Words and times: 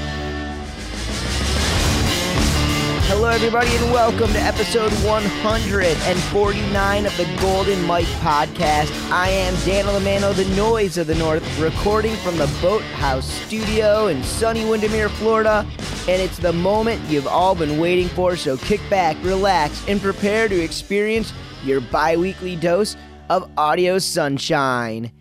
Hello, 3.13 3.27
everybody, 3.27 3.69
and 3.75 3.91
welcome 3.91 4.31
to 4.31 4.39
episode 4.39 4.89
149 5.03 7.05
of 7.05 7.17
the 7.17 7.37
Golden 7.41 7.83
Mike 7.83 8.05
podcast. 8.05 8.89
I 9.11 9.27
am 9.27 9.53
Dan 9.65 9.83
Lamano, 9.83 10.33
the 10.33 10.45
noise 10.55 10.97
of 10.97 11.07
the 11.07 11.15
North, 11.15 11.43
recording 11.59 12.15
from 12.15 12.37
the 12.37 12.47
Boathouse 12.61 13.25
studio 13.25 14.07
in 14.07 14.23
sunny 14.23 14.63
Windermere, 14.63 15.09
Florida. 15.09 15.67
And 16.07 16.21
it's 16.21 16.37
the 16.37 16.53
moment 16.53 17.01
you've 17.09 17.27
all 17.27 17.53
been 17.53 17.79
waiting 17.79 18.07
for, 18.07 18.37
so 18.37 18.55
kick 18.55 18.79
back, 18.89 19.17
relax, 19.23 19.85
and 19.89 19.99
prepare 19.99 20.47
to 20.47 20.57
experience 20.57 21.33
your 21.65 21.81
bi 21.81 22.15
weekly 22.15 22.55
dose 22.55 22.95
of 23.29 23.51
audio 23.57 23.99
sunshine. 23.99 25.11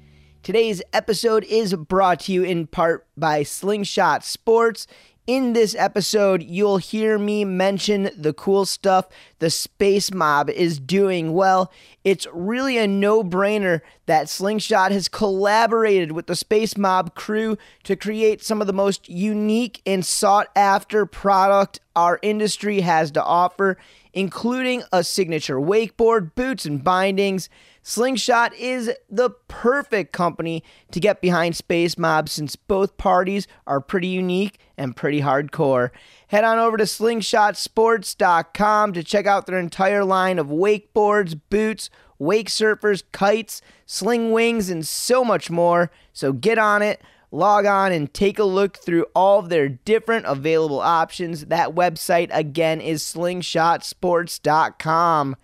Today's 0.44 0.80
episode 0.92 1.42
is 1.44 1.74
brought 1.74 2.20
to 2.20 2.32
you 2.32 2.44
in 2.44 2.66
part 2.66 3.06
by 3.16 3.42
Slingshot 3.42 4.24
Sports. 4.24 4.86
In 5.30 5.52
this 5.52 5.76
episode, 5.78 6.42
you'll 6.42 6.78
hear 6.78 7.16
me 7.16 7.44
mention 7.44 8.10
the 8.16 8.32
cool 8.32 8.64
stuff 8.64 9.06
the 9.38 9.48
Space 9.48 10.12
Mob 10.12 10.50
is 10.50 10.80
doing. 10.80 11.34
Well, 11.34 11.70
it's 12.02 12.26
really 12.32 12.78
a 12.78 12.88
no 12.88 13.22
brainer 13.22 13.80
that 14.06 14.28
Slingshot 14.28 14.90
has 14.90 15.06
collaborated 15.06 16.10
with 16.10 16.26
the 16.26 16.34
Space 16.34 16.76
Mob 16.76 17.14
crew 17.14 17.56
to 17.84 17.94
create 17.94 18.42
some 18.42 18.60
of 18.60 18.66
the 18.66 18.72
most 18.72 19.08
unique 19.08 19.80
and 19.86 20.04
sought 20.04 20.48
after 20.56 21.06
product 21.06 21.78
our 21.94 22.18
industry 22.22 22.80
has 22.80 23.12
to 23.12 23.22
offer, 23.22 23.76
including 24.12 24.82
a 24.92 25.04
signature 25.04 25.60
wakeboard, 25.60 26.34
boots, 26.34 26.64
and 26.64 26.82
bindings. 26.82 27.48
Slingshot 27.82 28.52
is 28.54 28.90
the 29.08 29.30
perfect 29.48 30.12
company 30.12 30.64
to 30.90 30.98
get 30.98 31.20
behind 31.20 31.56
Space 31.56 31.96
Mob 31.96 32.28
since 32.28 32.56
both 32.56 32.96
parties 32.96 33.46
are 33.66 33.80
pretty 33.80 34.08
unique 34.08 34.58
and 34.80 34.96
pretty 34.96 35.20
hardcore. 35.20 35.90
Head 36.28 36.42
on 36.42 36.58
over 36.58 36.78
to 36.78 36.84
slingshotsports.com 36.84 38.92
to 38.94 39.04
check 39.04 39.26
out 39.26 39.44
their 39.46 39.58
entire 39.58 40.04
line 40.04 40.38
of 40.38 40.46
wakeboards, 40.46 41.38
boots, 41.50 41.90
wake 42.18 42.48
surfers, 42.48 43.02
kites, 43.12 43.60
sling 43.84 44.32
wings, 44.32 44.70
and 44.70 44.86
so 44.86 45.22
much 45.22 45.50
more. 45.50 45.90
So 46.14 46.32
get 46.32 46.56
on 46.58 46.80
it, 46.80 47.02
log 47.30 47.66
on, 47.66 47.92
and 47.92 48.14
take 48.14 48.38
a 48.38 48.44
look 48.44 48.78
through 48.78 49.04
all 49.14 49.40
of 49.40 49.50
their 49.50 49.68
different 49.68 50.24
available 50.26 50.80
options. 50.80 51.44
That 51.46 51.74
website 51.74 52.30
again 52.32 52.80
is 52.80 53.02
slingshotsports.com. 53.02 55.36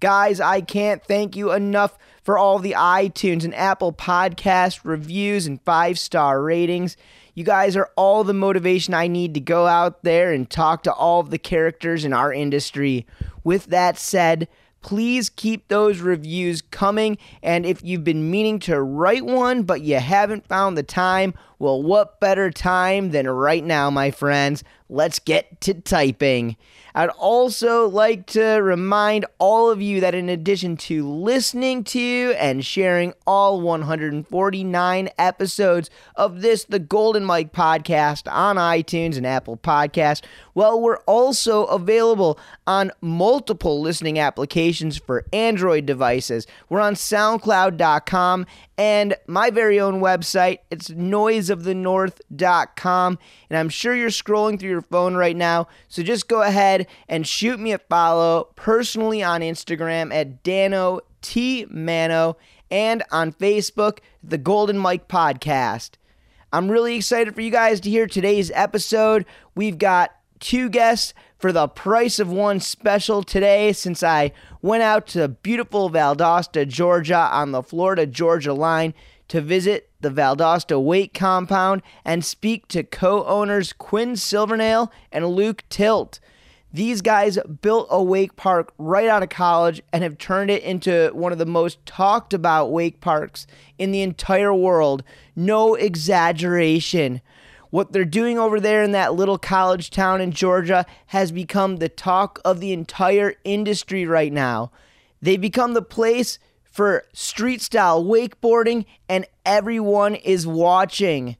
Guys, 0.00 0.40
I 0.40 0.62
can't 0.62 1.04
thank 1.04 1.36
you 1.36 1.52
enough 1.52 1.96
for 2.22 2.38
all 2.38 2.58
the 2.58 2.72
iTunes 2.72 3.44
and 3.44 3.54
Apple 3.54 3.92
podcast 3.92 4.80
reviews 4.82 5.46
and 5.46 5.60
five 5.62 5.98
star 5.98 6.42
ratings. 6.42 6.96
You 7.34 7.44
guys 7.44 7.76
are 7.76 7.90
all 7.96 8.24
the 8.24 8.34
motivation 8.34 8.94
I 8.94 9.06
need 9.06 9.34
to 9.34 9.40
go 9.40 9.66
out 9.66 10.02
there 10.02 10.32
and 10.32 10.48
talk 10.48 10.82
to 10.84 10.92
all 10.92 11.20
of 11.20 11.30
the 11.30 11.38
characters 11.38 12.04
in 12.04 12.12
our 12.12 12.32
industry. 12.32 13.06
With 13.44 13.66
that 13.66 13.98
said, 13.98 14.48
please 14.82 15.28
keep 15.28 15.68
those 15.68 16.00
reviews 16.00 16.62
coming. 16.62 17.18
And 17.42 17.66
if 17.66 17.82
you've 17.84 18.04
been 18.04 18.30
meaning 18.30 18.58
to 18.60 18.80
write 18.80 19.24
one 19.24 19.62
but 19.62 19.82
you 19.82 19.98
haven't 19.98 20.46
found 20.46 20.76
the 20.76 20.82
time, 20.82 21.34
well, 21.58 21.82
what 21.82 22.20
better 22.20 22.50
time 22.50 23.10
than 23.10 23.28
right 23.28 23.64
now, 23.64 23.90
my 23.90 24.10
friends? 24.10 24.64
Let's 24.88 25.18
get 25.18 25.60
to 25.62 25.74
typing. 25.74 26.56
I'd 26.94 27.10
also 27.10 27.88
like 27.88 28.26
to 28.28 28.42
remind 28.42 29.26
all 29.38 29.70
of 29.70 29.80
you 29.80 30.00
that 30.00 30.14
in 30.14 30.28
addition 30.28 30.76
to 30.78 31.08
listening 31.08 31.84
to 31.84 32.34
and 32.38 32.64
sharing 32.64 33.14
all 33.26 33.60
149 33.60 35.08
episodes 35.18 35.90
of 36.16 36.40
this, 36.40 36.64
the 36.64 36.78
Golden 36.78 37.24
Mike 37.24 37.52
podcast 37.52 38.30
on 38.30 38.56
iTunes 38.56 39.16
and 39.16 39.26
Apple 39.26 39.56
Podcasts, 39.56 40.22
well, 40.54 40.80
we're 40.80 40.98
also 40.98 41.64
available 41.66 42.38
on 42.66 42.92
multiple 43.00 43.80
listening 43.80 44.18
applications 44.18 44.98
for 44.98 45.24
Android 45.32 45.86
devices. 45.86 46.46
We're 46.68 46.80
on 46.80 46.94
SoundCloud.com 46.94 48.46
and 48.76 49.14
my 49.26 49.50
very 49.50 49.78
own 49.78 50.00
website. 50.00 50.58
It's 50.70 50.88
noiseofthenorth.com. 50.88 53.18
And 53.50 53.58
I'm 53.58 53.68
sure 53.68 53.94
you're 53.94 54.08
scrolling 54.08 54.58
through 54.58 54.70
your 54.70 54.80
phone 54.80 55.14
right 55.14 55.36
now. 55.36 55.68
So 55.88 56.02
just 56.02 56.26
go 56.28 56.40
ahead 56.42 56.79
and 57.08 57.26
shoot 57.26 57.58
me 57.58 57.72
a 57.72 57.78
follow 57.78 58.48
personally 58.56 59.22
on 59.22 59.40
Instagram 59.40 60.14
at 60.14 60.42
Dano 60.42 61.00
T 61.22 61.66
Mano 61.70 62.36
and 62.70 63.02
on 63.10 63.32
Facebook, 63.32 63.98
The 64.22 64.38
Golden 64.38 64.78
Mike 64.78 65.08
Podcast. 65.08 65.90
I'm 66.52 66.70
really 66.70 66.96
excited 66.96 67.34
for 67.34 67.40
you 67.40 67.50
guys 67.50 67.80
to 67.80 67.90
hear 67.90 68.06
today's 68.06 68.50
episode. 68.52 69.24
We've 69.54 69.78
got 69.78 70.10
two 70.40 70.68
guests 70.68 71.14
for 71.38 71.52
the 71.52 71.68
price 71.68 72.18
of 72.18 72.30
one 72.30 72.60
special 72.60 73.22
today 73.22 73.72
since 73.72 74.02
I 74.02 74.32
went 74.62 74.82
out 74.82 75.06
to 75.08 75.28
beautiful 75.28 75.90
Valdosta, 75.90 76.66
Georgia 76.66 77.28
on 77.32 77.52
the 77.52 77.62
Florida 77.62 78.06
Georgia 78.06 78.52
line 78.52 78.94
to 79.28 79.40
visit 79.40 79.90
the 80.00 80.10
Valdosta 80.10 80.82
Wake 80.82 81.14
Compound 81.14 81.82
and 82.04 82.24
speak 82.24 82.66
to 82.68 82.82
co 82.82 83.24
owners 83.24 83.72
Quinn 83.72 84.16
Silvernale 84.16 84.90
and 85.12 85.26
Luke 85.26 85.62
Tilt. 85.70 86.18
These 86.72 87.02
guys 87.02 87.36
built 87.62 87.88
a 87.90 88.02
wake 88.02 88.36
park 88.36 88.72
right 88.78 89.08
out 89.08 89.24
of 89.24 89.28
college 89.28 89.82
and 89.92 90.04
have 90.04 90.18
turned 90.18 90.50
it 90.50 90.62
into 90.62 91.10
one 91.12 91.32
of 91.32 91.38
the 91.38 91.46
most 91.46 91.84
talked 91.84 92.32
about 92.32 92.70
wake 92.70 93.00
parks 93.00 93.46
in 93.76 93.90
the 93.90 94.02
entire 94.02 94.54
world. 94.54 95.02
No 95.34 95.74
exaggeration. 95.74 97.20
What 97.70 97.92
they're 97.92 98.04
doing 98.04 98.38
over 98.38 98.60
there 98.60 98.82
in 98.84 98.92
that 98.92 99.14
little 99.14 99.38
college 99.38 99.90
town 99.90 100.20
in 100.20 100.30
Georgia 100.30 100.86
has 101.06 101.32
become 101.32 101.76
the 101.76 101.88
talk 101.88 102.40
of 102.44 102.60
the 102.60 102.72
entire 102.72 103.34
industry 103.42 104.06
right 104.06 104.32
now. 104.32 104.70
They've 105.20 105.40
become 105.40 105.74
the 105.74 105.82
place 105.82 106.38
for 106.62 107.04
street 107.12 107.60
style 107.60 108.04
wakeboarding, 108.04 108.86
and 109.08 109.26
everyone 109.44 110.14
is 110.14 110.46
watching. 110.46 111.36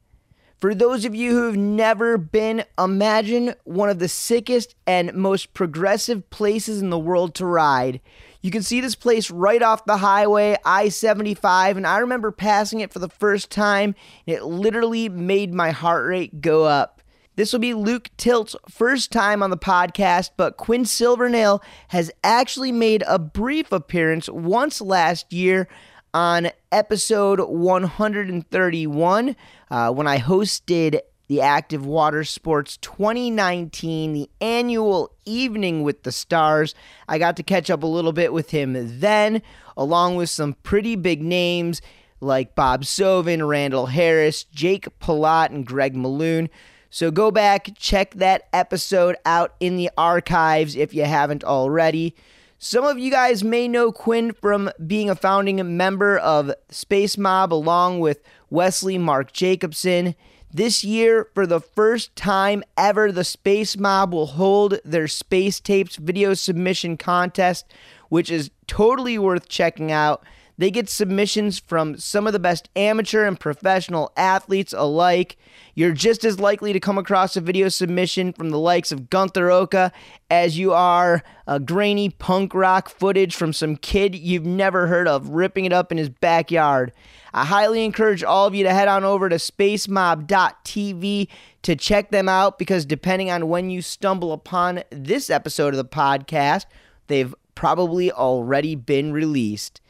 For 0.61 0.75
those 0.75 1.05
of 1.05 1.15
you 1.15 1.31
who've 1.31 1.57
never 1.57 2.19
been, 2.19 2.63
imagine 2.77 3.55
one 3.63 3.89
of 3.89 3.97
the 3.97 4.07
sickest 4.07 4.75
and 4.85 5.11
most 5.15 5.55
progressive 5.55 6.29
places 6.29 6.83
in 6.83 6.91
the 6.91 6.99
world 6.99 7.33
to 7.35 7.47
ride. 7.47 7.99
You 8.43 8.51
can 8.51 8.61
see 8.61 8.79
this 8.79 8.93
place 8.93 9.31
right 9.31 9.63
off 9.63 9.85
the 9.85 9.97
highway, 9.97 10.55
I 10.63 10.89
75, 10.89 11.77
and 11.77 11.87
I 11.87 11.97
remember 11.97 12.31
passing 12.31 12.79
it 12.79 12.93
for 12.93 12.99
the 12.99 13.09
first 13.09 13.49
time, 13.49 13.95
and 14.27 14.37
it 14.37 14.43
literally 14.43 15.09
made 15.09 15.51
my 15.51 15.71
heart 15.71 16.05
rate 16.05 16.41
go 16.41 16.65
up. 16.65 17.01
This 17.37 17.53
will 17.53 17.59
be 17.59 17.73
Luke 17.73 18.11
Tilt's 18.17 18.55
first 18.69 19.11
time 19.11 19.41
on 19.41 19.49
the 19.49 19.57
podcast, 19.57 20.29
but 20.37 20.57
Quinn 20.57 20.85
Silvernale 20.85 21.63
has 21.87 22.11
actually 22.23 22.71
made 22.71 23.03
a 23.07 23.17
brief 23.17 23.71
appearance 23.71 24.29
once 24.29 24.79
last 24.79 25.33
year 25.33 25.67
on 26.13 26.49
episode 26.71 27.39
131 27.39 29.35
uh, 29.69 29.91
when 29.91 30.07
I 30.07 30.17
hosted 30.19 30.99
the 31.27 31.41
Active 31.41 31.85
Water 31.85 32.25
Sports 32.25 32.77
2019, 32.77 34.11
the 34.11 34.29
annual 34.41 35.11
Evening 35.25 35.81
with 35.83 36.03
the 36.03 36.11
Stars. 36.11 36.75
I 37.07 37.17
got 37.17 37.37
to 37.37 37.43
catch 37.43 37.69
up 37.69 37.83
a 37.83 37.87
little 37.87 38.11
bit 38.11 38.33
with 38.33 38.49
him 38.51 38.99
then, 38.99 39.41
along 39.77 40.17
with 40.17 40.29
some 40.29 40.55
pretty 40.63 40.97
big 40.97 41.21
names 41.21 41.81
like 42.19 42.53
Bob 42.53 42.83
Soven, 42.83 43.47
Randall 43.47 43.85
Harris, 43.85 44.43
Jake 44.43 44.87
Pelot, 44.99 45.47
and 45.47 45.65
Greg 45.65 45.95
Malone. 45.95 46.49
So 46.89 47.11
go 47.11 47.31
back, 47.31 47.69
check 47.77 48.13
that 48.15 48.49
episode 48.51 49.15
out 49.25 49.55
in 49.61 49.77
the 49.77 49.89
archives 49.97 50.75
if 50.75 50.93
you 50.93 51.05
haven't 51.05 51.45
already. 51.45 52.13
Some 52.63 52.85
of 52.85 52.99
you 52.99 53.09
guys 53.09 53.43
may 53.43 53.67
know 53.67 53.91
Quinn 53.91 54.33
from 54.33 54.69
being 54.85 55.09
a 55.09 55.15
founding 55.15 55.75
member 55.75 56.19
of 56.19 56.53
Space 56.69 57.17
Mob 57.17 57.51
along 57.51 58.01
with 58.01 58.21
Wesley 58.51 58.99
Mark 58.99 59.33
Jacobson. 59.33 60.13
This 60.53 60.83
year, 60.83 61.27
for 61.33 61.47
the 61.47 61.59
first 61.59 62.15
time 62.15 62.63
ever, 62.77 63.11
the 63.11 63.23
Space 63.23 63.77
Mob 63.77 64.13
will 64.13 64.27
hold 64.27 64.77
their 64.85 65.07
Space 65.07 65.59
Tapes 65.59 65.95
video 65.95 66.35
submission 66.35 66.97
contest, 66.97 67.65
which 68.09 68.29
is 68.29 68.51
totally 68.67 69.17
worth 69.17 69.49
checking 69.49 69.91
out. 69.91 70.23
They 70.61 70.69
get 70.69 70.89
submissions 70.89 71.57
from 71.57 71.97
some 71.97 72.27
of 72.27 72.33
the 72.33 72.39
best 72.39 72.69
amateur 72.75 73.25
and 73.25 73.39
professional 73.39 74.11
athletes 74.15 74.75
alike. 74.77 75.35
You're 75.73 75.91
just 75.91 76.23
as 76.23 76.39
likely 76.39 76.71
to 76.71 76.79
come 76.79 76.99
across 76.99 77.35
a 77.35 77.41
video 77.41 77.67
submission 77.67 78.31
from 78.31 78.51
the 78.51 78.59
likes 78.59 78.91
of 78.91 79.09
Guenther 79.09 79.51
Oka 79.51 79.91
as 80.29 80.59
you 80.59 80.71
are 80.71 81.23
a 81.47 81.59
grainy 81.59 82.11
punk 82.11 82.53
rock 82.53 82.89
footage 82.89 83.35
from 83.35 83.53
some 83.53 83.75
kid 83.75 84.13
you've 84.13 84.45
never 84.45 84.85
heard 84.85 85.07
of 85.07 85.29
ripping 85.29 85.65
it 85.65 85.73
up 85.73 85.91
in 85.91 85.97
his 85.97 86.09
backyard. 86.09 86.91
I 87.33 87.45
highly 87.45 87.83
encourage 87.83 88.23
all 88.23 88.45
of 88.45 88.53
you 88.53 88.63
to 88.63 88.71
head 88.71 88.87
on 88.87 89.03
over 89.03 89.29
to 89.29 89.37
spacemob.tv 89.37 91.27
to 91.63 91.75
check 91.75 92.11
them 92.11 92.29
out 92.29 92.59
because 92.59 92.85
depending 92.85 93.31
on 93.31 93.49
when 93.49 93.71
you 93.71 93.81
stumble 93.81 94.31
upon 94.31 94.83
this 94.91 95.31
episode 95.31 95.73
of 95.73 95.79
the 95.79 95.85
podcast, 95.85 96.65
they've 97.07 97.33
probably 97.55 98.11
already 98.11 98.75
been 98.75 99.11
released. 99.11 99.80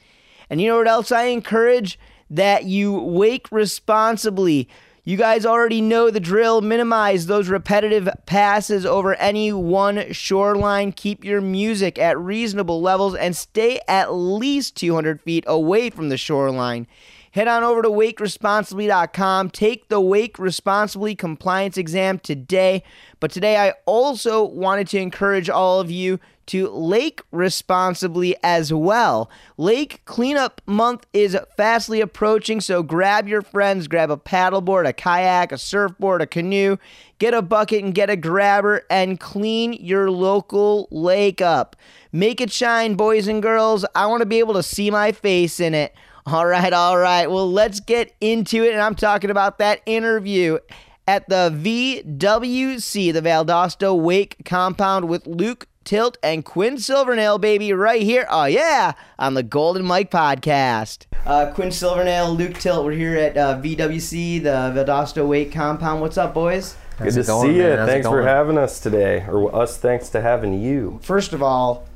And 0.51 0.59
you 0.59 0.67
know 0.67 0.77
what 0.77 0.87
else 0.87 1.13
I 1.13 1.23
encourage? 1.27 1.97
That 2.29 2.65
you 2.65 2.91
wake 2.91 3.49
responsibly. 3.51 4.67
You 5.05 5.15
guys 5.15 5.45
already 5.45 5.79
know 5.79 6.11
the 6.11 6.19
drill. 6.19 6.59
Minimize 6.59 7.25
those 7.25 7.47
repetitive 7.47 8.09
passes 8.25 8.85
over 8.85 9.15
any 9.15 9.53
one 9.53 10.11
shoreline. 10.11 10.91
Keep 10.91 11.23
your 11.23 11.39
music 11.39 11.97
at 11.97 12.19
reasonable 12.19 12.81
levels 12.81 13.15
and 13.15 13.33
stay 13.33 13.79
at 13.87 14.13
least 14.13 14.75
200 14.75 15.21
feet 15.21 15.45
away 15.47 15.89
from 15.89 16.09
the 16.09 16.17
shoreline. 16.17 16.85
Head 17.31 17.47
on 17.47 17.63
over 17.63 17.81
to 17.81 17.89
wakeresponsibly.com. 17.89 19.51
Take 19.51 19.87
the 19.87 20.01
Wake 20.01 20.37
Responsibly 20.37 21.15
compliance 21.15 21.77
exam 21.77 22.19
today. 22.19 22.83
But 23.21 23.31
today, 23.31 23.55
I 23.55 23.73
also 23.85 24.43
wanted 24.43 24.89
to 24.89 24.99
encourage 24.99 25.49
all 25.49 25.79
of 25.79 25.89
you 25.89 26.19
to 26.47 26.67
lake 26.67 27.21
responsibly 27.31 28.35
as 28.43 28.73
well. 28.73 29.29
Lake 29.55 30.01
cleanup 30.03 30.61
month 30.65 31.05
is 31.13 31.37
fastly 31.55 32.01
approaching, 32.01 32.59
so 32.59 32.83
grab 32.83 33.29
your 33.29 33.41
friends, 33.41 33.87
grab 33.87 34.11
a 34.11 34.17
paddleboard, 34.17 34.85
a 34.85 34.91
kayak, 34.91 35.53
a 35.53 35.57
surfboard, 35.57 36.21
a 36.21 36.27
canoe, 36.27 36.75
get 37.19 37.33
a 37.33 37.41
bucket 37.41 37.81
and 37.85 37.95
get 37.95 38.09
a 38.09 38.17
grabber 38.17 38.85
and 38.89 39.21
clean 39.21 39.71
your 39.71 40.11
local 40.11 40.89
lake 40.91 41.39
up. 41.39 41.77
Make 42.11 42.41
it 42.41 42.51
shine, 42.51 42.95
boys 42.95 43.29
and 43.29 43.41
girls. 43.41 43.85
I 43.95 44.07
want 44.07 44.19
to 44.19 44.25
be 44.25 44.39
able 44.39 44.55
to 44.55 44.63
see 44.63 44.91
my 44.91 45.13
face 45.13 45.61
in 45.61 45.73
it. 45.73 45.95
All 46.31 46.45
right, 46.45 46.71
all 46.71 46.97
right. 46.97 47.29
Well, 47.29 47.51
let's 47.51 47.81
get 47.81 48.15
into 48.21 48.63
it. 48.63 48.71
And 48.71 48.81
I'm 48.81 48.95
talking 48.95 49.29
about 49.29 49.57
that 49.57 49.81
interview 49.85 50.59
at 51.05 51.27
the 51.27 51.51
VWC, 51.53 53.11
the 53.11 53.21
Valdosta 53.21 53.99
Wake 53.99 54.37
compound 54.45 55.09
with 55.09 55.27
Luke 55.27 55.67
Tilt 55.83 56.17
and 56.23 56.45
Quinn 56.45 56.77
Silvernale, 56.77 57.37
baby, 57.37 57.73
right 57.73 58.01
here. 58.01 58.25
Oh, 58.29 58.45
yeah, 58.45 58.93
on 59.19 59.33
the 59.33 59.43
Golden 59.43 59.83
Mike 59.83 60.09
podcast. 60.09 61.05
Uh, 61.25 61.51
Quinn 61.51 61.69
Silvernale, 61.69 62.33
Luke 62.33 62.53
Tilt, 62.53 62.85
we're 62.85 62.93
here 62.93 63.17
at 63.17 63.35
uh, 63.35 63.59
VWC, 63.59 64.41
the 64.41 64.71
Valdosta 64.73 65.27
Wake 65.27 65.51
compound. 65.51 65.99
What's 65.99 66.17
up, 66.17 66.33
boys? 66.33 66.77
Good 66.97 67.13
to 67.13 67.23
going, 67.23 67.49
see 67.49 67.57
you. 67.57 67.75
Thanks 67.75 68.07
for 68.07 68.21
having 68.21 68.57
us 68.57 68.79
today, 68.79 69.25
or 69.27 69.53
us 69.53 69.77
thanks 69.77 70.07
to 70.09 70.21
having 70.21 70.61
you. 70.61 70.97
First 71.03 71.33
of 71.33 71.43
all, 71.43 71.89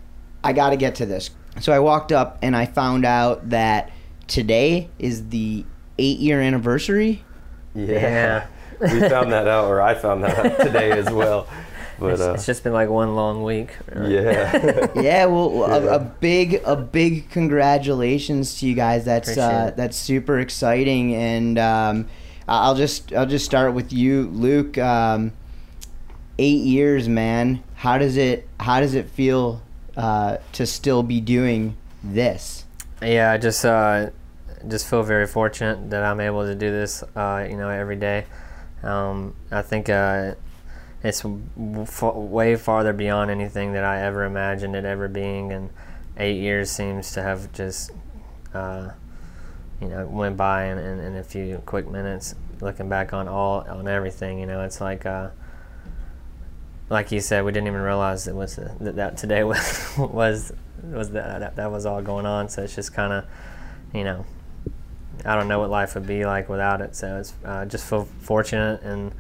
I 0.44 0.52
got 0.52 0.72
to 0.72 0.76
get 0.76 0.96
to 0.96 1.06
this. 1.06 1.30
So 1.62 1.72
I 1.72 1.80
walked 1.80 2.12
up 2.12 2.38
and 2.42 2.54
I 2.54 2.66
found 2.66 3.06
out 3.06 3.52
that 3.52 3.92
today 4.28 4.90
is 5.00 5.30
the 5.30 5.66
eight 5.98 6.20
year 6.20 6.42
anniversary. 6.42 7.24
Yeah. 7.74 8.48
we 8.80 9.00
found 9.02 9.32
that 9.32 9.48
out, 9.48 9.66
or 9.66 9.82
I 9.82 9.94
found 9.96 10.24
that 10.24 10.38
out 10.38 10.60
today 10.60 10.92
as 10.92 11.10
well. 11.10 11.48
But 11.98 12.14
it's, 12.14 12.22
uh, 12.22 12.34
it's, 12.34 12.46
just 12.46 12.64
been 12.64 12.74
like 12.74 12.90
one 12.90 13.16
long 13.16 13.44
week. 13.44 13.76
Right? 13.94 14.10
Yeah. 14.10 14.88
yeah. 14.96 15.26
Well, 15.26 15.66
yeah. 15.70 15.76
A, 15.76 15.96
a, 15.96 16.00
big, 16.00 16.62
a 16.66 16.76
big 16.76 17.30
congratulations 17.30 18.60
to 18.60 18.68
you 18.68 18.76
guys. 18.76 19.06
That's 19.06 19.38
uh, 19.38 19.72
that's 19.76 19.96
super 19.96 20.40
exciting, 20.40 21.16
and 21.16 21.58
um, 21.58 22.08
I'll 22.48 22.76
just 22.76 23.14
I'll 23.14 23.26
just 23.26 23.46
start 23.46 23.74
with 23.74 23.94
you, 23.94 24.24
Luke. 24.24 24.78
Um, 24.78 25.32
eight 26.38 26.64
years, 26.64 27.08
man. 27.08 27.64
How 27.76 27.98
does 27.98 28.18
it 28.18 28.48
How 28.60 28.80
does 28.82 28.94
it 28.94 29.10
feel 29.10 29.62
uh, 29.96 30.38
to 30.54 30.66
still 30.66 31.02
be 31.02 31.22
doing 31.22 31.78
this? 32.04 32.65
Yeah, 33.02 33.32
I 33.32 33.38
just 33.38 33.66
uh, 33.66 34.12
just 34.68 34.88
feel 34.88 35.04
very 35.04 35.28
fortunate 35.28 35.90
that 35.90 36.04
I'm 36.04 36.22
able 36.22 36.46
to 36.46 36.56
do 36.56 36.72
this. 36.72 37.04
Uh, 37.16 37.46
you 37.50 37.58
know, 37.58 37.70
every 37.70 37.98
day. 37.98 38.26
Um, 38.84 39.36
I 39.52 39.62
think 39.62 39.90
uh, 39.90 40.36
it's 41.04 41.24
way 41.26 42.56
farther 42.56 42.94
beyond 42.94 43.32
anything 43.32 43.74
that 43.74 43.84
I 43.84 44.02
ever 44.02 44.24
imagined 44.24 44.76
it 44.76 44.86
ever 44.86 45.08
being, 45.08 45.52
and 45.52 45.70
eight 46.18 46.38
years 46.38 46.72
seems 46.72 47.12
to 47.14 47.22
have 47.22 47.52
just, 47.52 47.92
uh, 48.54 48.92
you 49.82 49.88
know, 49.88 50.06
went 50.06 50.38
by 50.38 50.66
in, 50.66 50.78
in, 50.78 51.00
in, 51.00 51.16
a 51.18 51.24
few 51.24 51.62
quick 51.66 51.90
minutes. 51.90 52.36
Looking 52.62 52.88
back 52.88 53.12
on 53.12 53.28
all 53.28 53.62
on 53.68 53.88
everything, 53.88 54.40
you 54.40 54.46
know, 54.46 54.62
it's 54.62 54.80
like, 54.80 55.06
uh, 55.06 55.30
like 56.90 57.12
you 57.12 57.20
said, 57.20 57.44
we 57.44 57.52
didn't 57.52 57.68
even 57.68 57.82
realize 57.82 58.28
it 58.28 58.36
was 58.36 58.56
that, 58.56 58.96
that 58.96 59.18
today 59.18 59.44
was 59.44 59.94
was 59.98 60.54
was 60.92 61.12
that, 61.12 61.56
that 61.56 61.72
was 61.72 61.86
all 61.86 62.02
going 62.02 62.26
on. 62.26 62.50
So 62.50 62.64
it's 62.64 62.76
just 62.76 62.94
kind 62.94 63.14
of, 63.14 63.26
you 63.94 64.04
know, 64.04 64.26
I 65.24 65.36
don't 65.36 65.48
know 65.48 65.60
what 65.60 65.70
life 65.70 65.96
would 65.96 66.08
be 66.08 66.26
like 66.26 66.50
without 66.50 66.82
it. 66.82 66.96
So 66.96 67.18
it's 67.18 67.34
uh, 67.44 67.66
just 67.66 67.88
feel 67.88 68.08
fortunate 68.22 68.82
and 68.82 69.14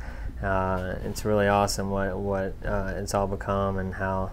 uh, 0.43 0.95
it's 1.03 1.25
really 1.25 1.47
awesome 1.47 1.89
what 1.89 2.17
what 2.17 2.53
uh, 2.65 2.93
it's 2.95 3.13
all 3.13 3.27
become 3.27 3.77
and 3.77 3.93
how 3.93 4.31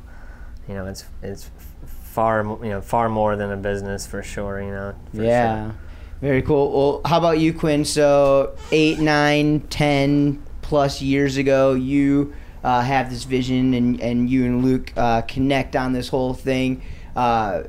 you 0.69 0.75
know 0.75 0.87
it's 0.87 1.05
it's 1.23 1.51
far 1.85 2.43
you 2.63 2.71
know 2.71 2.81
far 2.81 3.09
more 3.09 3.37
than 3.37 3.51
a 3.53 3.57
business 3.57 4.07
for 4.07 4.23
sure. 4.23 4.61
You 4.61 4.71
know. 4.71 4.95
yeah. 5.13 5.67
Sure. 5.67 5.77
Very 6.21 6.43
cool. 6.43 6.71
Well, 6.71 7.01
how 7.05 7.19
about 7.19 7.41
you, 7.41 7.53
Quinn? 7.53 7.85
So 7.85 8.57
eight, 8.71 9.01
nine, 9.01 9.61
ten 9.63 10.41
plus 10.61 11.03
years 11.03 11.37
ago, 11.37 11.75
you 11.75 12.33
uh, 12.63 12.81
have 12.83 13.11
this 13.11 13.25
vision, 13.25 13.75
and 13.75 14.01
and 14.01 14.31
you 14.31 14.45
and 14.45 14.65
Luke 14.65 14.93
uh, 14.97 15.23
connect 15.23 15.75
on 15.75 15.93
this 15.93 16.09
whole 16.09 16.35
thing. 16.35 16.83
Uh, 17.15 17.65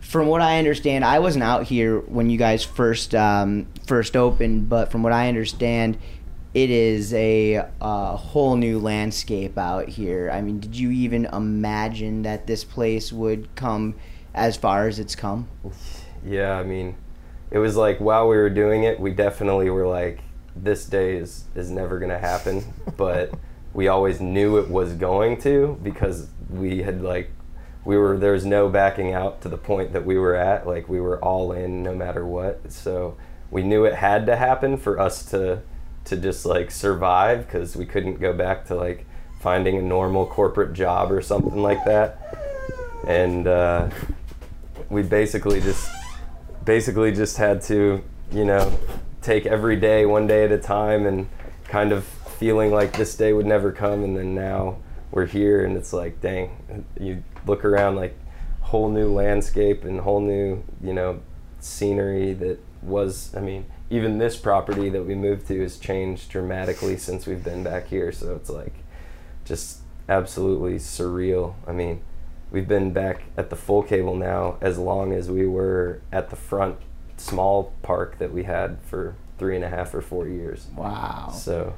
from 0.00 0.28
what 0.28 0.40
I 0.40 0.58
understand, 0.58 1.04
I 1.04 1.18
wasn't 1.18 1.42
out 1.42 1.64
here 1.64 1.98
when 1.98 2.30
you 2.30 2.38
guys 2.38 2.62
first 2.62 3.14
um, 3.14 3.66
first 3.86 4.16
opened, 4.16 4.68
but 4.68 4.90
from 4.92 5.02
what 5.02 5.12
I 5.12 5.28
understand, 5.28 5.98
it 6.54 6.70
is 6.70 7.12
a, 7.12 7.66
a 7.80 8.16
whole 8.16 8.56
new 8.56 8.78
landscape 8.78 9.58
out 9.58 9.88
here. 9.88 10.30
I 10.32 10.40
mean, 10.40 10.60
did 10.60 10.76
you 10.76 10.90
even 10.90 11.26
imagine 11.26 12.22
that 12.22 12.46
this 12.46 12.64
place 12.64 13.12
would 13.12 13.54
come 13.56 13.94
as 14.32 14.56
far 14.56 14.86
as 14.86 14.98
it's 14.98 15.14
come? 15.14 15.48
Yeah, 16.24 16.58
I 16.58 16.62
mean, 16.62 16.96
it 17.50 17.58
was 17.58 17.76
like 17.76 17.98
while 17.98 18.28
we 18.28 18.36
were 18.36 18.50
doing 18.50 18.84
it, 18.84 18.98
we 19.00 19.12
definitely 19.12 19.70
were 19.70 19.86
like, 19.86 20.20
this 20.54 20.86
day 20.86 21.16
is 21.16 21.44
is 21.54 21.70
never 21.70 21.98
gonna 21.98 22.18
happen, 22.18 22.64
but 22.96 23.32
we 23.74 23.88
always 23.88 24.20
knew 24.20 24.56
it 24.56 24.68
was 24.70 24.94
going 24.94 25.38
to 25.42 25.78
because 25.82 26.28
we 26.48 26.82
had 26.82 27.02
like 27.02 27.30
we 27.86 27.96
were 27.96 28.18
there 28.18 28.32
was 28.32 28.44
no 28.44 28.68
backing 28.68 29.14
out 29.14 29.40
to 29.40 29.48
the 29.48 29.56
point 29.56 29.92
that 29.92 30.04
we 30.04 30.18
were 30.18 30.34
at. 30.34 30.66
Like 30.66 30.88
we 30.88 31.00
were 31.00 31.22
all 31.24 31.52
in 31.52 31.84
no 31.84 31.94
matter 31.94 32.26
what. 32.26 32.72
So 32.72 33.16
we 33.48 33.62
knew 33.62 33.84
it 33.84 33.94
had 33.94 34.26
to 34.26 34.34
happen 34.34 34.76
for 34.76 34.98
us 34.98 35.24
to 35.26 35.62
to 36.06 36.16
just 36.16 36.44
like 36.44 36.72
survive 36.72 37.46
because 37.46 37.76
we 37.76 37.86
couldn't 37.86 38.20
go 38.20 38.32
back 38.32 38.66
to 38.66 38.74
like 38.74 39.06
finding 39.40 39.76
a 39.78 39.82
normal 39.82 40.26
corporate 40.26 40.72
job 40.72 41.12
or 41.12 41.22
something 41.22 41.62
like 41.62 41.84
that. 41.84 42.36
And 43.06 43.46
uh, 43.46 43.90
we 44.90 45.02
basically 45.02 45.60
just 45.60 45.88
basically 46.64 47.12
just 47.12 47.36
had 47.36 47.62
to 47.62 48.02
you 48.32 48.44
know 48.44 48.76
take 49.22 49.46
every 49.46 49.76
day 49.76 50.04
one 50.06 50.26
day 50.26 50.42
at 50.44 50.50
a 50.50 50.58
time 50.58 51.06
and 51.06 51.28
kind 51.68 51.92
of 51.92 52.02
feeling 52.04 52.72
like 52.72 52.96
this 52.96 53.16
day 53.16 53.32
would 53.32 53.46
never 53.46 53.70
come. 53.70 54.02
And 54.02 54.16
then 54.16 54.34
now 54.34 54.78
we're 55.10 55.26
here 55.26 55.64
and 55.64 55.76
it's 55.76 55.92
like 55.92 56.20
dang 56.20 56.84
you 56.98 57.22
look 57.46 57.64
around 57.64 57.96
like 57.96 58.18
whole 58.60 58.88
new 58.88 59.12
landscape 59.12 59.84
and 59.84 60.00
whole 60.00 60.20
new 60.20 60.62
you 60.82 60.92
know 60.92 61.20
scenery 61.60 62.32
that 62.32 62.58
was 62.82 63.34
i 63.36 63.40
mean 63.40 63.64
even 63.90 64.18
this 64.18 64.36
property 64.36 64.88
that 64.88 65.04
we 65.04 65.14
moved 65.14 65.46
to 65.48 65.60
has 65.62 65.78
changed 65.78 66.30
dramatically 66.30 66.96
since 66.96 67.26
we've 67.26 67.44
been 67.44 67.62
back 67.62 67.86
here. 67.88 68.10
So 68.10 68.34
it's 68.34 68.50
like 68.50 68.74
just 69.44 69.80
absolutely 70.08 70.76
surreal. 70.76 71.54
I 71.66 71.72
mean 71.72 72.02
we've 72.50 72.68
been 72.68 72.92
back 72.92 73.22
at 73.36 73.50
the 73.50 73.56
full 73.56 73.82
cable 73.82 74.14
now 74.14 74.56
as 74.60 74.78
long 74.78 75.12
as 75.12 75.28
we 75.28 75.46
were 75.46 76.00
at 76.12 76.30
the 76.30 76.36
front 76.36 76.76
small 77.16 77.72
park 77.82 78.18
that 78.18 78.32
we 78.32 78.44
had 78.44 78.78
for 78.82 79.16
three 79.38 79.56
and 79.56 79.64
a 79.64 79.68
half 79.68 79.94
or 79.94 80.00
four 80.00 80.28
years. 80.28 80.66
Wow. 80.76 81.30
So 81.32 81.74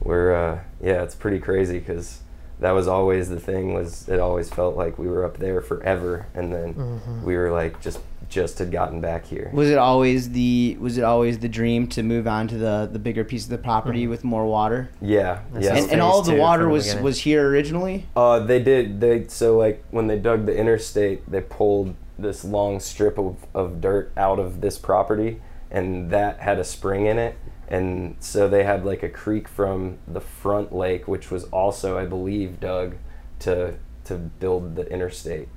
we're 0.00 0.34
uh, 0.34 0.60
yeah, 0.82 1.02
it's 1.02 1.14
pretty 1.14 1.40
crazy 1.40 1.78
because 1.78 2.20
that 2.60 2.72
was 2.72 2.86
always 2.88 3.28
the 3.28 3.40
thing. 3.40 3.74
Was 3.74 4.08
it 4.08 4.20
always 4.20 4.48
felt 4.50 4.76
like 4.76 4.98
we 4.98 5.08
were 5.08 5.24
up 5.24 5.38
there 5.38 5.60
forever, 5.60 6.26
and 6.34 6.52
then 6.52 6.74
Mm-hmm. 6.74 7.24
we 7.24 7.36
were 7.36 7.50
like 7.50 7.80
just 7.80 8.00
just 8.30 8.58
had 8.58 8.72
gotten 8.72 9.00
back 9.00 9.26
here. 9.26 9.50
Was 9.52 9.68
it 9.70 9.76
always 9.78 10.30
the 10.30 10.76
was 10.80 10.96
it 10.98 11.04
always 11.04 11.38
the 11.40 11.48
dream 11.48 11.86
to 11.88 12.02
move 12.02 12.26
on 12.26 12.48
to 12.48 12.56
the 12.56 12.88
the 12.90 12.98
bigger 12.98 13.22
piece 13.24 13.44
of 13.44 13.50
the 13.50 13.58
property 13.58 14.06
with 14.06 14.24
more 14.24 14.46
water? 14.46 14.88
Yeah, 15.00 15.40
That's 15.52 15.66
yeah. 15.66 15.76
And, 15.76 15.92
and 15.92 16.00
all 16.00 16.22
the 16.22 16.34
water 16.34 16.62
from 16.62 16.70
the 16.70 16.74
was 16.74 16.94
was 16.96 17.18
here 17.20 17.46
originally. 17.48 18.06
Uh, 18.16 18.38
they 18.40 18.62
did. 18.62 19.00
They 19.00 19.26
so 19.28 19.56
like 19.58 19.84
when 19.90 20.06
they 20.06 20.18
dug 20.18 20.46
the 20.46 20.56
interstate, 20.56 21.30
they 21.30 21.42
pulled 21.42 21.94
this 22.18 22.44
long 22.44 22.78
strip 22.80 23.18
of, 23.18 23.36
of 23.54 23.80
dirt 23.80 24.12
out 24.16 24.38
of 24.38 24.60
this 24.60 24.78
property, 24.78 25.40
and 25.70 26.10
that 26.10 26.38
had 26.40 26.58
a 26.58 26.64
spring 26.64 27.06
in 27.06 27.18
it, 27.18 27.36
and 27.68 28.16
so 28.20 28.48
they 28.48 28.64
had 28.64 28.84
like 28.84 29.02
a 29.02 29.08
creek 29.08 29.48
from 29.48 29.98
the 30.06 30.20
front 30.20 30.74
lake, 30.74 31.08
which 31.08 31.30
was 31.30 31.44
also, 31.44 31.98
I 31.98 32.06
believe, 32.06 32.60
dug 32.60 32.96
to 33.40 33.74
to 34.04 34.14
build 34.16 34.76
the 34.76 34.86
interstate, 34.90 35.48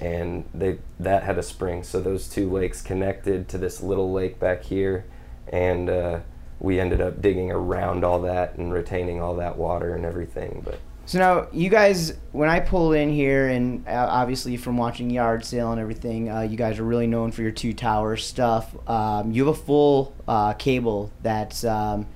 and 0.00 0.44
they 0.54 0.78
that 1.00 1.24
had 1.24 1.38
a 1.38 1.42
spring. 1.42 1.82
So 1.82 2.00
those 2.00 2.28
two 2.28 2.50
lakes 2.50 2.82
connected 2.82 3.48
to 3.48 3.58
this 3.58 3.82
little 3.82 4.12
lake 4.12 4.38
back 4.38 4.64
here, 4.64 5.04
and 5.48 5.90
uh, 5.90 6.20
we 6.60 6.78
ended 6.80 7.00
up 7.00 7.20
digging 7.20 7.50
around 7.50 8.04
all 8.04 8.20
that 8.22 8.56
and 8.56 8.72
retaining 8.72 9.20
all 9.20 9.34
that 9.36 9.56
water 9.56 9.94
and 9.94 10.04
everything, 10.04 10.62
but. 10.64 10.78
So 11.06 11.20
now 11.20 11.46
you 11.52 11.70
guys, 11.70 12.14
when 12.32 12.48
I 12.48 12.58
pull 12.58 12.92
in 12.92 13.10
here, 13.10 13.46
and 13.46 13.86
uh, 13.86 14.08
obviously 14.10 14.56
from 14.56 14.76
watching 14.76 15.08
yard 15.08 15.44
sale 15.44 15.70
and 15.70 15.80
everything, 15.80 16.28
uh, 16.28 16.40
you 16.40 16.56
guys 16.56 16.80
are 16.80 16.84
really 16.84 17.06
known 17.06 17.30
for 17.30 17.42
your 17.42 17.52
two 17.52 17.72
tower 17.72 18.16
stuff. 18.16 18.74
Um, 18.90 19.30
you 19.30 19.46
have 19.46 19.56
a 19.56 19.58
full 19.58 20.16
uh, 20.26 20.54
cable 20.54 21.12
that 21.22 21.64
um, 21.64 22.08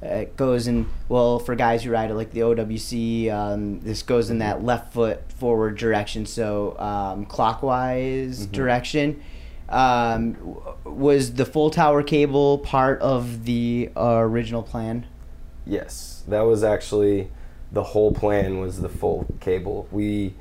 uh, 0.00 0.26
goes 0.36 0.68
in 0.68 0.88
well 1.08 1.40
for 1.40 1.56
guys 1.56 1.82
who 1.82 1.90
ride 1.90 2.12
it 2.12 2.14
like 2.14 2.30
the 2.30 2.40
OWC. 2.40 3.28
Um, 3.32 3.80
this 3.80 4.02
goes 4.02 4.30
in 4.30 4.38
that 4.38 4.62
left 4.62 4.92
foot 4.92 5.32
forward 5.32 5.76
direction, 5.76 6.24
so 6.24 6.78
um, 6.78 7.26
clockwise 7.26 8.46
direction. 8.46 9.20
Um, 9.68 10.60
was 10.84 11.34
the 11.34 11.44
full 11.44 11.70
tower 11.70 12.04
cable 12.04 12.58
part 12.58 13.00
of 13.00 13.46
the 13.46 13.90
uh, 13.96 14.18
original 14.18 14.62
plan? 14.62 15.06
Yes, 15.66 16.22
that 16.28 16.42
was 16.42 16.62
actually 16.62 17.30
the 17.72 17.82
whole 17.82 18.12
plan 18.12 18.58
was 18.60 18.80
the 18.80 18.88
full 18.88 19.26
cable. 19.40 19.88
We 19.90 20.34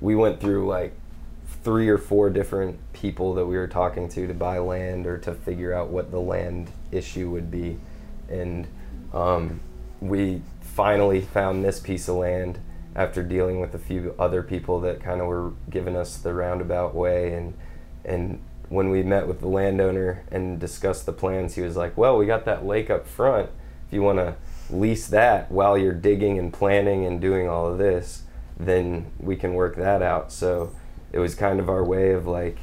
we 0.00 0.14
went 0.14 0.40
through 0.40 0.66
like 0.66 0.94
three 1.62 1.88
or 1.88 1.98
four 1.98 2.30
different 2.30 2.78
people 2.92 3.34
that 3.34 3.46
we 3.46 3.56
were 3.56 3.68
talking 3.68 4.08
to 4.10 4.26
to 4.26 4.34
buy 4.34 4.58
land 4.58 5.06
or 5.06 5.16
to 5.18 5.32
figure 5.34 5.72
out 5.72 5.88
what 5.88 6.10
the 6.10 6.20
land 6.20 6.70
issue 6.90 7.30
would 7.30 7.50
be, 7.50 7.78
and 8.28 8.66
um, 9.12 9.60
we 10.00 10.42
finally 10.60 11.20
found 11.20 11.64
this 11.64 11.78
piece 11.78 12.08
of 12.08 12.16
land 12.16 12.58
after 12.96 13.22
dealing 13.22 13.60
with 13.60 13.74
a 13.74 13.78
few 13.78 14.14
other 14.18 14.42
people 14.42 14.80
that 14.80 15.00
kind 15.00 15.20
of 15.20 15.26
were 15.26 15.52
giving 15.70 15.96
us 15.96 16.16
the 16.18 16.32
roundabout 16.32 16.94
way. 16.94 17.32
And 17.32 17.54
and 18.04 18.40
when 18.68 18.90
we 18.90 19.02
met 19.02 19.26
with 19.26 19.40
the 19.40 19.48
landowner 19.48 20.24
and 20.30 20.58
discussed 20.58 21.06
the 21.06 21.12
plans 21.12 21.54
he 21.54 21.60
was 21.60 21.76
like 21.76 21.96
well 21.98 22.16
we 22.16 22.26
got 22.26 22.44
that 22.44 22.64
lake 22.64 22.90
up 22.90 23.06
front. 23.06 23.50
If 23.86 23.92
you 23.92 24.02
want 24.02 24.18
to 24.18 24.34
lease 24.70 25.06
that 25.08 25.50
while 25.50 25.76
you're 25.76 25.92
digging 25.92 26.38
and 26.38 26.52
planning 26.52 27.04
and 27.04 27.20
doing 27.20 27.48
all 27.48 27.66
of 27.66 27.78
this 27.78 28.22
then 28.58 29.06
we 29.18 29.34
can 29.34 29.52
work 29.54 29.74
that 29.76 30.00
out. 30.00 30.30
So 30.30 30.72
it 31.12 31.18
was 31.18 31.34
kind 31.34 31.58
of 31.58 31.68
our 31.68 31.82
way 31.84 32.12
of 32.12 32.24
like 32.26 32.56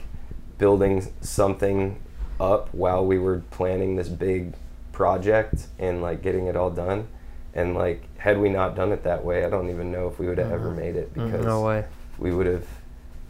building 0.58 1.12
something 1.20 2.00
up 2.39 2.74
while 2.74 3.05
we 3.05 3.20
were 3.20 3.41
planning 3.51 3.98
this 3.98 4.08
big 4.08 4.53
project 4.93 5.67
and 5.79 6.01
like 6.01 6.22
getting 6.22 6.48
it 6.48 6.55
all 6.55 6.70
done. 6.70 7.08
And 7.53 7.75
like 7.75 8.03
had 8.20 8.39
we 8.39 8.48
not 8.50 8.75
done 8.75 8.91
it 8.93 9.03
that 9.03 9.25
way 9.25 9.43
i 9.43 9.50
don't 9.50 9.70
even 9.70 9.91
know 9.91 10.08
if 10.08 10.17
we 10.20 10.27
would 10.27 10.38
have 10.38 10.51
ever 10.51 10.70
made 10.72 10.96
it 10.96 11.13
Mm, 11.15 11.25
because 11.31 11.46
no 11.46 11.62
way. 11.65 11.86
we 12.20 12.31
would 12.31 12.46
have 12.46 12.65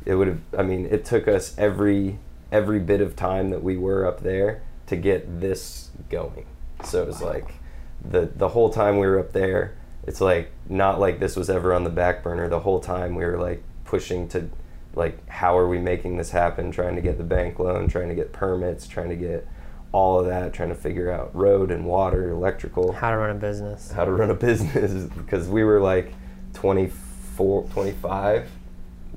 it 0.06 0.14
would 0.16 0.28
have 0.28 0.40
i 0.58 0.62
mean 0.62 0.86
it 0.86 1.06
took 1.06 1.28
us 1.30 1.58
every 1.58 2.20
every 2.52 2.80
bit 2.80 3.00
of 3.02 3.16
time 3.16 3.50
that 3.52 3.64
we 3.64 3.78
were 3.78 4.06
up 4.06 4.20
there 4.22 4.62
to 4.88 4.96
get 4.98 5.40
this 5.40 5.90
going 6.10 6.46
so 6.84 7.02
it 7.02 7.08
was 7.08 7.22
like 7.22 7.54
the 8.04 8.32
the 8.36 8.50
whole 8.50 8.70
time 8.70 8.98
we 8.98 9.06
were 9.06 9.20
up 9.20 9.34
there 9.34 9.76
it's 10.08 10.22
like 10.22 10.52
not 10.68 11.00
like 11.00 11.20
this 11.20 11.36
was 11.36 11.50
ever 11.50 11.74
on 11.74 11.84
the 11.84 11.90
back 11.90 12.24
burner. 12.24 12.50
The 12.50 12.60
whole 12.60 12.80
time 12.80 13.16
we 13.16 13.24
were 13.24 13.38
like 13.38 13.64
pushing 13.86 14.28
to 14.30 14.50
like 14.96 15.28
how 15.30 15.58
are 15.58 15.68
we 15.68 15.78
making 15.80 16.18
this 16.18 16.32
happen? 16.32 16.72
Trying 16.72 16.96
to 16.96 17.02
get 17.02 17.18
the 17.18 17.24
bank 17.24 17.60
loan 17.60 17.88
trying 17.88 18.10
to 18.10 18.16
get 18.16 18.34
permits 18.34 18.88
trying 18.88 19.10
to 19.10 19.16
get 19.16 19.48
all 19.92 20.20
of 20.20 20.26
that 20.26 20.54
trying 20.54 20.70
to 20.70 20.76
figure 20.76 21.12
out 21.12 21.36
road 21.36 21.70
and 21.72 21.86
water 21.86 22.32
electrical. 22.32 22.94
How 22.94 23.12
to 23.12 23.18
run 23.18 23.30
a 23.30 23.36
business. 23.36 23.92
how 23.92 24.06
to 24.06 24.12
run 24.12 24.32
a 24.32 24.36
business. 24.50 25.10
Because 25.16 25.48
we 25.48 25.64
were 25.64 25.80
like 25.80 26.14
24 26.54 27.68
25 27.68 28.50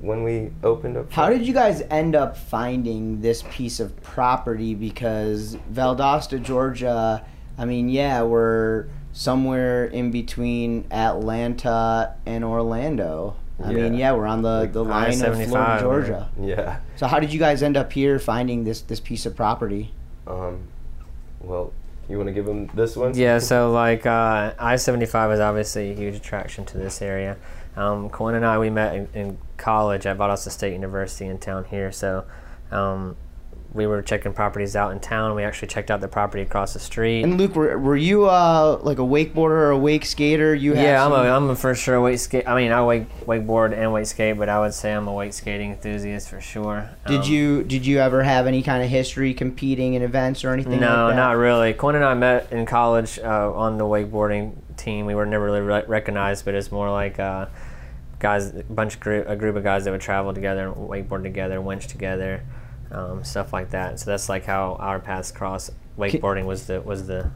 when 0.00 0.22
we 0.22 0.50
opened 0.62 0.98
up. 0.98 1.10
How 1.12 1.30
did 1.30 1.46
you 1.46 1.54
guys 1.54 1.82
end 1.88 2.14
up 2.14 2.36
finding 2.36 3.22
this 3.22 3.42
piece 3.50 3.80
of 3.80 4.00
property? 4.02 4.74
Because 4.74 5.56
Valdosta, 5.72 6.42
Georgia, 6.42 7.24
I 7.58 7.64
mean, 7.64 7.88
yeah, 7.88 8.22
we're 8.22 8.86
somewhere 9.12 9.84
in 9.86 10.10
between 10.10 10.86
Atlanta 10.90 12.14
and 12.26 12.44
Orlando. 12.44 13.36
I 13.62 13.72
mean, 13.72 13.94
Yeah. 13.94 14.10
yeah, 14.10 14.12
we're 14.12 14.26
on 14.26 14.42
the, 14.42 14.66
the 14.72 14.82
line 14.82 15.22
of 15.22 15.40
Florida, 15.48 15.80
Georgia. 15.80 16.28
yeah 16.40 16.78
So 16.96 17.06
how 17.06 17.20
did 17.20 17.32
you 17.32 17.38
guys 17.38 17.62
end 17.62 17.76
up 17.76 17.92
here 17.92 18.18
finding 18.18 18.64
this 18.64 18.80
this 18.80 18.98
piece 19.00 19.26
of 19.26 19.36
property? 19.36 19.92
um 20.26 20.66
well 21.40 21.72
you 22.08 22.16
want 22.16 22.26
to 22.26 22.32
give 22.32 22.46
them 22.46 22.68
this 22.74 22.96
one 22.96 23.14
Yeah, 23.14 23.38
so 23.38 23.70
like 23.70 24.04
uh, 24.06 24.52
I 24.58 24.76
seventy 24.76 25.06
five 25.06 25.30
is 25.30 25.38
obviously 25.40 25.92
a 25.92 25.94
huge 25.94 26.16
attraction 26.16 26.64
to 26.66 26.78
this 26.78 27.00
area. 27.00 27.36
Um, 27.76 28.08
Quinn 28.10 28.34
and 28.34 28.44
I 28.44 28.58
we 28.58 28.70
met 28.70 28.94
in, 28.96 29.08
in 29.14 29.38
college 29.56 30.04
at 30.06 30.18
Valdosta 30.18 30.50
State 30.50 30.72
University 30.72 31.26
in 31.26 31.38
town 31.38 31.64
here. 31.64 31.92
So 31.92 32.24
um, 32.70 33.16
we 33.74 33.88
were 33.88 34.00
checking 34.02 34.32
properties 34.32 34.76
out 34.76 34.92
in 34.92 35.00
town. 35.00 35.34
We 35.34 35.42
actually 35.42 35.66
checked 35.66 35.90
out 35.90 36.00
the 36.00 36.06
property 36.06 36.42
across 36.44 36.74
the 36.74 36.78
street. 36.78 37.22
And 37.24 37.36
Luke, 37.36 37.56
were, 37.56 37.76
were 37.76 37.96
you 37.96 38.26
uh, 38.26 38.78
like 38.82 38.98
a 38.98 39.02
wakeboarder 39.02 39.36
or 39.50 39.70
a 39.70 39.78
wake 39.78 40.04
skater? 40.06 40.54
You 40.54 40.74
had 40.74 40.84
yeah, 40.84 41.04
I'm 41.04 41.10
a, 41.10 41.16
I'm 41.28 41.50
a 41.50 41.56
for 41.56 41.74
sure 41.74 42.00
wake 42.00 42.20
skate. 42.20 42.46
I 42.46 42.54
mean, 42.54 42.70
I 42.70 42.84
wake 42.84 43.10
wakeboard 43.26 43.76
and 43.76 43.92
wake 43.92 44.06
skate, 44.06 44.38
but 44.38 44.48
I 44.48 44.60
would 44.60 44.72
say 44.74 44.92
I'm 44.92 45.08
a 45.08 45.12
wake 45.12 45.32
skating 45.32 45.72
enthusiast 45.72 46.28
for 46.28 46.40
sure. 46.40 46.88
Did 47.08 47.22
Um, 47.22 47.26
you 47.26 47.64
did 47.64 47.84
you 47.84 47.98
ever 47.98 48.22
have 48.22 48.46
any 48.46 48.62
kind 48.62 48.82
of 48.84 48.88
history 48.88 49.34
competing 49.34 49.94
in 49.94 50.02
events 50.02 50.44
or 50.44 50.52
anything? 50.52 50.78
No, 50.78 51.06
like 51.06 51.10
that? 51.10 51.16
not 51.16 51.36
really. 51.36 51.74
Quinn 51.74 51.96
and 51.96 52.04
I 52.04 52.14
met 52.14 52.52
in 52.52 52.66
college 52.66 53.18
uh, 53.18 53.52
on 53.52 53.76
the 53.76 53.84
wakeboarding 53.84 54.54
team. 54.76 55.04
We 55.04 55.16
were 55.16 55.26
never 55.26 55.44
really 55.44 55.60
re- 55.60 55.84
recognized, 55.88 56.44
but 56.44 56.54
it's 56.54 56.70
more 56.70 56.92
like 56.92 57.18
uh, 57.18 57.46
guys, 58.20 58.54
a 58.54 58.62
bunch 58.62 58.94
of 58.94 59.00
group, 59.00 59.28
a 59.28 59.34
group 59.34 59.56
of 59.56 59.64
guys 59.64 59.84
that 59.84 59.90
would 59.90 60.00
travel 60.00 60.32
together, 60.32 60.72
wakeboard 60.76 61.24
together, 61.24 61.60
winch 61.60 61.88
together, 61.88 62.42
um, 62.90 63.24
stuff 63.24 63.52
like 63.52 63.70
that. 63.70 64.00
So 64.00 64.10
that's 64.10 64.28
like 64.28 64.44
how 64.44 64.76
our 64.80 65.00
paths 65.00 65.32
crossed. 65.32 65.70
Wakeboarding 65.98 66.44
was 66.44 66.66
the 66.66 66.80
was 66.80 67.06
the 67.06 67.30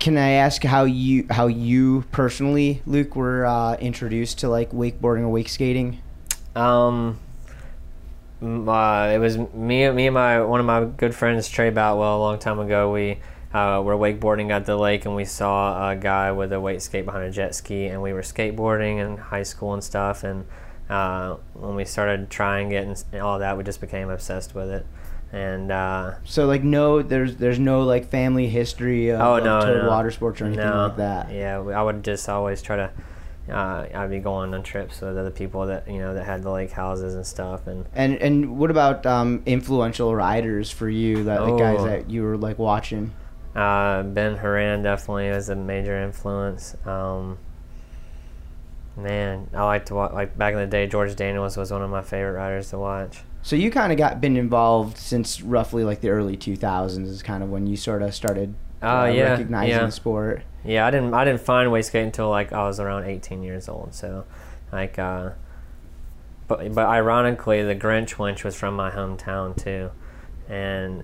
Can 0.00 0.18
I 0.18 0.30
ask 0.30 0.62
how 0.64 0.84
you 0.84 1.26
how 1.30 1.46
you 1.46 2.04
personally, 2.10 2.82
Luke, 2.86 3.14
were 3.14 3.46
uh, 3.46 3.76
introduced 3.76 4.38
to 4.40 4.48
like 4.48 4.70
wakeboarding 4.72 5.22
or 5.22 5.28
wake 5.28 5.48
skating? 5.48 6.00
Um, 6.56 7.18
uh, 8.42 9.12
it 9.14 9.18
was 9.18 9.38
me, 9.38 9.90
me 9.90 10.06
and 10.06 10.14
my 10.14 10.40
one 10.42 10.60
of 10.60 10.66
my 10.66 10.84
good 10.84 11.14
friends 11.14 11.48
Trey 11.48 11.70
Boutwell. 11.70 12.16
A 12.16 12.18
long 12.18 12.38
time 12.38 12.58
ago, 12.58 12.92
we 12.92 13.18
uh, 13.54 13.80
were 13.82 13.96
wakeboarding 13.96 14.50
at 14.50 14.66
the 14.66 14.76
lake, 14.76 15.04
and 15.04 15.14
we 15.14 15.24
saw 15.24 15.90
a 15.90 15.96
guy 15.96 16.32
with 16.32 16.52
a 16.52 16.60
wake 16.60 16.80
skate 16.80 17.04
behind 17.04 17.24
a 17.24 17.30
jet 17.30 17.54
ski, 17.54 17.86
and 17.86 18.02
we 18.02 18.12
were 18.12 18.22
skateboarding 18.22 18.98
in 18.98 19.16
high 19.16 19.42
school 19.42 19.72
and 19.72 19.82
stuff. 19.82 20.24
And 20.24 20.44
uh, 20.88 21.36
when 21.54 21.74
we 21.74 21.84
started 21.84 22.30
trying 22.30 22.72
it 22.72 22.86
and 23.12 23.20
all 23.22 23.38
that, 23.38 23.56
we 23.58 23.64
just 23.64 23.80
became 23.80 24.08
obsessed 24.10 24.54
with 24.54 24.70
it. 24.70 24.86
And 25.32 25.72
uh, 25.72 26.14
So 26.24 26.46
like 26.46 26.62
no, 26.62 27.02
there's 27.02 27.36
there's 27.36 27.58
no 27.58 27.82
like 27.82 28.08
family 28.08 28.48
history 28.48 29.08
of, 29.08 29.20
oh 29.20 29.36
of 29.36 29.44
no, 29.44 29.60
Toad 29.60 29.82
no, 29.82 29.88
water 29.88 30.10
sports 30.10 30.40
or 30.40 30.46
anything 30.46 30.64
no. 30.64 30.86
like 30.86 30.96
that. 30.98 31.32
Yeah, 31.32 31.58
I 31.60 31.82
would 31.82 32.04
just 32.04 32.28
always 32.28 32.62
try 32.62 32.76
to. 32.76 32.90
Uh, 33.50 33.86
I'd 33.94 34.10
be 34.10 34.18
going 34.18 34.52
on 34.54 34.64
trips 34.64 35.00
with 35.00 35.16
other 35.16 35.30
people 35.30 35.66
that 35.66 35.88
you 35.88 35.98
know 35.98 36.14
that 36.14 36.24
had 36.24 36.42
the 36.42 36.50
lake 36.50 36.72
houses 36.72 37.14
and 37.14 37.24
stuff, 37.26 37.66
and 37.68 37.86
And 37.94 38.16
and 38.16 38.58
what 38.58 38.70
about 38.72 39.06
um, 39.06 39.42
influential 39.46 40.14
riders 40.16 40.70
for 40.70 40.88
you? 40.88 41.24
That 41.24 41.42
like 41.42 41.58
guys 41.58 41.78
Oh. 41.80 41.84
that 41.84 42.10
you 42.10 42.22
were 42.24 42.36
like 42.36 42.58
watching. 42.58 43.12
Uh, 43.54 44.02
ben 44.02 44.36
Horan 44.36 44.82
definitely 44.82 45.30
was 45.30 45.48
a 45.48 45.54
major 45.56 45.96
influence. 45.96 46.76
Um, 46.84 47.38
man, 48.96 49.48
I 49.54 49.64
like 49.64 49.86
to 49.86 49.94
watch. 49.94 50.12
Like 50.12 50.36
back 50.36 50.52
in 50.54 50.58
the 50.60 50.66
day, 50.66 50.86
George 50.86 51.14
Daniels 51.16 51.56
was 51.56 51.70
one 51.70 51.82
of 51.82 51.90
my 51.90 52.02
favorite 52.02 52.32
riders 52.32 52.70
to 52.70 52.78
watch. 52.78 53.18
So 53.42 53.54
you 53.54 53.70
kind 53.70 53.92
of 53.92 53.98
got 53.98 54.20
been 54.20 54.36
involved 54.36 54.96
since 54.98 55.40
roughly 55.40 55.84
like 55.84 56.00
the 56.00 56.08
early 56.08 56.36
2000s 56.36 57.06
is 57.06 57.22
kind 57.22 57.42
of 57.44 57.50
when 57.50 57.66
you 57.66 57.76
sort 57.76 58.02
of 58.02 58.14
started 58.14 58.54
Oh, 58.82 59.04
yeah, 59.06 59.30
recognizing 59.30 59.70
yeah. 59.70 59.86
the 59.86 59.92
sport. 59.92 60.42
Yeah, 60.64 60.86
I 60.86 60.90
didn't 60.90 61.14
I 61.14 61.24
didn't 61.24 61.40
find 61.40 61.70
wake 61.72 61.84
skate 61.84 62.04
until 62.04 62.28
like 62.28 62.52
I 62.52 62.64
was 62.66 62.78
around 62.80 63.04
18 63.04 63.42
years 63.42 63.68
old. 63.68 63.94
So, 63.94 64.24
like, 64.72 64.98
uh, 64.98 65.30
but 66.48 66.74
but 66.74 66.86
ironically, 66.86 67.62
the 67.62 67.74
Grinch 67.74 68.18
winch 68.18 68.44
was 68.44 68.54
from 68.54 68.74
my 68.74 68.90
hometown 68.90 69.56
too, 69.56 69.90
and 70.48 71.02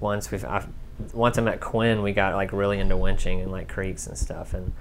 once 0.00 0.30
we 0.30 0.38
I 0.44 0.66
once 1.12 1.38
I 1.38 1.42
met 1.42 1.60
Quinn, 1.60 2.02
we 2.02 2.12
got 2.12 2.34
like 2.34 2.52
really 2.52 2.78
into 2.78 2.94
winching 2.96 3.42
and 3.42 3.50
like 3.50 3.68
creeks 3.68 4.06
and 4.06 4.18
stuff, 4.18 4.52
and 4.52 4.72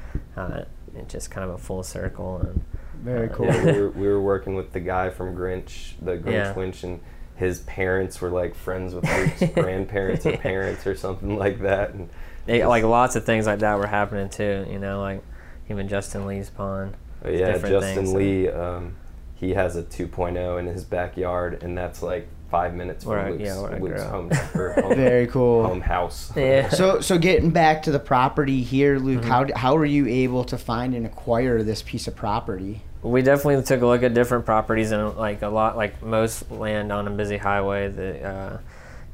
uh, 0.96 1.00
it 1.00 1.10
just 1.10 1.32
kind 1.32 1.48
of 1.48 1.56
a 1.56 1.58
full 1.58 1.84
circle. 1.84 2.38
And 2.38 2.64
Very 2.96 3.30
uh, 3.30 3.34
cool. 3.34 3.46
Yeah, 3.48 3.66
we, 3.66 3.72
were, 3.72 3.90
we 4.02 4.08
were 4.08 4.22
working 4.22 4.56
with 4.56 4.72
the 4.74 4.80
guy 4.80 5.10
from 5.10 5.36
Grinch, 5.36 5.94
the 6.02 6.18
Grinch 6.18 6.32
Yeah. 6.32 6.54
Winch, 6.54 6.84
and 6.84 7.00
his 7.36 7.62
parents 7.62 8.22
were 8.22 8.30
like 8.30 8.56
friends 8.56 8.94
with 8.94 9.06
Luke's 9.42 9.54
grandparents 9.54 10.26
or 10.26 10.38
parents 10.38 10.86
or 10.86 10.96
something 10.96 11.38
like 11.38 11.60
that. 11.62 11.94
And 11.94 12.10
it, 12.48 12.66
like 12.68 12.84
lots 12.84 13.16
of 13.16 13.26
things 13.26 13.46
like 13.46 13.60
that 13.60 13.78
were 13.78 13.88
happening 13.88 14.30
too. 14.30 14.66
You 14.70 14.80
know, 14.80 15.02
like 15.02 15.24
even 15.70 15.88
Justin 15.88 16.26
Lee's 16.28 16.50
pond. 16.50 16.96
Yeah, 17.26 17.58
Justin 17.58 17.82
things. 17.82 18.14
Lee, 18.14 18.50
um, 18.50 18.96
he 19.36 19.52
has 19.52 19.76
a 19.76 19.84
2.0 19.84 20.60
in 20.60 20.68
his 20.68 20.84
backyard, 20.84 21.64
and 21.64 21.78
that's 21.78 22.02
like 22.04 22.28
five 22.54 22.76
minutes 22.76 23.04
from 23.04 23.14
Where 23.14 23.32
Luke's, 23.32 23.44
yeah, 23.44 23.60
where 23.60 23.80
Luke's 23.80 24.04
home, 24.04 24.30
home, 24.84 24.96
Very 24.96 25.26
cool. 25.26 25.66
home 25.66 25.82
house. 25.82 26.32
Yeah. 26.36 26.70
So, 26.80 27.02
so 27.02 27.18
getting 27.18 27.50
back 27.50 27.82
to 27.84 27.92
the 27.92 27.98
property 28.00 28.62
here, 28.62 29.00
Luke, 29.00 29.22
Mm-hmm. 29.22 29.30
how 29.32 29.48
how 29.56 29.76
were 29.76 29.86
you 29.86 30.06
able 30.08 30.44
to 30.46 30.58
find 30.58 30.94
and 30.94 31.04
acquire 31.06 31.64
this 31.64 31.82
piece 31.82 32.08
of 32.08 32.16
property? 32.16 32.82
we 33.02 33.22
definitely 33.22 33.62
took 33.64 33.82
a 33.82 33.86
look 33.86 34.02
at 34.04 34.14
different 34.14 34.46
properties 34.46 34.92
and 34.92 35.18
like 35.18 35.42
a 35.42 35.50
lot 35.50 35.76
like 35.76 36.02
most 36.04 36.50
land 36.52 36.90
on 36.92 37.06
a 37.08 37.12
busy 37.12 37.36
highway 37.38 37.90
the 37.90 38.24
uh, 38.24 38.58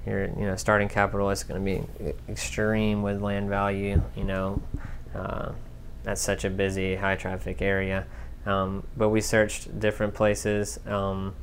your 0.05 0.25
you 0.25 0.46
know 0.48 0.55
starting 0.55 0.88
capital 0.88 1.27
is 1.31 1.41
going 1.43 1.60
to 1.60 1.65
be 1.72 2.12
extreme 2.31 3.01
with 3.01 3.19
land 3.19 3.50
value 3.50 4.00
you 4.15 4.24
know 4.24 4.62
uh, 5.15 5.51
that's 6.03 6.22
such 6.22 6.46
a 6.46 6.51
busy 6.51 6.96
high 6.96 7.15
traffic 7.15 7.63
area 7.63 8.05
um, 8.46 8.84
but 8.96 9.10
we 9.10 9.22
searched 9.22 9.79
different 9.79 10.13
places 10.13 10.79
um, 10.86 11.34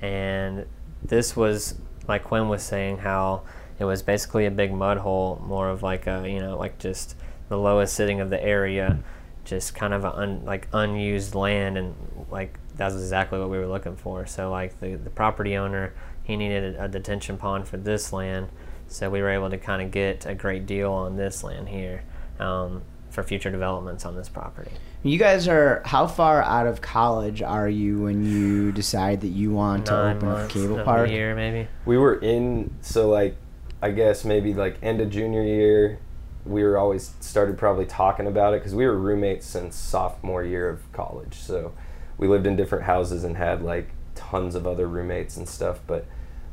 and 0.00 0.64
this 1.02 1.36
was 1.36 1.74
like 2.06 2.24
Quinn 2.24 2.48
was 2.48 2.62
saying 2.62 2.98
how 2.98 3.42
it 3.78 3.84
was 3.84 4.02
basically 4.02 4.46
a 4.46 4.50
big 4.50 4.72
mud 4.72 4.98
hole 4.98 5.40
more 5.46 5.68
of 5.68 5.82
like 5.82 6.06
a 6.06 6.28
you 6.28 6.40
know 6.40 6.56
like 6.56 6.78
just 6.78 7.14
the 7.48 7.56
lowest 7.56 7.94
sitting 7.94 8.20
of 8.20 8.30
the 8.30 8.42
area 8.42 8.98
just 9.44 9.74
kind 9.74 9.94
of 9.94 10.04
a 10.04 10.14
un, 10.14 10.44
like 10.44 10.68
unused 10.72 11.34
land 11.34 11.78
and 11.78 11.94
like 12.30 12.58
that's 12.76 12.94
exactly 12.94 13.38
what 13.38 13.50
we 13.50 13.58
were 13.58 13.66
looking 13.66 13.96
for. 13.96 14.24
So 14.24 14.50
like 14.50 14.78
the, 14.78 14.94
the 14.94 15.10
property 15.10 15.56
owner 15.56 15.92
he 16.22 16.36
needed 16.36 16.76
a, 16.76 16.84
a 16.84 16.88
detention 16.88 17.38
pond 17.38 17.66
for 17.66 17.78
this 17.78 18.12
land 18.12 18.48
so 18.86 19.10
we 19.10 19.20
were 19.20 19.30
able 19.30 19.50
to 19.50 19.58
kind 19.58 19.82
of 19.82 19.90
get 19.90 20.26
a 20.26 20.34
great 20.34 20.66
deal 20.66 20.92
on 20.92 21.16
this 21.16 21.42
land 21.42 21.68
here 21.68 22.02
um, 22.38 22.82
for 23.10 23.22
future 23.22 23.50
developments 23.50 24.04
on 24.04 24.14
this 24.14 24.28
property 24.28 24.70
You 25.02 25.16
guys 25.16 25.46
are 25.46 25.80
how 25.84 26.06
far 26.08 26.42
out 26.42 26.66
of 26.66 26.80
college 26.80 27.40
are 27.40 27.68
you 27.68 28.00
when 28.02 28.24
you 28.24 28.72
decide 28.72 29.20
that 29.20 29.28
you 29.28 29.52
want 29.52 29.86
to 29.86 29.92
nine 29.92 30.16
open 30.16 30.28
a 30.28 30.32
months 30.32 30.54
cable 30.54 30.78
of 30.80 30.84
park? 30.84 31.08
a 31.08 31.12
year 31.12 31.34
maybe 31.36 31.68
We 31.86 31.96
were 31.98 32.16
in, 32.16 32.74
so 32.80 33.08
like, 33.08 33.36
I 33.80 33.92
guess 33.92 34.24
maybe 34.24 34.54
like 34.54 34.76
end 34.82 35.00
of 35.00 35.10
junior 35.10 35.42
year, 35.42 36.00
we 36.44 36.64
were 36.64 36.76
always 36.76 37.14
started 37.20 37.56
probably 37.58 37.86
talking 37.86 38.26
about 38.26 38.54
it 38.54 38.60
because 38.60 38.74
we 38.74 38.86
were 38.86 38.98
roommates 38.98 39.46
since 39.46 39.76
sophomore 39.76 40.42
year 40.42 40.68
of 40.68 40.90
college. 40.92 41.34
So 41.34 41.74
we 42.16 42.26
lived 42.26 42.46
in 42.46 42.56
different 42.56 42.84
houses 42.84 43.22
and 43.22 43.36
had 43.36 43.62
like 43.62 43.90
tons 44.16 44.56
of 44.56 44.66
other 44.66 44.88
roommates 44.88 45.36
and 45.36 45.48
stuff. 45.48 45.78
But 45.86 46.06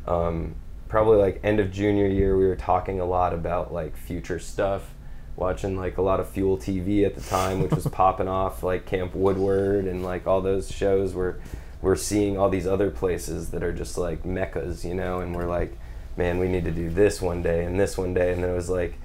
um, 0.06 0.56
probably 0.88 1.18
like 1.18 1.40
end 1.44 1.60
of 1.60 1.72
junior 1.72 2.08
year, 2.08 2.38
we 2.38 2.46
were 2.46 2.56
talking 2.56 3.00
a 3.00 3.06
lot 3.06 3.34
about 3.34 3.74
like 3.74 3.98
future 3.98 4.38
stuff. 4.38 4.94
Watching 5.36 5.76
like 5.76 5.98
a 5.98 6.02
lot 6.02 6.20
of 6.20 6.30
Fuel 6.30 6.58
TV 6.58 7.06
at 7.06 7.16
the 7.16 7.22
time, 7.22 7.62
which 7.62 7.72
was 7.72 7.88
popping 7.92 8.28
off, 8.28 8.64
like 8.64 8.86
Camp 8.86 9.14
Woodward 9.16 9.86
and 9.86 10.04
like 10.04 10.28
all 10.28 10.42
those 10.42 10.72
shows 10.72 11.14
where 11.14 11.40
we're 11.82 11.96
seeing 11.96 12.38
all 12.38 12.50
these 12.50 12.66
other 12.66 12.90
places 12.90 13.52
that 13.52 13.64
are 13.64 13.74
just 13.74 13.98
like 13.98 14.26
meccas, 14.26 14.86
you 14.86 14.94
know, 14.94 15.20
and 15.20 15.36
we're 15.36 15.48
like, 15.48 15.78
man, 16.18 16.40
we 16.40 16.48
need 16.48 16.66
to 16.66 16.72
do 16.72 16.90
this 16.90 17.22
one 17.22 17.42
day 17.42 17.66
and 17.66 17.80
this 17.80 17.98
one 17.98 18.14
day. 18.14 18.34
And 18.34 18.44
then 18.44 18.50
it 18.50 18.56
was 18.56 18.70
like, 18.70 18.98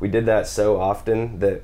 we 0.00 0.08
did 0.08 0.26
that 0.26 0.46
so 0.46 0.80
often 0.80 1.38
that 1.38 1.62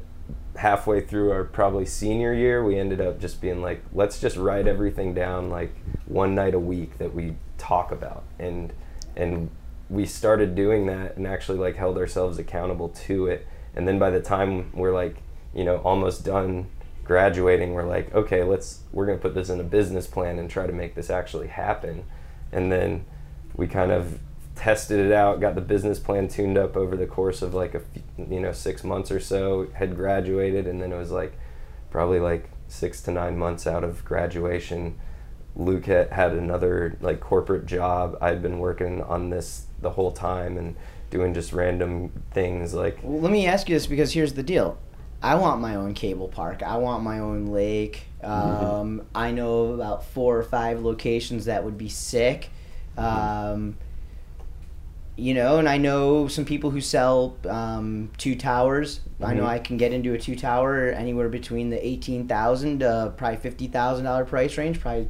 halfway 0.56 1.00
through 1.00 1.30
our 1.32 1.44
probably 1.44 1.86
senior 1.86 2.32
year, 2.32 2.64
we 2.64 2.78
ended 2.78 3.00
up 3.00 3.20
just 3.20 3.40
being 3.40 3.62
like, 3.62 3.82
let's 3.92 4.20
just 4.20 4.36
write 4.36 4.66
everything 4.66 5.14
down 5.14 5.50
like 5.50 5.74
one 6.06 6.34
night 6.34 6.54
a 6.54 6.58
week 6.58 6.98
that 6.98 7.14
we 7.14 7.34
talk 7.58 7.90
about. 7.90 8.24
And, 8.38 8.72
and 9.16 9.50
we 9.90 10.06
started 10.06 10.54
doing 10.54 10.86
that 10.86 11.16
and 11.16 11.26
actually 11.26 11.58
like 11.58 11.76
held 11.76 11.98
ourselves 11.98 12.38
accountable 12.38 12.88
to 12.88 13.26
it. 13.26 13.46
And 13.74 13.88
then 13.88 13.98
by 13.98 14.10
the 14.10 14.20
time 14.20 14.70
we're 14.72 14.94
like, 14.94 15.16
you 15.54 15.64
know, 15.64 15.78
almost 15.78 16.24
done 16.24 16.68
graduating, 17.04 17.72
we're 17.72 17.86
like, 17.86 18.14
okay, 18.14 18.42
let's, 18.42 18.80
we're 18.92 19.06
going 19.06 19.18
to 19.18 19.22
put 19.22 19.34
this 19.34 19.48
in 19.48 19.60
a 19.60 19.64
business 19.64 20.06
plan 20.06 20.38
and 20.38 20.50
try 20.50 20.66
to 20.66 20.72
make 20.72 20.94
this 20.94 21.10
actually 21.10 21.48
happen. 21.48 22.04
And 22.52 22.70
then 22.70 23.04
we 23.56 23.66
kind 23.66 23.90
of 23.90 24.18
tested 24.54 25.04
it 25.04 25.12
out, 25.12 25.40
got 25.40 25.54
the 25.54 25.60
business 25.60 25.98
plan 25.98 26.28
tuned 26.28 26.58
up 26.58 26.76
over 26.76 26.96
the 26.96 27.06
course 27.06 27.42
of 27.42 27.54
like 27.54 27.74
a 27.74 27.82
you 28.18 28.40
know, 28.40 28.52
six 28.52 28.84
months 28.84 29.10
or 29.10 29.20
so, 29.20 29.68
had 29.74 29.96
graduated. 29.96 30.66
And 30.66 30.80
then 30.80 30.92
it 30.92 30.96
was 30.96 31.10
like 31.10 31.38
probably 31.90 32.20
like 32.20 32.50
six 32.68 33.00
to 33.02 33.10
nine 33.10 33.36
months 33.36 33.66
out 33.66 33.84
of 33.84 34.04
graduation. 34.04 34.98
Luke 35.56 35.86
had, 35.86 36.10
had 36.10 36.32
another 36.32 36.96
like 37.00 37.20
corporate 37.20 37.66
job. 37.66 38.16
I'd 38.20 38.42
been 38.42 38.58
working 38.58 39.02
on 39.02 39.30
this 39.30 39.66
the 39.80 39.90
whole 39.90 40.12
time 40.12 40.56
and 40.56 40.76
doing 41.12 41.34
just 41.34 41.52
random 41.52 42.10
things 42.32 42.72
like 42.74 42.98
Well, 43.02 43.20
let 43.20 43.30
me 43.30 43.46
ask 43.46 43.68
you 43.68 43.76
this 43.76 43.86
because 43.86 44.12
here's 44.12 44.32
the 44.32 44.42
deal. 44.42 44.78
I 45.22 45.36
want 45.36 45.60
my 45.60 45.76
own 45.76 45.94
cable 45.94 46.26
park. 46.26 46.64
I 46.64 46.78
want 46.78 47.04
my 47.04 47.20
own 47.20 47.46
lake. 47.46 48.06
Um, 48.24 49.02
I 49.14 49.30
know 49.30 49.72
about 49.74 50.04
four 50.04 50.36
or 50.36 50.42
five 50.42 50.80
locations 50.82 51.44
that 51.44 51.62
would 51.64 51.78
be 51.78 51.88
sick. 51.88 52.50
Um, 52.96 53.76
you 55.14 55.34
know, 55.34 55.58
and 55.58 55.68
I 55.68 55.76
know 55.76 56.26
some 56.26 56.44
people 56.44 56.70
who 56.70 56.80
sell 56.80 57.36
um, 57.48 58.10
two 58.16 58.34
towers. 58.34 59.00
I 59.20 59.34
know 59.34 59.42
Mhm. 59.44 59.48
I 59.48 59.58
can 59.58 59.76
get 59.76 59.92
into 59.92 60.14
a 60.14 60.18
two 60.18 60.34
tower 60.34 60.86
anywhere 60.88 61.28
between 61.28 61.68
the 61.70 61.86
eighteen 61.86 62.26
thousand 62.26 62.80
to 62.80 63.12
probably 63.16 63.36
fifty 63.36 63.68
thousand 63.68 64.06
dollar 64.06 64.24
price 64.24 64.56
range. 64.56 64.80
Probably, 64.80 65.08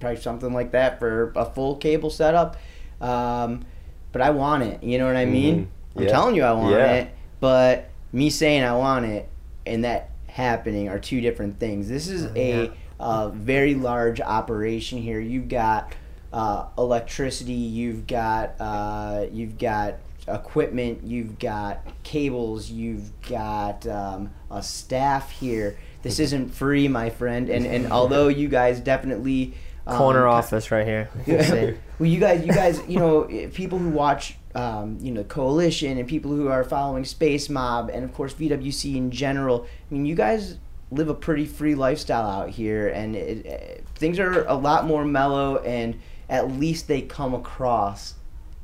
probably 0.00 0.16
something 0.20 0.52
like 0.52 0.72
that 0.72 0.98
for 0.98 1.32
a 1.36 1.44
full 1.44 1.76
cable 1.76 2.10
setup. 2.10 2.56
Um, 3.00 3.64
but 4.12 4.22
I 4.22 4.30
want 4.30 4.62
it. 4.62 4.82
You 4.82 4.98
know 4.98 5.06
what 5.06 5.16
I 5.16 5.24
mean? 5.24 5.56
Mhm. 5.94 5.96
I'm 5.98 6.02
Yeah. 6.04 6.08
telling 6.10 6.34
you 6.34 6.42
I 6.44 6.52
want 6.52 6.72
Yeah. 6.76 6.92
it, 6.94 7.08
but 7.40 7.88
me 8.12 8.30
saying 8.30 8.62
I 8.62 8.76
want 8.76 9.06
it 9.06 9.28
and 9.66 9.84
that 9.84 10.10
happening 10.26 10.88
are 10.88 10.98
two 10.98 11.20
different 11.20 11.58
things. 11.58 11.88
This 11.88 12.08
is 12.08 12.28
a 12.36 12.64
Yeah. 12.64 12.68
uh, 12.98 13.28
very 13.30 13.74
large 13.74 14.20
operation 14.20 14.98
here. 15.00 15.20
You've 15.20 15.48
got 15.48 15.92
uh, 16.32 16.66
electricity, 16.78 17.52
you've 17.52 18.06
got 18.06 18.52
uh, 18.60 19.26
you've 19.32 19.58
got 19.58 19.94
equipment, 20.28 21.00
you've 21.02 21.38
got 21.40 21.80
cables, 22.04 22.70
you've 22.70 23.10
got 23.28 23.84
um, 23.88 24.30
a 24.50 24.62
staff 24.62 25.30
here. 25.32 25.76
This 26.02 26.20
isn't 26.20 26.54
free, 26.54 26.86
my 26.86 27.10
friend. 27.10 27.48
And 27.48 27.66
and 27.66 27.90
although 27.92 28.28
you 28.28 28.46
guys 28.48 28.78
definitely 28.80 29.54
corner 29.86 30.22
ki- 30.22 30.26
office 30.26 30.70
right 30.70 30.86
here 30.86 31.08
you 31.26 31.78
well, 31.98 32.08
you 32.08 32.18
guys, 32.18 32.46
you 32.46 32.52
guys, 32.52 32.80
you 32.88 32.98
know, 32.98 33.22
people 33.52 33.78
who 33.78 33.90
watch, 33.90 34.36
um, 34.54 34.96
you 35.02 35.12
know, 35.12 35.22
Coalition 35.24 35.98
and 35.98 36.08
people 36.08 36.30
who 36.30 36.48
are 36.48 36.64
following 36.64 37.04
Space 37.04 37.48
Mob 37.50 37.90
and 37.92 38.04
of 38.04 38.14
course 38.14 38.32
VWC 38.34 38.96
in 38.96 39.10
general. 39.10 39.66
I 39.90 39.94
mean, 39.94 40.06
you 40.06 40.14
guys 40.14 40.56
live 40.90 41.08
a 41.10 41.14
pretty 41.14 41.44
free 41.44 41.74
lifestyle 41.74 42.26
out 42.28 42.48
here, 42.50 42.88
and 42.88 43.14
it, 43.14 43.46
eh, 43.46 43.80
things 43.96 44.18
are 44.18 44.46
a 44.46 44.54
lot 44.54 44.86
more 44.86 45.04
mellow, 45.04 45.58
and 45.58 46.00
at 46.28 46.50
least 46.52 46.88
they 46.88 47.02
come 47.02 47.34
across 47.34 48.14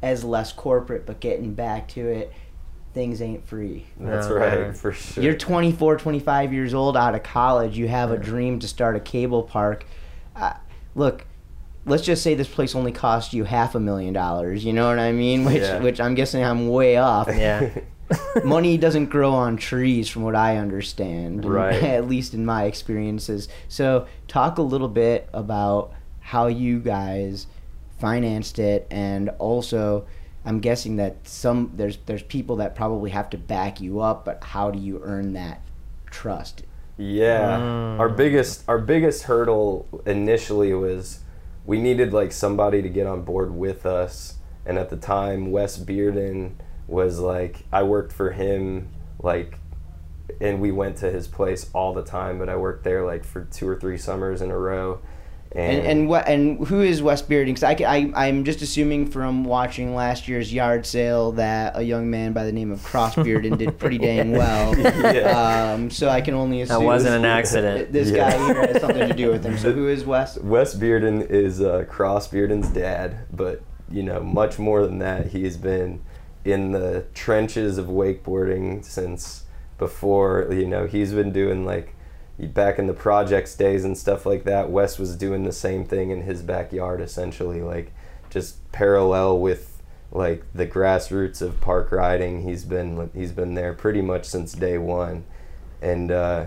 as 0.03 0.25
less 0.25 0.53
corporate. 0.53 1.05
But 1.07 1.21
getting 1.21 1.53
back 1.55 1.87
to 1.89 2.01
it, 2.09 2.33
things 2.95 3.21
ain't 3.21 3.47
free. 3.47 3.85
that's 4.01 4.29
No, 4.29 4.35
right 4.37 4.59
never. 4.59 4.73
for 4.73 4.93
sure. 4.93 5.23
You're 5.23 5.35
24, 5.37 5.99
25 5.99 6.53
years 6.55 6.73
old 6.73 6.97
out 6.97 7.15
of 7.15 7.23
college. 7.23 7.77
You 7.77 7.87
have 7.89 8.11
a 8.11 8.17
dream 8.17 8.59
to 8.61 8.67
start 8.69 8.97
a 8.97 9.01
cable 9.01 9.43
park. 9.43 9.85
Uh, 10.35 10.55
look, 10.97 11.25
let's 11.85 12.03
just 12.03 12.23
say 12.25 12.35
this 12.35 12.49
place 12.49 12.75
only 12.75 12.91
cost 12.91 13.33
you 13.33 13.45
half 13.45 13.77
a 13.77 13.81
million 13.81 14.13
dollars. 14.13 14.65
You 14.65 14.73
know 14.73 14.89
what 14.89 14.99
I 14.99 15.13
mean? 15.13 15.45
Which, 15.45 15.63
Yeah. 15.63 15.79
which 15.79 16.01
I'm 16.01 16.17
guessing 16.17 16.43
I'm 16.43 16.69
way 16.69 16.97
off. 16.97 17.29
yeah 17.29 17.71
Money 18.45 18.77
doesn't 18.79 19.07
grow 19.07 19.33
on 19.33 19.57
trees, 19.57 20.09
from 20.09 20.23
what 20.23 20.37
I 20.37 20.57
understand. 20.59 21.45
Right. 21.57 21.83
At 21.83 22.07
least 22.09 22.35
in 22.35 22.45
my 22.47 22.65
experiences. 22.65 23.49
So, 23.69 24.07
talk 24.29 24.59
a 24.59 24.63
little 24.63 24.89
bit 24.89 25.29
about 25.33 25.93
how 26.21 26.47
you 26.47 26.79
guys 26.81 27.49
financed 27.99 28.59
it, 28.61 28.87
and 28.93 29.31
also, 29.41 30.07
I'm 30.45 30.61
guessing 30.61 30.97
that 30.97 31.27
some 31.27 31.73
there's 31.75 31.99
there's 32.07 32.23
people 32.23 32.57
that 32.57 32.77
probably 32.77 33.11
have 33.11 33.29
to 33.31 33.39
back 33.39 33.81
you 33.81 34.01
up, 34.01 34.25
but 34.25 34.43
how 34.45 34.71
do 34.71 34.79
you 34.79 35.01
earn 35.03 35.33
that 35.33 35.61
trust? 36.09 36.63
Yeah, 36.99 37.59
Mm. 37.59 38.01
our 38.01 38.09
biggest 38.09 38.65
our 38.69 38.79
biggest 38.79 39.25
hurdle 39.25 39.87
initially 40.07 40.73
was 40.73 41.21
we 41.67 41.81
needed 41.81 42.13
like 42.13 42.33
somebody 42.33 42.81
to 42.81 42.89
get 42.89 43.07
on 43.07 43.23
board 43.23 43.55
with 43.55 43.85
us, 43.85 44.39
and 44.65 44.79
at 44.79 44.89
the 44.89 44.97
time 44.97 45.51
Wes 45.51 45.77
Bearden 45.79 46.53
was 46.89 47.19
like 47.21 47.65
I 47.73 47.83
worked 47.83 48.13
for 48.13 48.31
him 48.31 48.89
like, 49.23 49.59
and 50.41 50.61
we 50.61 50.71
went 50.73 50.97
to 50.99 51.11
his 51.11 51.27
place 51.29 51.69
all 51.75 51.93
the 51.93 52.03
time. 52.05 52.39
But 52.39 52.49
I 52.49 52.57
worked 52.57 52.85
there 52.85 53.05
like 53.05 53.25
for 53.25 53.43
two 53.45 53.69
or 53.69 53.77
three 53.77 53.99
summers 53.99 54.41
in 54.41 54.51
a 54.51 54.59
row, 54.59 55.01
And 55.53 55.87
and 55.87 56.09
what 56.09 56.29
and 56.29 56.67
who 56.67 56.83
is 56.83 57.01
Wes 57.03 57.23
Bearden? 57.23 57.47
Because 57.47 57.63
I, 57.63 57.73
I 57.87 58.27
I'm 58.27 58.45
just 58.45 58.61
assuming 58.63 59.11
from 59.11 59.45
watching 59.45 59.95
last 59.95 60.29
year's 60.29 60.53
yard 60.53 60.85
sale 60.85 61.33
that 61.33 61.77
a 61.79 61.83
young 61.83 62.11
man 62.11 62.33
by 62.35 62.45
the 62.45 62.53
name 62.53 62.71
of 62.71 62.83
Cross 62.83 63.15
Bearden 63.15 63.57
did 63.57 63.79
pretty 63.79 63.99
dang 63.99 64.33
well. 64.33 64.75
Yeah. 65.17 65.73
Um, 65.75 65.91
so 65.91 66.09
I 66.09 66.21
can 66.21 66.35
only 66.35 66.61
assume 66.63 66.81
That 66.81 66.85
wasn't 66.85 67.15
an 67.15 67.25
accident. 67.25 67.93
this 67.93 68.11
Yeah. 68.11 68.31
guy 68.31 68.47
here 68.47 68.67
has 68.67 68.81
something 68.83 69.09
to 69.09 69.15
do 69.15 69.31
with 69.31 69.45
him. 69.45 69.57
So 69.57 69.73
who 69.73 69.89
is 69.89 70.05
Wes? 70.05 70.37
Wes 70.39 70.75
Bearden 70.75 71.29
is 71.31 71.61
uh, 71.63 71.85
Cross 71.89 72.29
Bearden's 72.29 72.69
dad, 72.69 73.21
but 73.33 73.63
you 73.91 74.03
know, 74.03 74.21
much 74.21 74.59
more 74.59 74.85
than 74.85 74.99
that, 74.99 75.29
he's 75.29 75.57
been 75.57 76.03
in 76.45 76.73
the 76.73 77.07
trenches 77.15 77.79
of 77.79 77.87
wakeboarding 77.87 78.85
since 78.85 79.45
before. 79.79 80.49
You 80.51 80.67
know, 80.67 80.87
he's 80.87 81.13
been 81.13 81.33
doing 81.33 81.65
like 81.65 81.95
back 82.39 82.79
in 82.79 82.87
the 82.87 82.95
projects 82.95 83.55
days 83.55 83.85
and 83.85 83.97
stuff 83.97 84.27
like 84.27 84.45
that. 84.45 84.71
Wes 84.71 84.99
was 84.99 85.17
doing 85.17 85.45
the 85.45 85.53
same 85.53 85.85
thing 85.85 86.11
in 86.11 86.23
his 86.23 86.43
backyard, 86.43 87.01
essentially, 87.01 87.61
like 87.61 87.93
just 88.31 88.71
parallel 88.73 89.39
with 89.39 89.83
like 90.13 90.45
the 90.55 90.67
grassroots 90.67 91.43
of 91.43 91.61
park 91.61 91.93
riding. 91.93 92.43
He's 92.43 92.65
been 92.65 93.11
he's 93.15 93.33
been 93.33 93.55
there 93.55 93.73
pretty 93.73 94.03
much 94.03 94.25
since 94.27 94.53
day 94.53 94.79
one, 94.79 95.25
and. 95.81 96.11
uh 96.11 96.47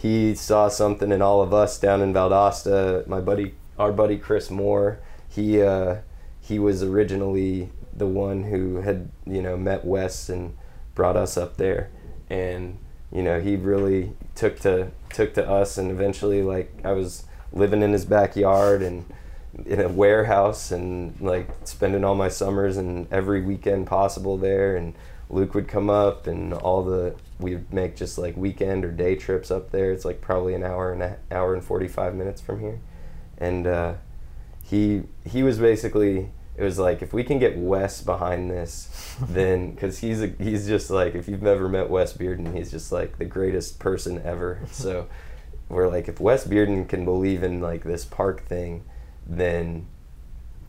he 0.00 0.34
saw 0.34 0.68
something 0.68 1.12
in 1.12 1.20
all 1.20 1.42
of 1.42 1.52
us 1.52 1.78
down 1.78 2.00
in 2.00 2.14
Valdosta. 2.14 3.06
My 3.06 3.20
buddy, 3.20 3.54
our 3.78 3.92
buddy 3.92 4.16
Chris 4.16 4.50
Moore, 4.50 4.98
he 5.28 5.60
uh, 5.60 5.96
he 6.40 6.58
was 6.58 6.82
originally 6.82 7.70
the 7.92 8.06
one 8.06 8.44
who 8.44 8.76
had 8.76 9.10
you 9.26 9.42
know 9.42 9.58
met 9.58 9.84
Wes 9.84 10.30
and 10.30 10.56
brought 10.94 11.18
us 11.18 11.36
up 11.36 11.58
there, 11.58 11.90
and 12.30 12.78
you 13.12 13.22
know 13.22 13.40
he 13.40 13.56
really 13.56 14.14
took 14.34 14.58
to 14.60 14.90
took 15.10 15.34
to 15.34 15.48
us, 15.48 15.78
and 15.78 15.90
eventually 15.90 16.42
like 16.42 16.72
I 16.84 16.92
was 16.92 17.24
living 17.52 17.82
in 17.82 17.92
his 17.92 18.04
backyard 18.04 18.82
and 18.82 19.04
in 19.66 19.80
a 19.80 19.88
warehouse 19.88 20.70
and 20.70 21.20
like 21.20 21.48
spending 21.64 22.04
all 22.04 22.14
my 22.14 22.28
summers 22.28 22.76
and 22.76 23.12
every 23.12 23.40
weekend 23.40 23.86
possible 23.86 24.36
there 24.36 24.76
and 24.76 24.94
Luke 25.28 25.54
would 25.54 25.68
come 25.68 25.88
up 25.88 26.26
and 26.26 26.52
all 26.52 26.82
the 26.82 27.14
we'd 27.38 27.72
make 27.72 27.96
just 27.96 28.18
like 28.18 28.36
weekend 28.36 28.84
or 28.84 28.90
day 28.90 29.14
trips 29.14 29.50
up 29.50 29.70
there. 29.70 29.92
It's 29.92 30.04
like 30.04 30.20
probably 30.20 30.54
an 30.54 30.64
hour 30.64 30.92
and 30.92 31.02
a 31.02 31.16
hour 31.30 31.54
and 31.54 31.64
45 31.64 32.14
minutes 32.14 32.40
from 32.40 32.60
here. 32.60 32.80
And 33.38 33.66
uh, 33.66 33.94
he 34.62 35.04
he 35.24 35.42
was 35.42 35.58
basically 35.58 36.30
it 36.60 36.64
was 36.64 36.78
like 36.78 37.00
if 37.00 37.14
we 37.14 37.24
can 37.24 37.38
get 37.38 37.56
Wes 37.56 38.02
behind 38.02 38.50
this, 38.50 39.16
then 39.28 39.70
because 39.70 39.98
he's 39.98 40.22
a, 40.22 40.26
he's 40.38 40.66
just 40.66 40.90
like 40.90 41.14
if 41.14 41.26
you've 41.26 41.42
never 41.42 41.70
met 41.70 41.88
Wes 41.88 42.12
Bearden, 42.12 42.54
he's 42.54 42.70
just 42.70 42.92
like 42.92 43.16
the 43.16 43.24
greatest 43.24 43.78
person 43.78 44.20
ever. 44.24 44.60
So 44.70 45.08
we're 45.70 45.88
like 45.88 46.08
if 46.08 46.20
Wes 46.20 46.46
Bearden 46.46 46.86
can 46.86 47.04
believe 47.06 47.42
in 47.42 47.60
like 47.60 47.82
this 47.82 48.04
park 48.04 48.44
thing, 48.44 48.84
then 49.26 49.86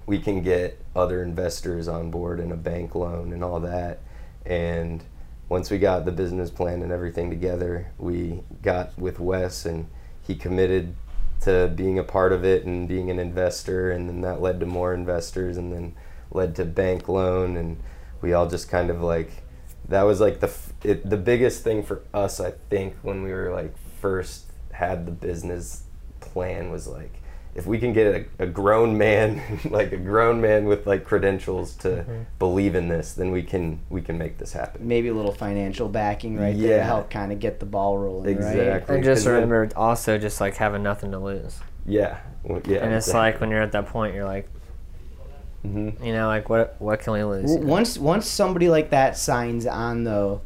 we 0.06 0.19
can 0.19 0.41
get 0.41 0.80
other 0.95 1.21
investors 1.23 1.88
on 1.88 2.10
board 2.10 2.39
and 2.39 2.54
a 2.54 2.58
bank 2.58 2.95
loan 2.95 3.34
and 3.34 3.43
all 3.43 3.60
that. 3.60 3.99
And 4.45 5.04
once 5.49 5.69
we 5.69 5.77
got 5.77 6.06
the 6.06 6.12
business 6.12 6.49
plan 6.49 6.82
and 6.82 6.91
everything 6.91 7.30
together, 7.30 7.91
we 7.97 8.43
got 8.62 8.97
with 8.97 9.19
Wes 9.19 9.65
and 9.65 9.88
he 10.21 10.36
committed 10.36 10.95
to 11.41 11.71
being 11.75 11.99
a 11.99 12.04
part 12.04 12.34
of 12.34 12.45
it 12.45 12.65
and 12.65 12.88
being 12.88 13.10
an 13.10 13.19
investor. 13.19 13.91
And 13.91 14.08
then 14.08 14.21
that 14.21 14.41
led 14.41 14.60
to 14.60 14.65
more 14.65 14.93
investors 14.93 15.58
and 15.58 15.71
then 15.71 15.95
led 16.32 16.56
to 16.56 16.65
bank 16.65 17.08
loan. 17.08 17.58
And 17.58 17.77
we 18.21 18.34
all 18.34 18.47
just 18.47 18.69
kind 18.69 18.89
of 18.89 19.01
like, 19.01 19.43
that 19.88 20.04
was 20.04 20.19
like 20.21 20.39
the, 20.39 20.54
it, 20.84 21.10
the 21.10 21.17
biggest 21.17 21.63
thing 21.63 21.84
for 21.84 22.04
us, 22.13 22.39
I 22.39 22.51
think, 22.69 22.95
when 23.01 23.23
we 23.23 23.32
were 23.32 23.51
like 23.51 23.75
first 23.99 24.45
had 24.71 25.06
the 25.06 25.12
business 25.12 25.84
plan 26.19 26.71
was 26.71 26.88
like, 26.88 27.20
if 27.53 27.65
we 27.67 27.77
can 27.77 27.91
get 27.91 28.27
a, 28.39 28.43
a 28.43 28.47
grown 28.47 28.97
man 28.97 29.41
like 29.69 29.91
a 29.91 29.97
grown 29.97 30.39
man 30.39 30.65
with 30.65 30.87
like 30.87 31.03
credentials 31.03 31.73
to 31.75 31.89
Mm-hmm. 31.89 32.21
believe 32.39 32.75
in 32.75 32.87
this 32.87 33.13
then 33.13 33.31
we 33.31 33.43
can 33.43 33.79
we 33.89 34.01
can 34.01 34.17
make 34.17 34.37
this 34.37 34.53
happen 34.53 34.87
Maybe 34.87 35.09
a 35.09 35.13
little 35.13 35.33
financial 35.33 35.89
backing 35.89 36.37
right 36.37 36.57
there 36.57 36.67
to 36.69 36.75
Yeah. 36.77 36.85
help 36.85 37.09
kind 37.09 37.31
of 37.31 37.39
get 37.39 37.59
the 37.59 37.65
ball 37.65 37.97
rolling. 37.97 38.37
Right? 38.37 38.55
Exactly. 38.57 38.95
And 38.95 39.03
just 39.03 39.19
'cause 39.19 39.25
then- 39.25 39.33
remember, 39.35 39.69
also 39.75 40.17
just 40.17 40.39
like 40.39 40.55
having 40.55 40.81
nothing 40.83 41.11
to 41.11 41.19
lose. 41.19 41.59
yeah 41.85 42.17
well, 42.43 42.61
yeah 42.65 42.77
And 42.79 42.93
it's 42.93 43.07
exactly. 43.07 43.19
like 43.31 43.41
when 43.41 43.49
you're 43.51 43.61
at 43.61 43.71
that 43.73 43.87
point, 43.87 44.15
you're 44.15 44.25
like, 44.25 44.47
Mhm. 45.65 46.03
you 46.03 46.13
know, 46.13 46.27
like 46.27 46.49
what 46.49 46.75
what 46.79 46.99
can 47.01 47.13
we 47.13 47.23
lose? 47.23 47.51
W- 47.51 47.67
Once 47.69 47.97
once 47.99 48.25
somebody 48.27 48.67
like 48.69 48.89
that 48.89 49.15
signs 49.17 49.67
on 49.67 50.03
though, 50.05 50.41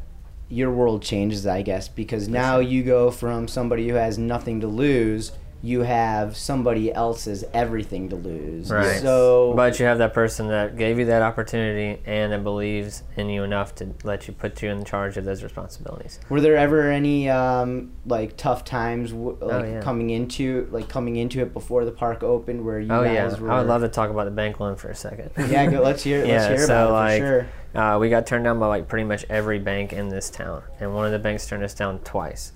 your 0.48 0.70
world 0.70 1.02
changes, 1.02 1.46
I 1.46 1.62
guess, 1.62 1.88
because 1.88 2.28
now 2.28 2.58
you 2.58 2.82
go 2.82 3.10
from 3.10 3.48
somebody 3.48 3.88
who 3.88 3.94
has 3.94 4.18
nothing 4.18 4.60
to 4.60 4.66
lose, 4.66 5.32
you 5.62 5.80
have 5.82 6.36
somebody 6.36 6.92
else's 6.92 7.44
everything 7.54 8.08
to 8.10 8.16
lose. 8.16 8.70
Right. 8.70 9.00
So 9.00 9.52
But 9.56 9.80
you 9.80 9.86
have 9.86 9.98
that 9.98 10.12
person 10.14 10.48
that 10.48 10.76
gave 10.76 10.98
you 10.98 11.06
that 11.06 11.22
opportunity 11.22 12.00
and 12.06 12.32
that 12.32 12.44
believes 12.44 13.02
in 13.16 13.28
you 13.30 13.42
enough 13.42 13.74
to 13.76 13.88
let 14.04 14.28
you 14.28 14.34
put 14.34 14.62
you 14.62 14.70
in 14.70 14.84
charge 14.84 15.16
of 15.16 15.24
those 15.24 15.42
responsibilities. 15.42 16.20
were 16.28 16.40
there 16.40 16.56
ever 16.56 16.90
any 16.90 17.28
um, 17.30 17.90
like 18.04 18.36
tough 18.36 18.64
times 18.64 19.12
like 19.12 19.38
Oh, 19.40 19.64
yeah. 19.64 19.80
coming 19.80 20.10
into 20.10 20.68
like 20.70 20.88
coming 20.88 21.16
into 21.16 21.40
it 21.40 21.52
before 21.52 21.84
the 21.84 21.90
park 21.92 22.22
opened 22.22 22.64
where 22.64 22.78
you 22.78 22.92
Oh 22.92 23.02
guys 23.02 23.14
yeah, 23.34 23.40
were 23.40 23.50
I 23.50 23.58
would 23.58 23.66
love 23.68 23.80
to 23.80 23.88
talk 23.88 24.10
about 24.10 24.24
the 24.26 24.30
bank 24.30 24.60
loan 24.60 24.76
for 24.76 24.88
a 24.88 24.94
second. 24.94 25.30
Yeah, 25.50 25.66
go, 25.70 25.80
let's 25.80 26.02
hear 26.02 26.18
let's 26.24 26.28
Yeah, 26.44 26.48
hear 26.48 26.58
so, 26.66 26.86
about 26.86 26.88
it 26.88 26.92
like, 26.92 27.20
for 27.22 27.48
sure. 27.74 27.82
Uh, 27.82 27.98
we 27.98 28.08
got 28.10 28.26
turned 28.26 28.44
down 28.44 28.58
by 28.60 28.66
like 28.66 28.88
pretty 28.88 29.04
much 29.04 29.24
every 29.28 29.58
bank 29.58 29.92
in 29.92 30.08
this 30.08 30.30
town, 30.30 30.62
and 30.80 30.94
one 30.94 31.04
of 31.06 31.12
the 31.12 31.18
banks 31.18 31.46
turned 31.46 31.62
us 31.64 31.74
down 31.74 31.98
twice. 32.00 32.52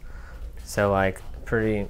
So 0.65 0.91
like 0.93 1.21
pretty, 1.45 1.79
And 1.79 1.89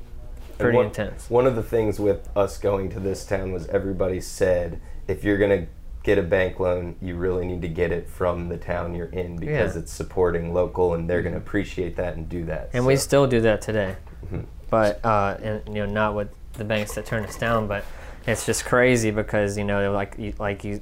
pretty 0.60 0.76
one- 0.76 0.86
intense. 0.86 1.28
one 1.30 1.46
of 1.46 1.56
the 1.56 1.62
things 1.62 1.98
with 2.00 2.28
us 2.36 2.58
going 2.58 2.88
to 2.90 3.00
this 3.00 3.24
town 3.24 3.52
was 3.52 3.66
everybody 3.68 4.20
said 4.20 4.80
if 5.08 5.24
you're 5.24 5.38
gonna 5.38 5.66
get 6.02 6.16
a 6.18 6.22
bank 6.22 6.58
loan 6.58 6.96
you 7.02 7.14
really 7.14 7.46
need 7.46 7.60
to 7.60 7.68
get 7.68 7.92
it 7.92 8.08
from 8.08 8.48
the 8.48 8.56
town 8.56 8.94
you're 8.94 9.06
in 9.08 9.36
because 9.36 9.74
Yeah. 9.74 9.82
it's 9.82 9.92
supporting 9.92 10.54
local 10.54 10.94
and 10.94 11.08
they're 11.10 11.22
gonna 11.22 11.36
appreciate 11.36 11.96
that 11.96 12.16
and 12.16 12.28
do 12.28 12.44
that 12.46 12.70
And 12.72 12.86
we 12.86 12.96
still 12.96 13.26
do 13.26 13.40
that 13.42 13.60
today, 13.60 13.96
Mhm. 14.32 14.44
but 14.70 15.04
uh, 15.04 15.36
and 15.42 15.60
you 15.68 15.84
know 15.86 15.92
not 15.92 16.14
with 16.14 16.28
the 16.54 16.64
banks 16.64 16.94
that 16.94 17.04
turn 17.06 17.24
us 17.24 17.36
down, 17.36 17.66
but 17.66 17.84
it's 18.26 18.46
just 18.46 18.64
crazy 18.64 19.10
because 19.10 19.56
you 19.58 19.64
know 19.64 19.92
like 19.92 20.14
you, 20.18 20.32
like 20.38 20.64
you 20.64 20.80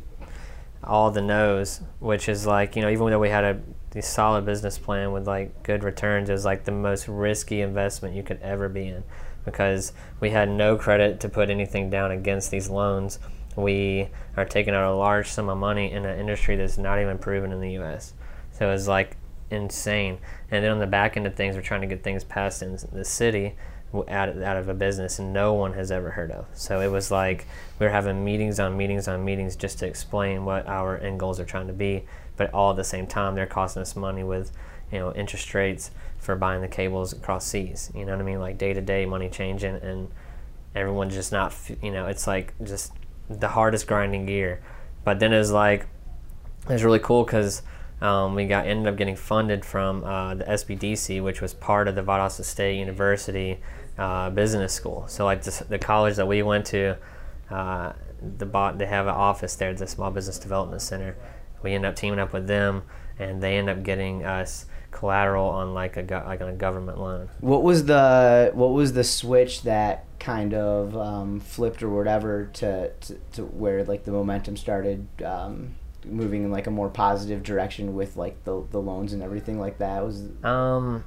all 0.85 1.11
the 1.11 1.21
no's, 1.23 1.81
which 1.99 2.29
is 2.29 2.47
like 2.47 2.77
you 2.77 2.83
know 2.83 2.89
even 2.89 3.11
though 3.11 3.19
we 3.19 3.29
had 3.29 3.45
a, 3.45 3.59
a 3.97 4.03
solid 4.03 4.45
business 4.45 4.79
plan 4.79 5.11
with 5.13 5.27
like 5.27 5.63
good 5.65 5.83
returns, 5.83 6.29
it 6.29 6.33
was 6.33 6.45
like 6.45 6.65
the 6.65 6.71
most 6.73 7.09
risky 7.09 7.61
investment 7.61 8.15
you 8.15 8.23
could 8.23 8.39
ever 8.41 8.69
be 8.69 8.87
in 8.87 9.03
because 9.45 9.93
we 10.21 10.31
had 10.31 10.49
no 10.49 10.77
credit 10.77 11.21
to 11.21 11.29
put 11.29 11.51
anything 11.51 11.91
down 11.91 12.11
against 12.11 12.51
these 12.51 12.69
loans. 12.69 13.19
We 13.57 14.09
are 14.37 14.45
taking 14.45 14.75
out 14.75 14.91
a 14.91 14.95
large 14.95 15.29
sum 15.29 15.49
of 15.49 15.59
money 15.59 15.91
in 15.91 16.05
an 16.05 16.19
industry 16.19 16.57
that's 16.57 16.79
not 16.79 17.01
even 17.01 17.19
proven 17.19 17.53
in 17.53 17.61
the 17.61 17.73
U.S. 17.73 18.15
So 18.53 18.71
it's 18.71 18.87
like 18.87 19.17
insane. 19.51 20.19
And 20.51 20.65
then 20.65 20.73
on 20.73 20.79
the 20.79 20.87
back 20.87 21.17
end 21.17 21.27
of 21.27 21.35
things, 21.35 21.57
we're 21.57 21.63
trying 21.63 21.81
to 21.81 21.87
get 21.87 22.03
things 22.03 22.25
passed 22.25 22.63
in 22.63 22.79
the 22.93 23.05
city 23.05 23.55
out 24.09 24.29
of, 24.29 24.43
out 24.43 24.57
of 24.57 24.69
a 24.69 24.75
business 24.75 25.19
no 25.19 25.55
one 25.55 25.73
has 25.73 25.91
ever 25.91 26.11
heard 26.11 26.31
of. 26.31 26.47
So 26.53 26.81
it 26.81 26.89
was 26.89 27.11
like 27.11 27.47
we 27.79 27.87
were 27.87 27.93
having 27.93 28.25
meetings 28.25 28.61
on 28.61 28.77
meetings 28.77 29.09
on 29.09 29.25
meetings 29.25 29.57
just 29.57 29.79
to 29.79 29.87
explain 29.87 30.45
what 30.45 30.67
our 30.67 30.99
end 30.99 31.19
goals 31.19 31.41
are 31.41 31.45
trying 31.45 31.69
to 31.69 31.73
be, 31.73 32.05
but 32.37 32.53
all 32.53 32.71
at 32.71 32.77
the 32.77 32.85
same 32.85 33.07
time 33.07 33.35
they're 33.35 33.47
costing 33.47 33.83
us 33.83 33.97
money 33.97 34.23
with, 34.23 34.53
you 34.93 34.99
know, 34.99 35.13
interest 35.15 35.55
rates 35.55 35.91
for 36.19 36.37
buying 36.37 36.61
the 36.61 36.69
cables 36.69 37.13
across 37.13 37.47
seas. 37.47 37.91
You 37.95 38.05
know 38.05 38.13
what 38.13 38.21
I 38.21 38.25
mean? 38.25 38.41
Like 38.41 38.59
day 38.59 38.73
to 38.73 38.81
day 38.81 39.07
money 39.07 39.29
changing 39.29 39.77
and 39.77 40.09
everyone 40.75 41.11
just 41.11 41.33
not, 41.33 41.55
you 41.83 41.91
know, 41.91 42.07
it's 42.07 42.27
like 42.27 42.55
just 42.63 42.93
the 43.29 43.49
hardest 43.49 43.87
grinding 43.87 44.27
gear. 44.27 44.61
But 45.05 45.21
then 45.21 45.33
it 45.33 45.39
was 45.39 45.53
like 45.53 45.87
it 46.69 46.73
was 46.73 46.85
really 46.85 46.99
cool 46.99 47.25
because 47.25 47.63
um, 48.01 48.35
we 48.35 48.47
got 48.47 48.67
ended 48.67 48.87
up 48.87 48.97
getting 48.97 49.17
funded 49.17 49.65
from 49.65 50.05
uh, 50.05 50.35
the 50.35 50.45
SBDC, 50.45 51.23
which 51.23 51.41
was 51.41 51.55
part 51.55 51.89
of 51.89 51.95
the 51.95 52.03
Valdosta 52.03 52.45
State 52.45 52.79
University 52.79 53.59
uh, 53.97 54.31
Business 54.31 54.73
School. 54.73 55.07
So 55.09 55.25
like 55.25 55.43
the 55.43 55.79
college 55.79 56.17
that 56.17 56.27
we 56.29 56.43
went 56.43 56.67
to, 56.67 56.97
uh, 57.51 57.93
the 58.37 58.47
bot 58.47 58.79
they 58.79 58.87
have 58.87 59.07
an 59.07 59.15
office 59.15 59.57
there, 59.57 59.73
the 59.75 59.87
Small 59.87 60.11
Business 60.11 60.39
Development 60.39 60.81
Center. 60.81 61.17
We 61.63 61.73
end 61.75 61.85
up 61.85 61.97
teaming 61.97 62.21
up 62.21 62.33
with 62.33 62.47
them, 62.47 62.83
and 63.19 63.43
they 63.43 63.59
end 63.59 63.69
up 63.69 63.83
getting 63.83 64.25
us 64.25 64.67
collateral 64.99 65.47
on 65.49 65.75
like 65.75 65.97
a 65.97 66.03
go- 66.03 66.25
like 66.27 66.41
on 66.41 66.49
a 66.49 66.53
government 66.55 66.99
loan. 66.99 67.29
What 67.41 67.63
was 67.63 67.85
the 67.85 68.51
what 68.55 68.69
was 68.73 68.93
the 68.95 69.05
switch 69.05 69.63
that 69.63 70.05
kind 70.19 70.53
of 70.55 70.97
um, 70.97 71.39
flipped 71.41 71.83
or 71.83 71.89
whatever 71.89 72.47
to, 72.55 72.91
to 72.91 73.15
to 73.33 73.43
where 73.45 73.85
like 73.85 74.05
the 74.05 74.11
momentum 74.11 74.57
started 74.57 75.07
um, 75.25 75.75
moving 76.05 76.43
in 76.45 76.51
like 76.51 76.67
a 76.67 76.71
more 76.71 76.89
positive 76.89 77.43
direction 77.45 77.95
with 77.95 78.17
like 78.17 78.43
the 78.45 78.65
the 78.71 78.81
loans 78.81 79.13
and 79.13 79.23
everything 79.23 79.61
like 79.61 79.79
that 79.79 80.05
was 80.05 80.23
Um, 80.43 81.05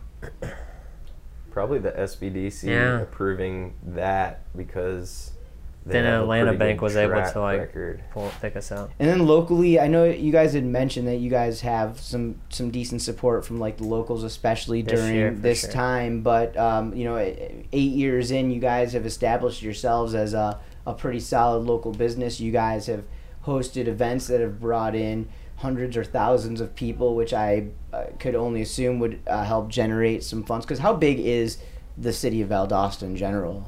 probably 1.52 1.80
the 1.80 1.92
SBDC 1.92 2.64
Yeah. 2.70 3.02
approving 3.02 3.74
that 3.84 4.42
because 4.56 5.32
they 5.34 5.41
Then 5.86 6.06
Atlanta 6.06 6.54
Bank 6.54 6.80
was 6.82 6.96
able 6.96 7.24
to 7.24 7.42
like 7.42 7.60
record. 7.60 8.04
pull 8.12 8.32
pick 8.40 8.56
us 8.56 8.72
out. 8.72 8.92
And 9.00 9.10
then 9.10 9.26
locally, 9.26 9.80
I 9.80 9.88
know 9.88 10.06
you 10.06 10.32
guys 10.32 10.54
had 10.54 10.64
mentioned 10.64 11.08
that 11.08 11.18
you 11.18 11.30
guys 11.30 11.62
have 11.62 12.00
some 12.00 12.40
some 12.50 12.70
decent 12.70 13.02
support 13.02 13.46
from 13.46 13.60
like 13.60 13.78
the 13.78 13.86
locals, 13.86 14.24
especially 14.24 14.84
This 14.84 15.00
during 15.00 15.16
year, 15.16 15.32
this 15.32 15.62
sure. 15.62 15.72
time. 15.72 16.22
But 16.22 16.56
um, 16.56 16.94
you 16.94 17.04
know, 17.04 17.18
eight 17.18 17.66
years 17.74 18.30
in, 18.30 18.52
you 18.52 18.60
guys 18.60 18.94
have 18.94 19.06
established 19.08 19.64
yourselves 19.64 20.14
as 20.14 20.34
a 20.36 20.60
a 20.86 20.94
pretty 20.94 21.20
solid 21.20 21.66
local 21.66 21.92
business. 21.92 22.40
You 22.40 22.52
guys 22.52 22.86
have 22.86 23.04
hosted 23.46 23.88
events 23.88 24.28
that 24.28 24.40
have 24.40 24.60
brought 24.60 24.94
in 24.94 25.30
hundreds 25.58 25.98
or 25.98 26.04
thousands 26.04 26.62
of 26.62 26.76
people, 26.76 27.16
which 27.16 27.34
I 27.34 27.68
uh, 27.92 28.06
could 28.20 28.36
only 28.36 28.62
assume 28.62 29.00
would 29.00 29.20
uh, 29.26 29.44
help 29.46 29.70
generate 29.70 30.24
some 30.24 30.44
funds. 30.44 30.66
Because 30.66 30.80
how 30.80 30.94
big 30.94 31.20
is 31.20 31.58
the 31.98 32.14
city 32.14 32.42
of 32.44 32.50
Valdosta 32.50 33.04
in 33.04 33.16
general? 33.16 33.68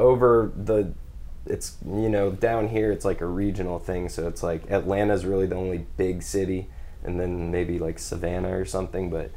over 0.00 0.50
the 0.56 0.92
it's 1.50 1.76
you 1.86 2.08
know 2.08 2.30
down 2.30 2.68
here 2.68 2.90
it's 2.92 3.04
like 3.04 3.20
a 3.20 3.26
regional 3.26 3.78
thing 3.78 4.08
so 4.08 4.26
it's 4.28 4.42
like 4.42 4.62
atlanta's 4.70 5.24
really 5.24 5.46
the 5.46 5.54
only 5.56 5.86
big 5.96 6.22
city 6.22 6.68
and 7.04 7.18
then 7.20 7.50
maybe 7.50 7.78
like 7.78 7.98
savannah 7.98 8.56
or 8.56 8.64
something 8.64 9.10
but 9.10 9.30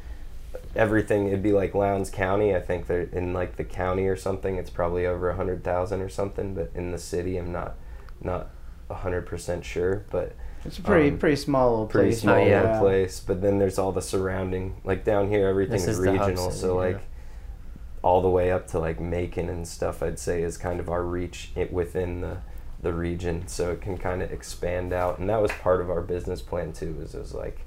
everything 0.76 1.26
it'd 1.28 1.42
be 1.42 1.52
like 1.52 1.74
lowndes 1.74 2.10
county 2.10 2.54
i 2.54 2.60
think 2.60 2.86
that 2.86 3.12
in 3.12 3.32
like 3.32 3.56
the 3.56 3.64
county 3.64 4.06
or 4.06 4.16
something 4.16 4.56
it's 4.56 4.70
probably 4.70 5.06
over 5.06 5.30
a 5.30 5.36
hundred 5.36 5.62
thousand 5.62 6.00
or 6.00 6.08
something 6.08 6.54
but 6.54 6.70
in 6.74 6.90
the 6.90 6.98
city 6.98 7.36
i'm 7.36 7.52
not 7.52 7.74
not 8.20 8.48
a 8.90 8.94
hundred 8.94 9.26
percent 9.26 9.64
sure 9.64 10.04
but 10.10 10.34
It's 10.64 10.78
a 10.78 10.82
pretty 10.82 11.10
Um, 11.10 11.18
pretty 11.18 11.36
small 11.36 11.70
little 11.70 11.86
pretty 11.86 12.10
place. 12.10 12.20
small 12.22 12.38
yeah. 12.46 12.62
little 12.62 12.78
place 12.80 13.20
but 13.20 13.40
then 13.40 13.58
there's 13.58 13.78
all 13.78 13.92
the 13.92 14.02
surrounding 14.02 14.76
like 14.84 15.04
down 15.04 15.28
here 15.28 15.48
everything 15.48 15.72
This 15.72 15.86
is, 15.88 15.98
is 15.98 16.06
regional 16.06 16.50
so 16.50 16.68
yeah. 16.80 16.88
like 16.88 17.00
all 18.04 18.20
the 18.20 18.28
way 18.28 18.52
up 18.52 18.66
to 18.68 18.78
like 18.78 19.00
Macon 19.00 19.48
and 19.48 19.66
stuff 19.66 20.02
I'd 20.02 20.18
say 20.18 20.42
is 20.42 20.58
kind 20.58 20.78
of 20.78 20.90
our 20.90 21.02
reach 21.02 21.50
it 21.56 21.72
within 21.72 22.20
the 22.20 22.38
the 22.82 22.92
region. 22.92 23.48
So 23.48 23.72
it 23.72 23.80
can 23.80 23.96
kind 23.96 24.22
of 24.22 24.30
expand 24.30 24.92
out. 24.92 25.18
And 25.18 25.28
that 25.30 25.40
was 25.40 25.50
part 25.52 25.80
of 25.80 25.88
our 25.88 26.02
business 26.02 26.42
plan 26.42 26.74
too 26.74 26.98
is 27.00 27.14
it 27.14 27.18
was 27.18 27.34
like 27.34 27.66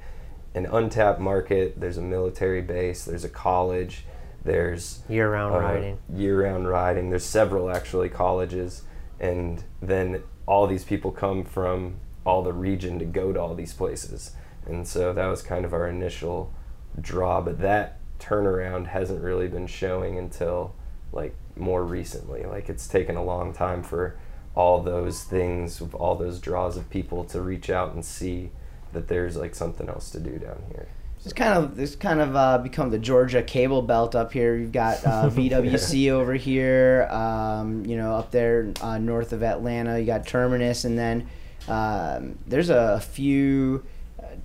an 0.54 0.68
untapped 0.68 1.20
market. 1.20 1.80
There's 1.80 1.98
a 1.98 2.04
military 2.04 2.62
base. 2.62 3.04
There's 3.04 3.24
a 3.24 3.30
college. 3.30 4.06
There's 4.44 5.02
Year 5.10 5.34
round 5.34 5.56
uh, 5.56 5.60
riding. 5.60 5.98
year-round 6.14 6.70
riding. 6.70 7.10
There's 7.10 7.26
several 7.26 7.70
actually 7.70 8.08
colleges, 8.08 8.84
and 9.20 9.64
then 9.82 10.24
all 10.46 10.68
these 10.68 10.86
people 10.86 11.12
come 11.12 11.44
from 11.44 11.96
all 12.26 12.44
the 12.44 12.54
region 12.54 13.00
to 13.00 13.06
go 13.06 13.34
to 13.34 13.42
all 13.42 13.56
these 13.56 13.74
places, 13.74 14.32
and 14.66 14.88
so 14.88 15.12
that 15.12 15.26
was 15.26 15.42
kind 15.42 15.66
of 15.66 15.74
our 15.74 15.88
initial 15.88 16.54
draw. 17.02 17.42
But 17.42 17.60
that 17.60 18.00
turnaround 18.20 18.88
hasn't 18.88 19.24
really 19.24 19.48
been 19.48 19.68
showing 19.68 20.18
until 20.18 20.74
like 21.12 21.36
more 21.56 21.84
recently. 21.84 22.44
Like 22.44 22.70
it's 22.70 22.88
taken 22.88 23.16
a 23.16 23.24
long 23.24 23.54
time 23.54 23.84
for 23.84 24.18
all 24.56 24.82
those 24.82 25.24
things, 25.24 25.82
all 25.94 26.16
those 26.16 26.40
draws 26.40 26.78
of 26.78 26.90
people 26.90 27.24
to 27.26 27.42
reach 27.42 27.70
out 27.70 27.94
and 27.94 28.04
see 28.04 28.52
that 28.94 29.08
there's 29.08 29.38
like 29.38 29.54
something 29.54 29.88
else 29.88 30.10
to 30.12 30.20
do 30.20 30.38
down 30.40 30.64
here. 30.70 30.88
It's 31.24 31.34
kind 31.34 31.54
of 31.54 31.80
it's 31.80 31.96
kind 31.96 32.22
of 32.22 32.36
uh, 32.36 32.58
become 32.60 32.90
the 32.90 33.00
Georgia 33.00 33.44
cable 33.44 33.82
belt 33.82 34.16
up 34.16 34.32
here. 34.32 34.56
You've 34.56 34.72
got 34.72 35.06
uh, 35.06 35.30
VWC 35.30 36.10
over 36.12 36.34
here, 36.34 37.08
um, 37.12 37.86
you 37.86 37.98
know, 37.98 38.16
up 38.16 38.32
there 38.32 38.72
uh, 38.82 38.98
north 38.98 39.34
of 39.34 39.44
Atlanta. 39.44 40.00
You 40.00 40.06
got 40.06 40.26
Terminus, 40.26 40.86
and 40.86 40.98
then 40.98 41.28
um, 41.68 42.38
there's 42.48 42.70
a 42.70 43.00
few 43.02 43.84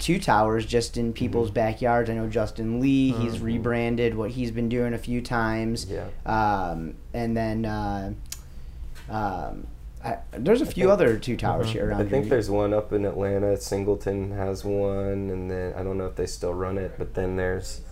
two 0.03 0.19
towers 0.19 0.67
just 0.67 0.97
in 0.99 1.13
people's 1.13 1.49
Mm-hmm. 1.49 1.55
backyards. 1.55 2.11
I 2.11 2.15
know 2.15 2.29
Justin 2.29 2.81
Lee. 2.81 3.13
He's 3.13 3.41
rebranded 3.41 4.15
what 4.17 4.33
he's 4.33 4.51
been 4.51 4.69
doing 4.69 4.93
a 4.93 4.99
few 4.99 5.23
times. 5.23 5.87
Yeah. 5.89 6.09
Um, 6.27 6.95
and 7.15 7.37
then 7.37 7.65
uh, 7.65 8.13
um, 9.09 9.67
I, 10.05 10.19
there's 10.33 10.61
a 10.61 10.67
few 10.67 10.85
think- 10.85 10.93
other 10.93 11.19
two 11.19 11.37
towers 11.37 11.71
here 11.71 11.89
around 11.89 12.01
I 12.03 12.05
think 12.09 12.25
here. 12.25 12.31
there's 12.31 12.51
one 12.51 12.75
up 12.75 12.93
in 12.93 13.05
Atlanta. 13.05 13.57
Singleton 13.57 14.33
has 14.33 14.65
one, 14.65 15.31
and 15.31 15.51
then 15.51 15.75
I 15.77 15.83
don't 15.83 15.97
know 15.97 16.07
if 16.07 16.17
they 16.17 16.27
still 16.27 16.53
run 16.55 16.77
it. 16.79 16.95
But 16.99 17.15
then 17.15 17.37
there's 17.37 17.83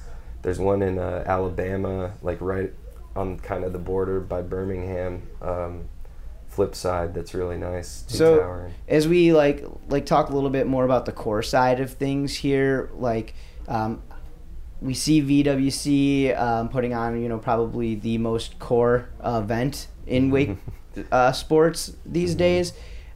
there's 0.42 0.58
one 0.58 0.82
in 0.82 0.98
uh, 0.98 1.22
Alabama, 1.26 2.12
like 2.22 2.40
right 2.40 2.72
on 3.14 3.38
kind 3.38 3.64
of 3.64 3.72
the 3.72 3.78
border 3.78 4.20
by 4.20 4.42
Birmingham. 4.42 5.22
Um, 5.40 5.88
flip 6.50 6.74
side, 6.74 7.14
that's 7.14 7.32
really 7.32 7.56
nice. 7.56 8.04
So- 8.08 8.36
as 8.88 9.08
we 9.08 9.32
like 9.32 9.64
like 9.88 10.04
talk 10.04 10.28
a 10.30 10.34
little 10.34 10.50
bit 10.50 10.66
more 10.66 10.84
about 10.84 11.06
the 11.06 11.12
core 11.12 11.42
side 11.42 11.80
of 11.80 11.92
things 11.94 12.34
here 12.34 12.90
like 12.94 13.34
um, 13.68 14.02
we 14.82 14.94
see 14.94 15.22
vwc 15.22 16.36
um, 16.38 16.68
putting 16.68 16.92
on 16.92 17.20
you 17.22 17.28
know 17.28 17.38
probably 17.38 17.94
the 17.94 18.18
most 18.18 18.58
core 18.58 19.08
uh, 19.22 19.40
event 19.42 19.86
in 20.06 20.30
wake 20.30 20.50
uh, 21.12 21.32
sports 21.32 21.94
these 22.04 22.34
days. 22.34 22.72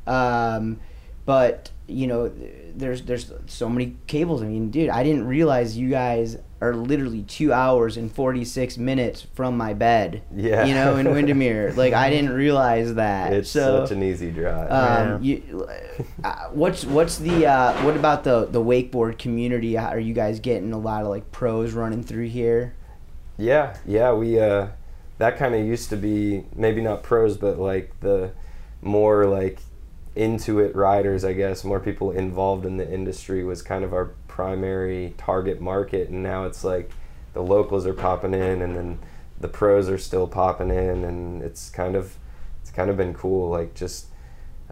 Um, 0.06 0.80
but 1.26 1.70
you 1.86 2.06
know 2.06 2.30
there's 2.74 3.02
there's 3.02 3.32
so 3.46 3.68
many 3.68 3.96
cables. 4.06 4.42
I 4.42 4.46
mean 4.46 4.70
dude 4.70 4.90
i 4.90 5.02
didn't 5.02 5.26
realize 5.26 5.76
you 5.76 5.90
guys 5.90 6.36
are 6.64 6.74
literally 6.74 7.22
two 7.22 7.52
hours 7.52 7.96
and 7.96 8.10
46 8.12 8.78
minutes 8.78 9.26
from 9.34 9.56
my 9.56 9.74
bed 9.74 10.22
Yeah. 10.34 10.64
you 10.64 10.74
know 10.74 10.96
in 10.96 11.10
windermere 11.10 11.72
like 11.76 11.92
i 11.92 12.10
didn't 12.10 12.30
realize 12.32 12.94
that 12.94 13.32
It's 13.32 13.50
so 13.50 13.84
such 13.84 13.92
an 13.96 14.02
easy 14.02 14.30
drive. 14.30 14.70
um, 14.70 15.22
you, 15.22 15.68
uh, 16.24 16.48
what's 16.50 16.84
what's 16.84 17.18
the 17.18 17.46
uh, 17.46 17.72
what 17.84 17.96
about 17.96 18.24
the 18.24 18.46
the 18.46 18.60
wakeboard 18.62 19.18
community? 19.18 19.76
Are 19.78 19.98
you 19.98 20.14
guys 20.14 20.40
getting 20.40 20.72
a 20.72 20.78
lot 20.78 21.02
of 21.02 21.08
like 21.08 21.30
pros 21.32 21.72
running 21.72 22.02
through 22.02 22.28
here? 22.28 22.74
Yeah, 23.36 23.76
yeah, 23.86 24.12
we 24.12 24.38
uh 24.40 24.68
that 25.18 25.36
kind 25.36 25.54
of 25.54 25.64
used 25.64 25.90
to 25.90 25.96
be 25.96 26.44
maybe 26.56 26.80
not 26.80 27.02
pros 27.02 27.36
but 27.36 27.58
like 27.58 27.92
the 28.00 28.32
more 28.82 29.26
like 29.26 29.58
into 30.16 30.60
it 30.60 30.74
riders, 30.76 31.24
I 31.24 31.32
guess, 31.32 31.64
more 31.64 31.80
people 31.80 32.10
involved 32.12 32.64
in 32.66 32.76
the 32.76 32.88
industry 32.92 33.42
was 33.42 33.62
kind 33.62 33.82
of 33.84 33.92
our 33.92 34.12
primary 34.34 35.14
target 35.16 35.60
market 35.60 36.08
and 36.08 36.20
now 36.20 36.44
it's 36.44 36.64
like 36.64 36.90
the 37.34 37.40
locals 37.40 37.86
are 37.86 37.94
popping 37.94 38.34
in 38.34 38.62
and 38.62 38.74
then 38.74 38.98
the 39.40 39.46
pros 39.46 39.88
are 39.88 39.96
still 39.96 40.26
popping 40.26 40.70
in 40.70 41.04
and 41.04 41.40
it's 41.40 41.70
kind 41.70 41.94
of 41.94 42.16
it's 42.60 42.72
kind 42.72 42.90
of 42.90 42.96
been 42.96 43.14
cool 43.14 43.48
like 43.48 43.72
just 43.74 44.06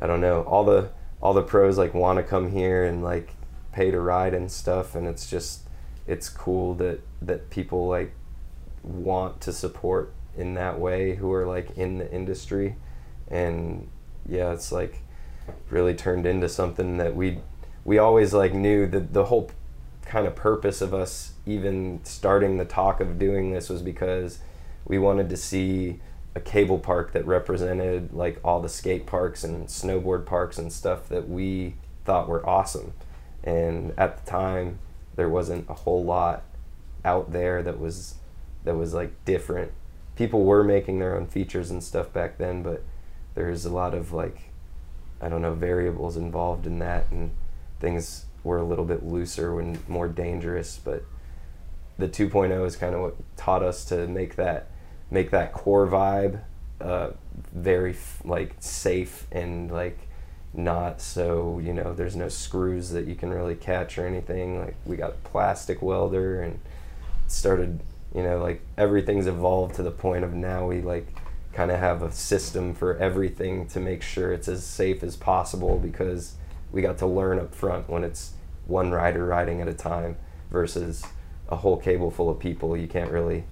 I 0.01 0.09
don't 0.09 0.20
know, 0.20 0.42
all 0.42 0.64
the 0.64 0.90
all 1.20 1.33
the 1.33 1.44
pros 1.44 1.79
like 1.79 1.94
want 1.94 2.16
to 2.16 2.25
come 2.25 2.51
here 2.51 2.83
and 2.83 3.05
like 3.05 3.35
pay 3.70 3.92
to 3.92 4.01
ride 4.01 4.35
and 4.35 4.51
stuff 4.51 4.96
and 4.96 5.07
it's 5.07 5.31
just 5.31 5.61
it's 6.09 6.29
cool 6.29 6.75
that 6.75 6.98
that 7.20 7.48
people 7.48 7.87
like 7.87 8.16
want 8.83 9.40
to 9.42 9.53
support 9.53 10.12
in 10.37 10.55
that 10.55 10.81
way 10.81 11.14
who 11.14 11.33
are 11.33 11.46
like 11.46 11.79
in 11.79 11.98
the 11.98 12.12
industry. 12.12 12.75
And 13.29 13.88
yeah 14.29 14.53
it's 14.53 14.72
like 14.72 15.03
really 15.70 15.94
turned 15.94 16.27
into 16.27 16.48
something 16.48 16.96
that 16.96 17.14
we 17.14 17.38
we 17.85 17.99
always 17.99 18.33
like 18.33 18.55
knew 18.55 18.87
that 18.87 19.12
the 19.12 19.25
whole 19.25 19.51
kind 20.05 20.27
of 20.27 20.35
purpose 20.35 20.81
of 20.81 20.92
us 20.92 21.33
even 21.47 22.01
starting 22.05 22.57
the 22.57 22.64
talk 22.64 23.01
of 23.01 23.18
doing 23.18 23.53
this 23.53 23.68
was 23.68 23.83
because 23.83 24.38
we 24.85 24.99
wanted 24.99 25.29
to 25.29 25.37
see 25.37 26.01
a 26.35 26.40
cable 26.40 26.79
park 26.79 27.12
that 27.12 27.27
represented 27.27 28.12
like 28.12 28.40
all 28.45 28.61
the 28.61 28.68
skate 28.68 29.07
parks 29.07 29.45
and 29.45 29.68
snowboard 29.68 30.27
parks 30.27 30.59
and 30.59 30.73
stuff 30.73 31.09
that 31.09 31.29
we 31.29 31.75
thought 32.05 32.29
were 32.29 32.47
awesome 32.49 32.92
and 33.45 33.92
at 33.99 34.25
the 34.25 34.31
time 34.31 34.79
there 35.16 35.29
wasn't 35.29 35.68
a 35.68 35.75
whole 35.75 36.05
lot 36.05 36.42
out 37.05 37.33
there 37.33 37.62
that 37.62 37.79
was 37.79 38.16
that 38.64 38.77
was 38.77 38.95
like 38.95 39.25
different. 39.25 39.73
People 40.16 40.45
were 40.45 40.62
making 40.62 40.99
their 40.99 41.16
own 41.16 41.27
features 41.27 41.71
and 41.71 41.83
stuff 41.83 42.12
back 42.12 42.38
then, 42.38 42.62
but 42.62 42.83
there's 43.35 43.64
a 43.64 43.73
lot 43.73 43.95
of 43.95 44.12
like 44.12 44.51
I 45.21 45.29
don't 45.29 45.42
know 45.42 45.55
variables 45.55 46.16
involved 46.16 46.66
in 46.66 46.79
that, 46.81 47.07
and 47.11 47.33
things 47.83 48.25
were 48.42 48.57
a 48.57 48.64
little 48.64 48.87
bit 48.87 49.05
looser 49.05 49.61
and 49.61 49.87
more 49.88 50.09
dangerous. 50.09 50.81
But 50.83 51.05
the 51.99 52.09
2.0 52.09 52.66
is 52.66 52.77
kind 52.77 52.95
of 52.95 53.03
what 53.03 53.37
taught 53.37 53.62
us 53.62 53.85
to 53.87 54.07
make 54.07 54.37
that 54.37 54.68
make 55.11 55.31
that 55.31 55.53
core 55.53 55.87
vibe 55.87 56.40
uh, 56.81 57.11
very 57.53 57.95
like 58.25 58.55
safe 58.61 59.27
and 59.31 59.71
like 59.71 59.99
not 60.55 61.01
so 61.01 61.61
you 61.62 61.73
know 61.73 61.95
there's 61.95 62.16
no 62.16 62.29
screws 62.29 62.90
that 62.90 63.07
you 63.07 63.14
can 63.14 63.31
really 63.31 63.55
catch 63.55 63.99
or 63.99 64.07
anything 64.07 64.59
like 64.59 64.75
we 64.85 64.97
got 64.97 65.11
a 65.11 65.29
plastic 65.29 65.81
welder 65.81 66.42
and 66.42 66.59
started 67.27 67.81
you 68.14 68.23
know 68.23 68.38
like 68.38 68.61
everything's 68.77 69.27
evolved 69.27 69.75
to 69.75 69.83
the 69.83 69.90
point 69.90 70.25
of 70.25 70.35
now 70.35 70.66
we 70.66 70.81
like 70.81 71.07
kind 71.53 71.71
of 71.71 71.79
have 71.79 72.03
a 72.03 72.11
system 72.11 72.75
for 72.75 72.97
everything 72.97 73.66
to 73.66 73.79
make 73.79 74.03
sure 74.03 74.33
it's 74.33 74.49
as 74.49 74.64
safe 74.64 75.03
as 75.03 75.16
possible 75.16 75.79
because 75.79 76.35
we 76.73 76.83
got 76.83 76.99
to 76.99 77.07
learn 77.07 77.39
up 77.39 77.55
front 77.55 77.89
when 77.89 78.03
it's 78.03 78.33
one 78.67 78.91
rider 78.91 79.25
riding 79.27 79.61
at 79.61 79.69
a 79.69 79.75
time 79.75 80.17
versus 80.51 81.05
a 81.49 81.57
whole 81.57 81.77
cable 81.77 82.11
full 82.11 82.31
of 82.31 82.39
people. 82.39 82.77
You 82.77 82.89
can't 82.89 83.11
really 83.11 83.45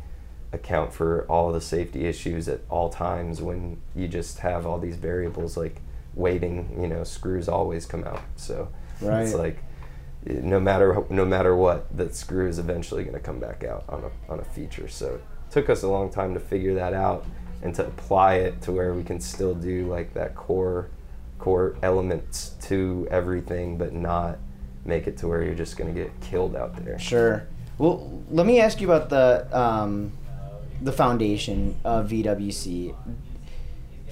account 0.53 0.93
for 0.93 1.25
all 1.29 1.53
the 1.53 1.61
safety 1.61 2.07
issues 2.07 2.49
at 2.49 2.61
all 2.69 2.89
times 2.89 3.41
when 3.41 3.81
you 3.95 4.09
just 4.09 4.41
have 4.41 4.67
all 4.67 4.79
these 4.81 4.97
variables 4.97 5.57
like 5.57 5.77
waiting 6.15 6.77
you 6.81 6.89
know 6.89 7.05
screws 7.05 7.49
always 7.49 7.87
come 7.87 8.03
out. 8.05 8.23
So 8.37 8.69
Right. 9.01 9.23
it's 9.23 9.35
like 9.35 9.63
no 10.27 10.59
matter 10.61 11.05
no 11.09 11.25
matter 11.25 11.55
what 11.55 11.97
that 11.97 12.15
screw 12.15 12.49
is 12.49 12.59
eventually 12.59 13.05
going 13.05 13.15
to 13.15 13.21
come 13.21 13.39
back 13.39 13.65
out 13.65 13.85
on 13.89 14.03
a 14.05 14.33
on 14.33 14.41
a 14.41 14.45
feature. 14.45 14.89
So 14.89 15.15
it 15.17 15.23
took 15.51 15.71
us 15.71 15.83
a 15.83 15.89
long 15.89 16.11
time 16.11 16.35
to 16.35 16.41
figure 16.41 16.75
that 16.75 16.95
out 16.95 17.25
and 17.63 17.75
to 17.77 17.87
apply 17.87 18.35
it 18.37 18.61
to 18.63 18.73
where 18.73 18.93
we 18.95 19.05
can 19.05 19.21
still 19.21 19.55
do 19.55 19.87
like 19.89 20.15
that 20.15 20.35
core 20.35 20.89
core 21.41 21.77
elements 21.83 22.51
to 22.61 23.09
everything 23.11 23.77
but 23.77 23.93
not 23.93 24.39
make 24.85 25.07
it 25.07 25.17
to 25.17 25.29
where 25.29 25.43
you're 25.43 25.55
just 25.55 25.77
going 25.77 25.93
to 25.93 26.01
get 26.01 26.13
killed 26.21 26.55
out 26.55 26.77
there 26.85 26.99
Sure. 26.99 27.47
Well, 27.79 28.23
let 28.31 28.45
me 28.45 28.61
ask 28.61 28.79
you 28.83 28.93
about 28.93 29.09
the 29.09 29.59
um, 29.59 30.13
the 30.83 30.93
foundation 30.93 31.77
of 31.83 32.11
VWC. 32.11 32.95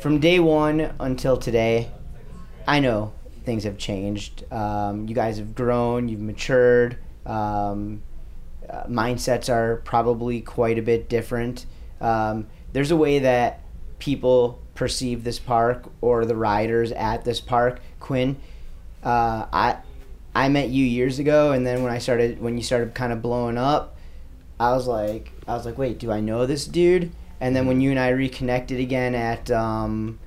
From 0.00 0.20
day 0.20 0.38
one 0.38 0.94
until 0.98 1.36
today, 1.36 1.90
I 2.66 2.80
know 2.80 3.12
things 3.44 3.64
have 3.64 3.76
changed. 3.76 4.50
Um, 4.50 5.06
you 5.06 5.14
guys 5.14 5.36
have 5.36 5.54
grown. 5.54 6.08
You've 6.08 6.20
matured. 6.20 6.96
Um, 7.26 8.02
uh, 8.68 8.84
mindsets 8.84 9.52
are 9.52 9.76
probably 9.84 10.40
quite 10.40 10.78
a 10.78 10.82
bit 10.82 11.10
different. 11.10 11.66
Um, 12.00 12.46
there's 12.72 12.90
a 12.90 12.96
way 12.96 13.18
that 13.18 13.60
people 13.98 14.62
perceive 14.78 15.24
this 15.24 15.40
park 15.40 15.90
or 16.00 16.24
the 16.24 16.36
riders 16.36 16.92
at 16.92 17.24
this 17.24 17.40
park. 17.40 17.80
Quinn, 17.98 18.36
uh, 19.02 19.44
I 19.52 19.78
I 20.36 20.48
met 20.48 20.68
you 20.68 20.84
years 20.84 21.18
ago, 21.18 21.50
and 21.50 21.66
then 21.66 21.82
when 21.82 21.92
I 21.92 21.98
started, 21.98 22.40
when 22.40 22.56
you 22.56 22.62
started 22.62 22.94
kind 22.94 23.12
of 23.12 23.20
blowing 23.20 23.58
up, 23.58 23.96
I 24.60 24.70
was 24.72 24.86
like, 24.86 25.32
I 25.48 25.54
was 25.54 25.66
like, 25.66 25.78
wait, 25.78 25.98
do 25.98 26.12
I 26.12 26.20
know 26.20 26.46
this 26.46 26.64
dude? 26.64 27.10
And 27.40 27.56
then 27.56 27.66
when 27.66 27.80
you 27.80 27.90
and 27.90 27.98
I 27.98 28.10
reconnected 28.10 28.78
again 28.78 29.16
at 29.16 29.50
um, 29.50 30.20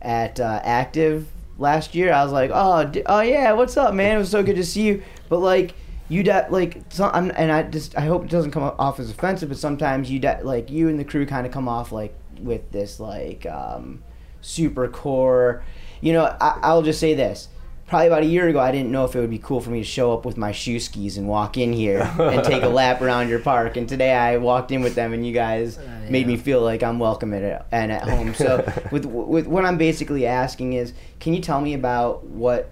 at 0.00 0.40
uh, 0.40 0.60
Active 0.64 1.28
last 1.58 1.94
year, 1.94 2.10
I 2.10 2.24
was 2.24 2.32
like, 2.32 2.50
oh, 2.52 2.86
d- 2.86 3.02
oh 3.04 3.20
yeah, 3.20 3.52
what's 3.52 3.76
up, 3.76 3.92
man? 3.92 4.16
It 4.16 4.20
was 4.20 4.30
so 4.30 4.42
good 4.42 4.56
to 4.56 4.64
see 4.64 4.86
you. 4.86 5.02
But 5.28 5.40
like, 5.40 5.74
you 6.08 6.22
de- 6.22 6.46
like, 6.48 6.80
and 6.98 7.52
I 7.52 7.62
just, 7.64 7.94
I 7.94 8.02
hope 8.02 8.24
it 8.24 8.30
doesn't 8.30 8.52
come 8.52 8.62
off 8.62 8.98
as 9.00 9.10
offensive, 9.10 9.50
but 9.50 9.58
sometimes 9.58 10.10
you 10.10 10.18
de- 10.18 10.40
like 10.42 10.70
you 10.70 10.88
and 10.88 10.98
the 10.98 11.04
crew 11.04 11.26
kind 11.26 11.46
of 11.46 11.52
come 11.52 11.68
off 11.68 11.92
like 11.92 12.14
with 12.40 12.70
this 12.72 13.00
like 13.00 13.46
um, 13.46 14.02
super 14.40 14.88
core. 14.88 15.62
You 16.00 16.12
know, 16.12 16.24
I, 16.40 16.58
I'll 16.62 16.82
just 16.82 17.00
say 17.00 17.14
this 17.14 17.48
probably 17.88 18.06
about 18.06 18.22
a 18.22 18.26
year 18.26 18.46
ago, 18.46 18.60
I 18.60 18.70
didn't 18.70 18.92
know 18.92 19.06
if 19.06 19.16
it 19.16 19.20
would 19.20 19.30
be 19.30 19.38
cool 19.38 19.60
for 19.60 19.70
me 19.70 19.78
to 19.78 19.84
show 19.84 20.12
up 20.12 20.24
with 20.26 20.36
my 20.36 20.52
shoe 20.52 20.78
skis 20.78 21.16
and 21.16 21.26
walk 21.26 21.56
in 21.56 21.72
here 21.72 22.00
and 22.18 22.44
take 22.44 22.62
a 22.62 22.68
lap 22.68 23.00
around 23.00 23.30
your 23.30 23.38
park. 23.38 23.76
And 23.76 23.88
today 23.88 24.12
I 24.12 24.36
walked 24.36 24.70
in 24.70 24.82
with 24.82 24.94
them, 24.94 25.12
and 25.14 25.26
you 25.26 25.32
guys 25.32 25.78
made 26.08 26.26
me 26.26 26.36
feel 26.36 26.60
like 26.60 26.82
I'm 26.82 26.98
welcome 26.98 27.32
at 27.32 27.66
and 27.72 27.90
at 27.90 28.02
home. 28.02 28.34
So 28.34 28.70
with 28.92 29.06
with 29.06 29.46
what 29.46 29.64
I'm 29.64 29.78
basically 29.78 30.26
asking 30.26 30.74
is, 30.74 30.92
can 31.18 31.34
you 31.34 31.40
tell 31.40 31.60
me 31.60 31.74
about 31.74 32.24
what 32.24 32.70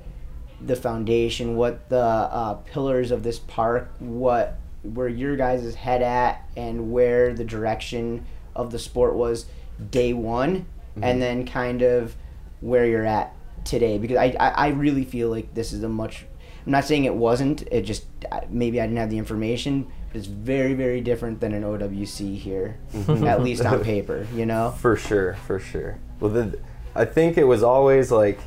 the 0.61 0.77
foundation, 0.77 1.57
what 1.57 1.89
the 1.89 1.99
uh, 1.99 2.55
pillars 2.55 3.11
of 3.11 3.23
this 3.23 3.39
park, 3.39 3.91
what 3.99 4.59
where 4.83 5.09
your 5.09 5.37
guys' 5.37 5.75
head 5.75 6.03
at, 6.03 6.47
and 6.57 6.93
where 6.93 7.33
the 7.33 7.45
direction 7.45 8.27
of 8.55 8.71
the 8.71 8.79
sport 8.79 9.15
was 9.15 9.47
day 9.91 10.13
one, 10.13 10.67
and 10.95 11.05
mm-hmm. 11.05 11.21
then 11.21 11.47
kind 11.47 11.83
of 11.83 12.17
where 12.61 12.87
you're 12.87 13.07
at 13.07 13.35
today. 13.65 13.99
Because 13.99 14.17
I, 14.17 14.35
I, 14.39 14.49
I 14.49 14.69
really 14.69 15.05
feel 15.05 15.29
like 15.29 15.55
this 15.55 15.73
is 15.73 15.83
a 15.83 15.89
much 15.89 16.25
I'm 16.67 16.73
not 16.73 16.85
saying 16.85 17.05
it 17.05 17.15
wasn't 17.15 17.63
it 17.71 17.83
just 17.83 18.07
maybe 18.51 18.81
I 18.81 18.87
didn't 18.87 18.99
have 18.99 19.11
the 19.11 19.19
information 19.19 19.87
but 20.09 20.19
it's 20.19 20.27
very 20.27 20.75
very 20.75 21.01
different 21.01 21.41
than 21.41 21.55
an 21.55 21.63
OWC 21.63 22.37
here 22.37 22.79
mm-hmm. 22.93 23.25
at 23.25 23.43
least 23.43 23.65
on 23.65 23.85
paper 23.85 24.27
you 24.35 24.47
know? 24.47 24.73
For 24.73 24.97
sure, 24.97 25.35
for 25.47 25.61
sure. 25.61 25.99
Well, 26.19 26.33
the, 26.33 26.59
I 26.95 27.05
think 27.05 27.39
it 27.39 27.45
was 27.45 27.63
always 27.63 28.11
like 28.11 28.41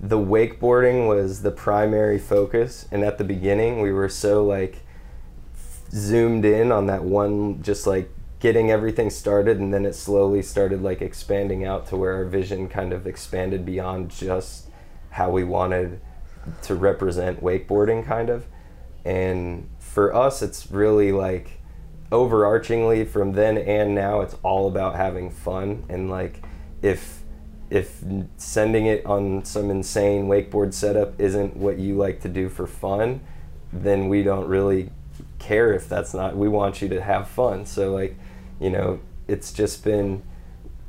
the 0.00 0.18
wakeboarding 0.18 1.08
was 1.08 1.42
the 1.42 1.50
primary 1.50 2.18
focus, 2.18 2.86
and 2.90 3.02
at 3.02 3.18
the 3.18 3.24
beginning 3.24 3.80
we 3.80 3.92
were 3.92 4.08
so 4.08 4.44
like 4.44 4.82
zoomed 5.90 6.44
in 6.44 6.70
on 6.70 6.86
that 6.86 7.02
one, 7.02 7.62
just 7.62 7.86
like 7.86 8.10
getting 8.40 8.70
everything 8.70 9.10
started, 9.10 9.58
and 9.58 9.72
then 9.72 9.86
it 9.86 9.94
slowly 9.94 10.42
started 10.42 10.82
like 10.82 11.00
expanding 11.00 11.64
out 11.64 11.86
to 11.88 11.96
where 11.96 12.14
our 12.14 12.24
vision 12.24 12.68
kind 12.68 12.92
of 12.92 13.06
expanded 13.06 13.64
beyond 13.64 14.10
just 14.10 14.68
how 15.10 15.30
we 15.30 15.44
wanted 15.44 16.00
to 16.62 16.74
represent 16.74 17.42
wakeboarding, 17.42 18.04
kind 18.04 18.28
of. 18.28 18.46
And 19.04 19.68
for 19.78 20.14
us, 20.14 20.42
it's 20.42 20.70
really 20.70 21.12
like 21.12 21.60
overarchingly 22.14 23.06
from 23.06 23.32
then 23.32 23.58
and 23.58 23.94
now 23.94 24.20
it's 24.20 24.36
all 24.44 24.68
about 24.68 24.94
having 24.94 25.30
fun 25.30 25.84
and 25.88 26.08
like 26.08 26.42
if 26.80 27.22
if 27.70 28.04
sending 28.36 28.86
it 28.86 29.04
on 29.04 29.44
some 29.44 29.68
insane 29.68 30.26
wakeboard 30.26 30.72
setup 30.72 31.18
isn't 31.18 31.56
what 31.56 31.76
you 31.76 31.96
like 31.96 32.20
to 32.20 32.28
do 32.28 32.48
for 32.48 32.68
fun 32.68 33.20
then 33.72 34.08
we 34.08 34.22
don't 34.22 34.46
really 34.46 34.90
care 35.40 35.72
if 35.72 35.88
that's 35.88 36.14
not 36.14 36.36
we 36.36 36.48
want 36.48 36.80
you 36.80 36.88
to 36.88 37.02
have 37.02 37.26
fun 37.26 37.66
so 37.66 37.92
like 37.92 38.16
you 38.64 38.70
know 38.70 38.98
it's 39.28 39.52
just 39.52 39.84
been 39.84 40.22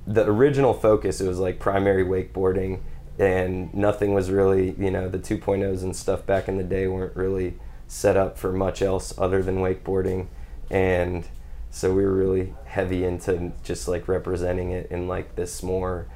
the 0.07 0.25
original 0.25 0.73
focus 0.73 1.19
it 1.19 1.27
was 1.27 1.39
like 1.39 1.59
primary 1.59 2.03
wakeboarding 2.03 2.79
and 3.19 3.73
nothing 3.73 4.13
was 4.13 4.29
really 4.29 4.75
you 4.77 4.91
know 4.91 5.07
the 5.09 5.19
2.0s 5.19 5.83
and 5.83 5.95
stuff 5.95 6.25
back 6.25 6.47
in 6.47 6.57
the 6.57 6.63
day 6.63 6.87
weren't 6.87 7.15
really 7.15 7.55
set 7.87 8.17
up 8.17 8.37
for 8.37 8.51
much 8.51 8.81
else 8.81 9.13
other 9.17 9.41
than 9.41 9.57
wakeboarding. 9.57 10.27
And 10.69 11.27
so 11.69 11.93
we 11.93 12.03
were 12.03 12.13
really 12.13 12.53
heavy 12.65 13.03
into 13.03 13.51
just 13.63 13.87
like 13.87 14.07
representing 14.07 14.71
it 14.71 14.89
in 14.89 15.07
like 15.07 15.35
this 15.35 15.61
more 15.61 16.07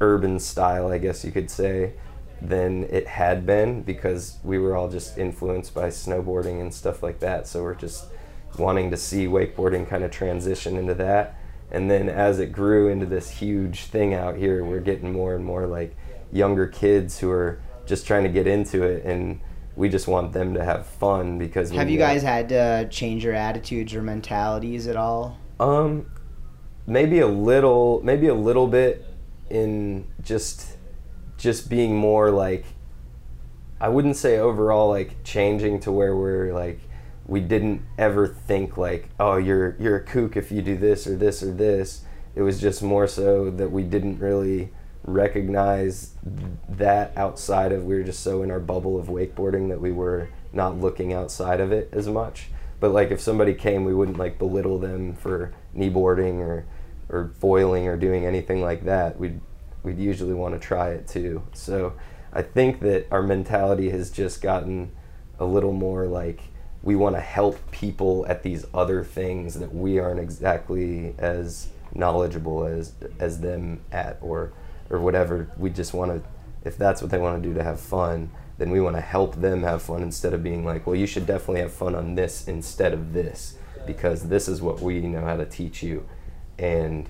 urban 0.00 0.36
style 0.36 0.88
i 0.88 0.98
guess 0.98 1.24
you 1.24 1.30
could 1.30 1.48
say 1.48 1.92
than 2.40 2.82
it 2.84 3.06
had 3.06 3.46
been 3.46 3.82
because 3.82 4.38
we 4.42 4.58
were 4.58 4.74
all 4.74 4.88
just 4.88 5.16
influenced 5.16 5.72
by 5.72 5.88
snowboarding 5.88 6.60
and 6.60 6.74
stuff 6.74 7.00
like 7.00 7.20
that. 7.20 7.46
So 7.46 7.62
we're 7.62 7.76
just 7.76 8.06
wanting 8.58 8.90
to 8.90 8.96
see 8.96 9.26
wakeboarding 9.26 9.88
kind 9.88 10.04
of 10.04 10.10
transition 10.10 10.76
into 10.76 10.94
that. 10.94 11.38
And 11.70 11.90
then 11.90 12.08
as 12.08 12.38
it 12.38 12.52
grew 12.52 12.88
into 12.88 13.06
this 13.06 13.30
huge 13.30 13.84
thing 13.84 14.12
out 14.12 14.36
here 14.36 14.62
we're 14.64 14.80
getting 14.80 15.12
more 15.12 15.34
and 15.34 15.44
more 15.44 15.66
like 15.66 15.96
younger 16.30 16.66
kids 16.66 17.18
who 17.18 17.30
are 17.30 17.60
just 17.86 18.06
trying 18.06 18.24
to 18.24 18.28
get 18.28 18.46
into 18.46 18.82
it 18.82 19.04
and 19.04 19.40
we 19.74 19.88
just 19.88 20.06
want 20.06 20.32
them 20.32 20.54
to 20.54 20.64
have 20.64 20.86
fun 20.86 21.38
because 21.38 21.70
have 21.70 21.88
you 21.88 21.98
guys 21.98 22.22
had 22.22 22.48
to 22.50 22.88
change 22.90 23.24
your 23.24 23.34
attitudes 23.34 23.94
or 23.94 24.02
mentalities 24.02 24.86
at 24.86 24.96
all? 24.96 25.38
Um, 25.58 26.06
maybe 26.86 27.20
a 27.20 27.26
little, 27.26 28.00
maybe 28.04 28.26
a 28.28 28.34
little 28.34 28.66
bit 28.66 29.06
in 29.48 30.06
just, 30.22 30.76
just 31.38 31.70
being 31.70 31.96
more 31.96 32.30
like, 32.30 32.66
I 33.80 33.88
wouldn't 33.88 34.16
say 34.16 34.38
overall 34.38 34.90
like 34.90 35.24
changing 35.24 35.80
to 35.80 35.92
where 35.92 36.14
we're 36.14 36.52
like, 36.52 36.80
we 37.26 37.40
didn't 37.40 37.82
ever 37.98 38.26
think 38.26 38.76
like, 38.76 39.08
oh, 39.20 39.36
you're 39.36 39.76
you're 39.78 39.96
a 39.96 40.04
kook 40.04 40.36
if 40.36 40.50
you 40.50 40.62
do 40.62 40.76
this 40.76 41.06
or 41.06 41.16
this 41.16 41.42
or 41.42 41.52
this. 41.52 42.02
It 42.34 42.42
was 42.42 42.60
just 42.60 42.82
more 42.82 43.06
so 43.06 43.50
that 43.50 43.70
we 43.70 43.82
didn't 43.82 44.18
really 44.18 44.72
recognize 45.04 46.14
that 46.68 47.12
outside 47.16 47.72
of 47.72 47.84
we 47.84 47.96
were 47.96 48.04
just 48.04 48.22
so 48.22 48.42
in 48.42 48.50
our 48.50 48.60
bubble 48.60 48.98
of 48.98 49.08
wakeboarding 49.08 49.68
that 49.68 49.80
we 49.80 49.92
were 49.92 50.28
not 50.52 50.78
looking 50.78 51.12
outside 51.12 51.60
of 51.60 51.72
it 51.72 51.88
as 51.92 52.06
much. 52.08 52.48
But 52.80 52.92
like 52.92 53.10
if 53.10 53.20
somebody 53.20 53.54
came 53.54 53.84
we 53.84 53.94
wouldn't 53.94 54.18
like 54.18 54.38
belittle 54.38 54.78
them 54.78 55.14
for 55.14 55.54
kneeboarding 55.76 56.38
or 56.38 56.66
or 57.08 57.32
foiling 57.38 57.86
or 57.86 57.96
doing 57.96 58.24
anything 58.26 58.62
like 58.62 58.84
that. 58.84 59.18
We'd 59.18 59.40
we'd 59.82 59.98
usually 59.98 60.34
want 60.34 60.54
to 60.54 60.60
try 60.60 60.90
it 60.90 61.06
too. 61.06 61.42
So 61.52 61.94
i 62.32 62.42
think 62.42 62.80
that 62.80 63.06
our 63.10 63.22
mentality 63.22 63.90
has 63.90 64.10
just 64.10 64.40
gotten 64.40 64.90
a 65.38 65.44
little 65.44 65.72
more 65.72 66.06
like 66.06 66.40
we 66.82 66.96
want 66.96 67.14
to 67.16 67.20
help 67.20 67.70
people 67.70 68.26
at 68.28 68.42
these 68.42 68.66
other 68.74 69.04
things 69.04 69.58
that 69.58 69.74
we 69.74 69.98
aren't 69.98 70.20
exactly 70.20 71.14
as 71.18 71.68
knowledgeable 71.94 72.64
as 72.64 72.94
as 73.18 73.40
them 73.40 73.80
at 73.92 74.18
or 74.20 74.52
or 74.90 74.98
whatever. 75.00 75.50
We 75.56 75.70
just 75.70 75.94
want 75.94 76.10
to 76.12 76.28
if 76.64 76.76
that's 76.76 77.02
what 77.02 77.10
they 77.10 77.18
want 77.18 77.42
to 77.42 77.48
do 77.48 77.54
to 77.54 77.62
have 77.62 77.80
fun 77.80 78.30
then 78.58 78.70
we 78.70 78.80
want 78.80 78.94
to 78.94 79.00
help 79.00 79.34
them 79.36 79.62
have 79.64 79.82
fun 79.82 80.02
instead 80.02 80.32
of 80.32 80.42
being 80.42 80.64
like 80.64 80.86
well 80.86 80.94
you 80.94 81.06
should 81.06 81.26
definitely 81.26 81.60
have 81.60 81.72
fun 81.72 81.94
on 81.94 82.14
this 82.14 82.46
instead 82.46 82.92
of 82.92 83.12
this 83.12 83.56
because 83.86 84.28
this 84.28 84.46
is 84.46 84.62
what 84.62 84.80
we 84.80 85.00
know 85.00 85.22
how 85.22 85.36
to 85.36 85.44
teach 85.44 85.82
you 85.82 86.06
and 86.60 87.08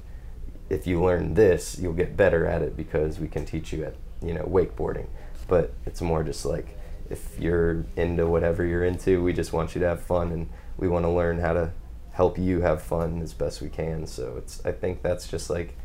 if 0.70 0.86
you 0.86 1.02
learn 1.02 1.34
this 1.34 1.78
you'll 1.78 1.92
get 1.92 2.16
better 2.16 2.46
at 2.46 2.62
it 2.62 2.74
because 2.76 3.18
we 3.18 3.28
can 3.28 3.44
teach 3.44 3.72
you 3.72 3.84
at 3.84 3.94
you 4.22 4.32
know 4.32 4.44
wakeboarding. 4.44 5.06
But 5.48 5.74
it's 5.84 6.00
more 6.00 6.22
just 6.22 6.46
like 6.46 6.78
if 7.12 7.38
you're 7.38 7.84
into 7.96 8.26
whatever 8.26 8.64
you're 8.64 8.84
into 8.84 9.22
we 9.22 9.32
just 9.32 9.52
want 9.52 9.74
you 9.74 9.80
to 9.80 9.86
have 9.86 10.02
fun 10.02 10.32
and 10.32 10.48
we 10.76 10.88
want 10.88 11.04
to 11.04 11.10
learn 11.10 11.38
how 11.38 11.52
to 11.52 11.70
help 12.12 12.38
you 12.38 12.60
have 12.60 12.82
fun 12.82 13.22
as 13.22 13.32
best 13.32 13.62
we 13.62 13.68
can. 13.68 14.06
So 14.06 14.36
it's 14.36 14.64
i 14.66 14.72
think 14.72 15.02
that's 15.02 15.28
just 15.28 15.48
like 15.50 15.76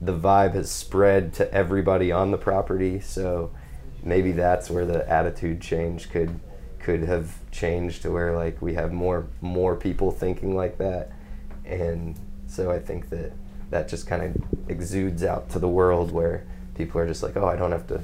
the 0.00 0.16
vibe 0.16 0.54
has 0.54 0.70
spread 0.70 1.32
to 1.34 1.52
everybody 1.52 2.12
on 2.12 2.30
the 2.30 2.38
property. 2.38 3.00
So 3.00 3.50
maybe 4.02 4.32
that's 4.32 4.70
where 4.70 4.86
the 4.86 5.08
attitude 5.08 5.60
change 5.60 6.10
could 6.10 6.38
could 6.78 7.02
have 7.04 7.38
changed 7.50 8.02
to 8.02 8.10
where 8.10 8.34
like 8.34 8.60
we 8.60 8.74
have 8.74 8.92
more 8.92 9.26
more 9.40 9.76
people 9.76 10.10
thinking 10.10 10.54
like 10.54 10.78
that. 10.78 11.12
And 11.64 12.18
so 12.52 12.70
i 12.70 12.78
think 12.78 13.08
that 13.08 13.32
that 13.70 13.88
just 13.88 14.06
kind 14.06 14.22
of 14.22 14.70
exudes 14.70 15.24
out 15.24 15.48
to 15.48 15.58
the 15.58 15.68
world 15.68 16.12
where 16.12 16.46
people 16.74 17.00
are 17.00 17.06
just 17.06 17.22
like 17.22 17.36
oh 17.36 17.46
i 17.46 17.56
don't 17.56 17.72
have 17.72 17.86
to 17.86 18.02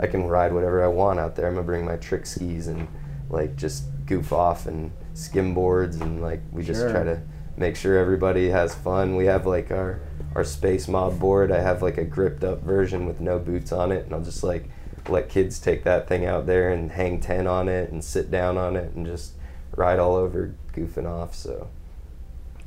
i 0.00 0.06
can 0.06 0.26
ride 0.26 0.52
whatever 0.52 0.82
i 0.82 0.88
want 0.88 1.20
out 1.20 1.36
there 1.36 1.46
i'm 1.46 1.54
gonna 1.54 1.64
bring 1.66 1.84
my 1.84 1.96
trick 1.96 2.26
skis 2.26 2.66
and 2.66 2.88
like 3.28 3.54
just 3.56 3.84
goof 4.06 4.32
off 4.32 4.66
and 4.66 4.90
skim 5.14 5.54
boards 5.54 5.96
and 6.00 6.20
like 6.20 6.40
we 6.50 6.62
just 6.64 6.80
Sure. 6.80 6.90
try 6.90 7.04
to 7.04 7.20
make 7.56 7.76
sure 7.76 7.96
everybody 7.98 8.48
has 8.50 8.74
fun 8.74 9.14
we 9.16 9.26
have 9.26 9.46
like 9.46 9.70
our 9.70 10.00
our 10.34 10.44
space 10.44 10.86
mob 10.86 11.18
board. 11.18 11.50
I 11.50 11.60
have 11.60 11.82
like 11.82 11.98
a 11.98 12.04
gripped 12.04 12.44
up 12.44 12.62
version 12.62 13.04
with 13.04 13.20
no 13.20 13.40
boots 13.40 13.72
on 13.72 13.90
it, 13.90 14.04
and 14.04 14.14
I'll 14.14 14.22
just 14.22 14.44
like 14.44 14.68
let 15.08 15.28
kids 15.28 15.58
take 15.58 15.82
that 15.82 16.06
thing 16.06 16.24
out 16.24 16.46
there 16.46 16.70
and 16.70 16.92
hang 16.92 17.18
ten 17.18 17.48
on 17.48 17.68
it 17.68 17.90
and 17.90 18.02
sit 18.04 18.30
down 18.30 18.56
on 18.56 18.76
it 18.76 18.94
and 18.94 19.04
just 19.04 19.32
ride 19.74 19.98
all 19.98 20.14
over, 20.14 20.54
goofing 20.72 21.04
off. 21.08 21.34
So 21.34 21.66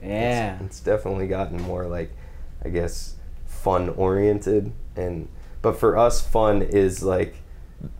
Yeah. 0.01 0.57
it's 0.61 0.81
definitely 0.81 1.27
gotten 1.27 1.61
more 1.61 1.85
like 1.85 2.11
I 2.65 2.67
guess 2.69 3.15
fun 3.45 3.87
oriented 3.89 4.73
and 4.97 5.29
but 5.63 5.79
for 5.79 5.97
us 5.97 6.21
fun 6.21 6.61
is 6.61 7.01
like 7.01 7.37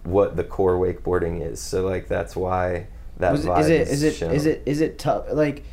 what 0.04 0.36
the 0.36 0.44
core 0.44 0.76
wakeboarding 0.78 1.42
is. 1.42 1.60
So 1.60 1.84
like 1.84 2.08
that's 2.08 2.36
why 2.36 2.86
that 3.18 3.32
Was- 3.32 3.46
vibe 3.46 3.62
is 3.62 3.70
it 3.70 3.88
is 3.88 4.04
it 4.04 4.14
shown. 4.14 4.32
is 4.32 4.46
it 4.46 4.62
is 4.68 4.82
it 4.82 5.00
tough? 5.00 5.26
Like 5.32 5.64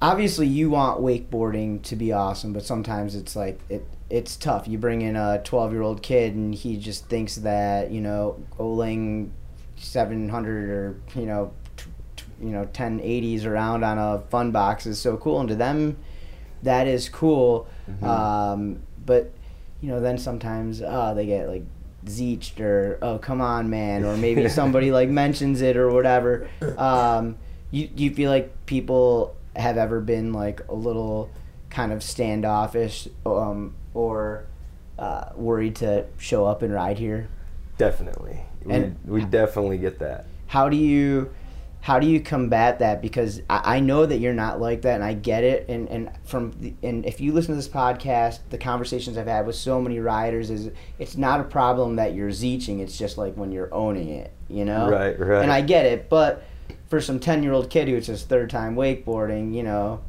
obviously 0.00 0.46
you 0.46 0.70
want 0.70 1.00
wakeboarding 1.00 1.82
to 1.82 1.96
be 1.96 2.12
awesome 2.12 2.52
but 2.52 2.64
sometimes 2.64 3.14
it's 3.16 3.36
like 3.36 3.60
it 3.68 3.84
it's 4.10 4.36
tough. 4.36 4.66
You 4.66 4.78
bring 4.78 5.02
in 5.02 5.16
a 5.16 5.42
12 5.44 5.72
year 5.72 5.82
old 5.82 6.02
kid 6.02 6.34
and 6.34 6.54
he 6.54 6.78
just 6.78 7.06
thinks 7.10 7.36
that 7.36 7.90
you 7.90 8.00
know 8.00 8.42
oling 8.58 9.30
700 9.76 10.70
or 10.70 11.00
you 11.14 11.26
know 11.26 11.52
t- 11.76 11.84
t- 12.16 12.24
you 12.40 12.50
know 12.50 12.64
1080s 12.72 13.44
around 13.44 13.84
on 13.84 13.98
a 13.98 14.20
fun 14.30 14.50
box 14.50 14.86
is 14.86 14.98
so 14.98 15.16
cool. 15.18 15.40
And 15.40 15.48
to 15.50 15.54
them 15.56 15.98
that 16.62 16.86
is 16.86 17.08
cool. 17.08 17.68
Um, 18.02 18.82
but 19.06 19.30
you 19.80 19.88
know 19.88 20.00
then 20.00 20.18
sometimes 20.18 20.82
uh, 20.82 21.14
they 21.14 21.26
get 21.26 21.48
like 21.48 21.64
zeeched 22.06 22.60
or 22.60 22.98
oh 23.02 23.18
come 23.18 23.40
on 23.40 23.68
man 23.70 24.04
or 24.04 24.16
maybe 24.16 24.48
somebody 24.60 24.90
like 24.90 25.08
mentions 25.08 25.60
it 25.60 25.76
or 25.76 25.90
whatever 25.90 26.48
um, 26.76 27.36
you, 27.70 27.88
you 27.96 28.10
feel 28.14 28.30
like 28.30 28.52
people 28.66 29.36
have 29.56 29.76
ever 29.76 30.00
been 30.00 30.32
like 30.32 30.60
a 30.68 30.74
little 30.74 31.30
kind 31.70 31.92
of 31.92 32.02
standoffish 32.02 33.08
um, 33.26 33.74
or 33.94 34.46
uh, 34.98 35.30
worried 35.36 35.74
to 35.76 36.04
show 36.18 36.44
up 36.46 36.62
and 36.62 36.72
ride 36.72 36.98
here 36.98 37.28
definitely. 37.76 38.40
We, 38.64 38.72
And- 38.74 38.96
we 39.06 39.24
definitely 39.24 39.78
get 39.78 39.98
that. 40.00 40.26
how 40.48 40.68
do 40.68 40.76
you 40.76 41.30
how 41.80 41.98
do 41.98 42.06
you 42.06 42.20
combat 42.20 42.80
that 42.80 43.00
because 43.00 43.40
I, 43.48 43.76
I 43.76 43.80
know 43.80 44.04
that 44.04 44.18
you're 44.18 44.34
not 44.34 44.60
like 44.60 44.82
that 44.82 44.96
and 44.96 45.04
i 45.04 45.14
get 45.14 45.44
it 45.44 45.68
and 45.68 45.88
and 45.88 46.10
from 46.24 46.52
the, 46.60 46.74
and 46.82 47.06
if 47.06 47.20
you 47.20 47.32
listen 47.32 47.52
to 47.52 47.56
this 47.56 47.68
podcast 47.68 48.40
the 48.50 48.58
conversations 48.58 49.16
i've 49.16 49.26
had 49.28 49.46
with 49.46 49.56
so 49.56 49.80
many 49.80 49.98
riders 50.00 50.50
is 50.50 50.70
it's 50.98 51.16
not 51.16 51.40
a 51.40 51.44
problem 51.44 51.96
that 51.96 52.14
you're 52.14 52.30
zeeching 52.30 52.80
it's 52.80 52.98
just 52.98 53.16
like 53.16 53.34
when 53.34 53.52
you're 53.52 53.72
owning 53.72 54.08
it 54.08 54.32
you 54.48 54.64
know 54.64 54.88
Right, 54.90 55.18
right. 55.18 55.42
and 55.42 55.52
i 55.52 55.60
get 55.60 55.86
it 55.86 56.08
but 56.08 56.42
for 56.88 57.00
some 57.00 57.18
10 57.20 57.42
year 57.42 57.52
old 57.52 57.70
kid 57.70 57.88
who 57.88 57.94
it's 57.96 58.06
his 58.08 58.24
third 58.24 58.50
time 58.50 58.74
wakeboarding 58.74 59.54
you 59.54 59.62
know 59.62 60.00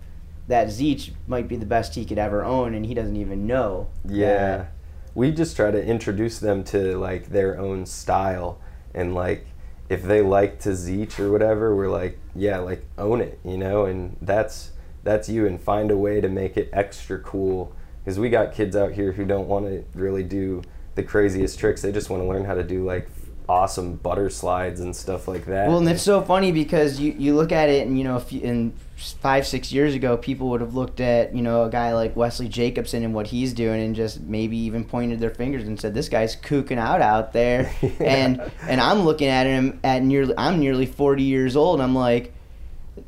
that 0.47 0.67
zeech 0.70 1.11
might 1.28 1.47
be 1.47 1.55
the 1.55 1.65
best 1.67 1.93
he 1.93 2.03
could 2.03 2.17
ever 2.17 2.43
own 2.43 2.74
and 2.74 2.86
he 2.86 2.93
doesn't 2.95 3.15
even 3.15 3.45
know 3.45 3.88
Yeah. 4.05 4.28
that- 4.57 4.72
We 5.13 5.32
just 5.32 5.55
try 5.55 5.70
to 5.72 5.84
introduce 5.86 6.39
them 6.39 6.63
to 6.65 6.97
like 6.97 7.30
their 7.30 7.59
own 7.59 7.86
style 7.86 8.59
and 8.95 9.13
like 9.13 9.45
if 9.89 10.03
they 10.03 10.21
like 10.21 10.59
to 10.59 10.69
zeech 10.69 11.19
or 11.19 11.31
whatever, 11.31 11.75
we're 11.75 11.89
like, 11.89 12.19
yeah, 12.35 12.59
like 12.59 12.85
own 12.97 13.21
it, 13.21 13.39
you 13.43 13.57
know, 13.57 13.85
and 13.85 14.15
that's 14.21 14.71
that's 15.03 15.27
you 15.27 15.47
and 15.47 15.59
find 15.59 15.91
a 15.91 15.97
way 15.97 16.21
to 16.21 16.29
make 16.29 16.57
it 16.57 16.69
extra 16.71 17.17
cool 17.19 17.73
because 18.03 18.19
we 18.19 18.29
got 18.29 18.53
kids 18.53 18.75
out 18.75 18.91
here 18.91 19.13
who 19.13 19.25
don't 19.25 19.47
want 19.47 19.65
to 19.65 19.83
really 19.93 20.23
do 20.23 20.61
the 20.95 21.03
craziest 21.03 21.57
tricks. 21.57 21.81
They 21.81 21.91
just 21.91 22.09
want 22.09 22.21
to 22.21 22.27
learn 22.27 22.45
how 22.45 22.53
to 22.53 22.63
do 22.63 22.85
like 22.85 23.09
awesome 23.49 23.95
butter 23.95 24.29
slides 24.29 24.79
and 24.79 24.95
stuff 24.95 25.27
like 25.27 25.45
that. 25.47 25.67
Well, 25.67 25.79
and 25.79 25.89
it's 25.89 26.03
so 26.03 26.21
funny 26.21 26.51
because 26.51 26.99
you, 26.99 27.13
you 27.17 27.35
look 27.35 27.51
at 27.51 27.69
it, 27.69 27.87
and 27.87 27.97
you 27.97 28.03
know, 28.03 28.17
if 28.17 28.31
you, 28.31 28.41
in 28.41 28.73
five 28.95 29.47
six 29.47 29.71
years 29.71 29.95
ago, 29.95 30.15
people 30.17 30.49
would 30.49 30.61
have 30.61 30.75
looked 30.75 30.99
at 30.99 31.35
you 31.35 31.41
know 31.41 31.63
a 31.63 31.69
guy 31.69 31.93
like 31.93 32.15
Wesley 32.15 32.47
Jacobson 32.47 33.03
and 33.03 33.13
what 33.13 33.27
he's 33.27 33.53
doing, 33.53 33.81
and 33.81 33.95
just 33.95 34.21
maybe 34.21 34.55
even 34.57 34.85
pointed 34.85 35.19
their 35.19 35.31
fingers 35.31 35.67
and 35.67 35.79
said, 35.79 35.93
"This 35.93 36.07
guy's 36.09 36.35
kooking 36.35 36.77
out 36.77 37.01
out 37.01 37.33
there," 37.33 37.73
and 37.99 38.41
and 38.67 38.79
I'm 38.79 38.99
looking 39.01 39.27
at 39.27 39.47
him 39.47 39.79
at 39.83 40.03
nearly 40.03 40.33
I'm 40.37 40.59
nearly 40.59 40.85
40 40.85 41.23
years 41.23 41.55
old, 41.55 41.79
and 41.79 41.83
I'm 41.83 41.95
like, 41.95 42.33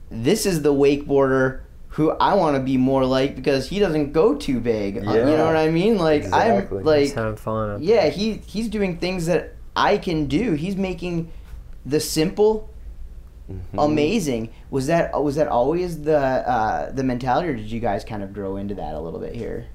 this 0.09 0.45
is 0.45 0.63
the 0.63 0.73
wakeboarder 0.73 1.61
who 1.89 2.11
I 2.11 2.35
want 2.35 2.55
to 2.55 2.63
be 2.63 2.77
more 2.77 3.05
like 3.05 3.35
because 3.35 3.67
he 3.67 3.77
doesn't 3.79 4.13
go 4.13 4.33
too 4.35 4.59
big. 4.61 4.97
Uh, 5.05 5.11
You 5.11 5.25
know 5.37 5.45
what 5.45 5.57
I 5.57 5.69
mean? 5.69 5.97
Like 5.97 6.23
Exactly. 6.23 6.79
I'm 6.79 6.85
like 6.85 7.03
Just 7.03 7.15
having 7.15 7.35
fun. 7.35 7.83
yeah, 7.83 8.07
he 8.07 8.41
he's 8.47 8.69
doing 8.69 8.97
things 8.97 9.25
that 9.25 9.55
I 9.75 9.97
can 9.97 10.27
do. 10.27 10.53
He's 10.53 10.75
making 10.75 11.31
the 11.85 11.99
simple 11.99 12.69
Mm-hmm. 13.51 13.79
amazing. 13.79 14.49
Was 14.69 14.87
that 14.87 15.11
was 15.21 15.35
that 15.35 15.49
always 15.49 16.03
the 16.03 16.17
uh, 16.17 16.91
the 16.93 17.03
mentality, 17.03 17.49
or 17.49 17.53
did 17.53 17.69
you 17.69 17.81
guys 17.81 18.05
kind 18.05 18.23
of 18.23 18.33
grow 18.33 18.55
into 18.55 18.75
that 18.75 18.93
a 18.93 18.99
little 18.99 19.19
bit 19.19 19.35
here? 19.35 19.67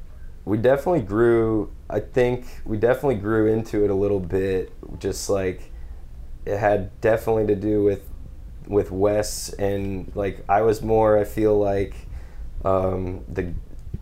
we 0.46 0.56
definitely 0.56 1.00
grew 1.00 1.70
i 1.90 1.98
think 2.00 2.46
we 2.64 2.76
definitely 2.78 3.16
grew 3.16 3.52
into 3.52 3.84
it 3.84 3.90
a 3.90 3.94
little 3.94 4.20
bit 4.20 4.72
just 5.00 5.28
like 5.28 5.70
it 6.46 6.56
had 6.56 6.98
definitely 7.00 7.46
to 7.46 7.56
do 7.56 7.82
with 7.82 8.08
with 8.68 8.90
wes 8.90 9.52
and 9.54 10.10
like 10.14 10.42
i 10.48 10.62
was 10.62 10.82
more 10.82 11.18
i 11.18 11.24
feel 11.24 11.58
like 11.58 11.96
um 12.64 13.24
the 13.28 13.52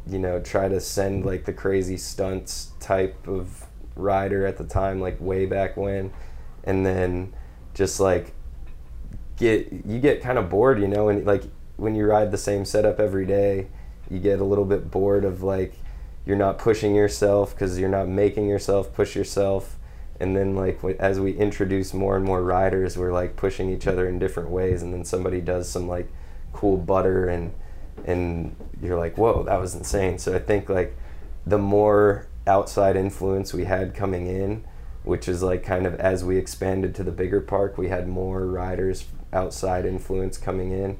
you 0.06 0.18
know 0.18 0.38
try 0.38 0.68
to 0.68 0.78
send 0.80 1.24
like 1.24 1.46
the 1.46 1.52
crazy 1.52 1.96
stunts 1.96 2.72
type 2.78 3.26
of 3.26 3.66
rider 3.96 4.46
at 4.46 4.56
the 4.56 4.64
time 4.64 5.00
like 5.00 5.20
way 5.20 5.46
back 5.46 5.76
when. 5.76 6.12
And 6.64 6.84
then 6.84 7.34
just 7.74 8.00
like 8.00 8.32
get 9.36 9.70
you 9.84 9.98
get 9.98 10.22
kind 10.22 10.38
of 10.38 10.48
bored 10.48 10.80
you 10.80 10.86
know 10.86 11.08
and 11.08 11.26
like 11.26 11.42
when 11.76 11.96
you 11.96 12.06
ride 12.06 12.30
the 12.30 12.38
same 12.38 12.64
setup 12.64 13.00
every 13.00 13.26
day 13.26 13.66
you 14.08 14.20
get 14.20 14.38
a 14.38 14.44
little 14.44 14.64
bit 14.64 14.92
bored 14.92 15.24
of 15.24 15.42
like 15.42 15.74
you're 16.26 16.36
not 16.36 16.58
pushing 16.58 16.94
yourself 16.94 17.54
because 17.54 17.78
you're 17.78 17.88
not 17.88 18.08
making 18.08 18.48
yourself 18.48 18.92
push 18.94 19.14
yourself. 19.14 19.76
And 20.20 20.36
then 20.36 20.54
like 20.54 20.82
as 20.98 21.20
we 21.20 21.32
introduce 21.32 21.92
more 21.92 22.16
and 22.16 22.24
more 22.24 22.42
riders 22.42 22.96
we're 22.96 23.12
like 23.12 23.36
pushing 23.36 23.70
each 23.70 23.86
other 23.86 24.08
in 24.08 24.18
different 24.18 24.50
ways. 24.50 24.82
And 24.82 24.92
then 24.92 25.04
somebody 25.04 25.40
does 25.40 25.68
some 25.68 25.88
like 25.88 26.10
cool 26.52 26.76
butter 26.76 27.28
and 27.28 27.52
and 28.06 28.54
you're 28.82 28.98
like 28.98 29.18
whoa 29.18 29.42
that 29.44 29.60
was 29.60 29.74
insane. 29.74 30.18
So 30.18 30.34
i 30.34 30.38
think 30.38 30.68
like 30.68 30.96
the 31.46 31.58
more 31.58 32.26
outside 32.46 32.96
influence 32.96 33.54
we 33.54 33.64
had 33.64 33.94
coming 33.94 34.26
in 34.26 34.64
which 35.04 35.28
is 35.28 35.42
like 35.42 35.62
kind 35.62 35.86
of 35.86 35.94
as 35.96 36.24
we 36.24 36.36
expanded 36.36 36.94
to 36.94 37.04
the 37.04 37.12
bigger 37.12 37.40
park 37.40 37.78
we 37.78 37.88
had 37.88 38.08
more 38.08 38.46
riders 38.46 39.04
outside 39.34 39.84
influence 39.84 40.38
coming 40.38 40.72
in. 40.72 40.96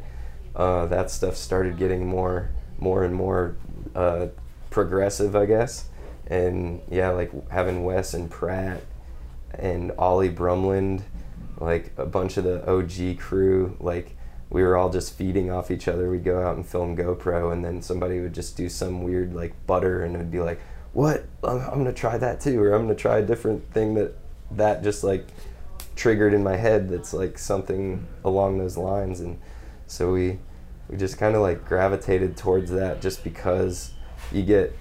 Uh, 0.55 0.87
that 0.87 1.11
stuff 1.11 1.37
started 1.37 1.79
getting 1.79 2.07
more 2.07 2.51
more 2.79 3.05
and 3.05 3.15
more 3.15 3.57
uh, 3.95 4.27
progressive 4.71 5.35
i 5.35 5.47
guess. 5.47 5.87
And 6.27 6.81
yeah 6.91 7.11
like 7.11 7.33
having 7.51 7.85
wes 7.85 8.15
and 8.15 8.31
pratt 8.31 8.83
and 9.59 9.93
ollie 9.93 10.31
brumland 10.31 11.03
like 11.59 11.93
a 11.97 12.07
bunch 12.07 12.37
of 12.37 12.45
the 12.45 12.69
og 12.69 13.19
crew 13.19 13.77
like 13.79 14.17
we 14.51 14.63
were 14.63 14.77
all 14.77 14.91
just 14.91 15.17
feeding 15.17 15.51
off 15.51 15.71
each 15.71 15.89
other. 15.89 16.11
We'd 16.11 16.23
go 16.23 16.41
out 16.41 16.57
and 16.57 16.65
film 16.65 16.97
gopro 16.97 17.53
and 17.53 17.65
then 17.65 17.83
somebody 17.83 18.21
would 18.21 18.35
just 18.35 18.57
do 18.57 18.69
some 18.69 19.03
weird 19.03 19.35
like 19.35 19.55
butter 19.67 20.05
and 20.05 20.15
it 20.15 20.19
would 20.19 20.31
be 20.31 20.41
like 20.41 20.61
what? 20.95 21.27
I'm, 21.43 21.61
I'm 21.61 21.79
gonna 21.79 21.93
try 21.93 22.17
that 22.17 22.41
too 22.41 22.63
or 22.63 22.73
i'm 22.73 22.83
gonna 22.83 22.95
try 22.95 23.19
a 23.19 23.23
different 23.23 23.71
thing 23.73 23.95
that 23.95 24.17
that 24.53 24.83
just 24.83 25.05
like 25.05 25.27
triggered 25.97 26.35
in 26.35 26.43
my 26.43 26.57
head 26.57 26.89
that's 26.89 27.13
like 27.15 27.39
something 27.39 28.07
along 28.25 28.59
those 28.59 28.77
lines. 28.77 29.21
And 29.21 29.39
so 29.87 30.13
we 30.13 30.39
we 30.89 30.97
just 30.97 31.19
kind 31.19 31.35
of 31.35 31.43
like 31.43 31.65
gravitated 31.65 32.37
towards 32.37 32.71
that 32.73 33.01
just 33.01 33.25
because 33.25 33.93
you 34.33 34.43
get 34.43 34.77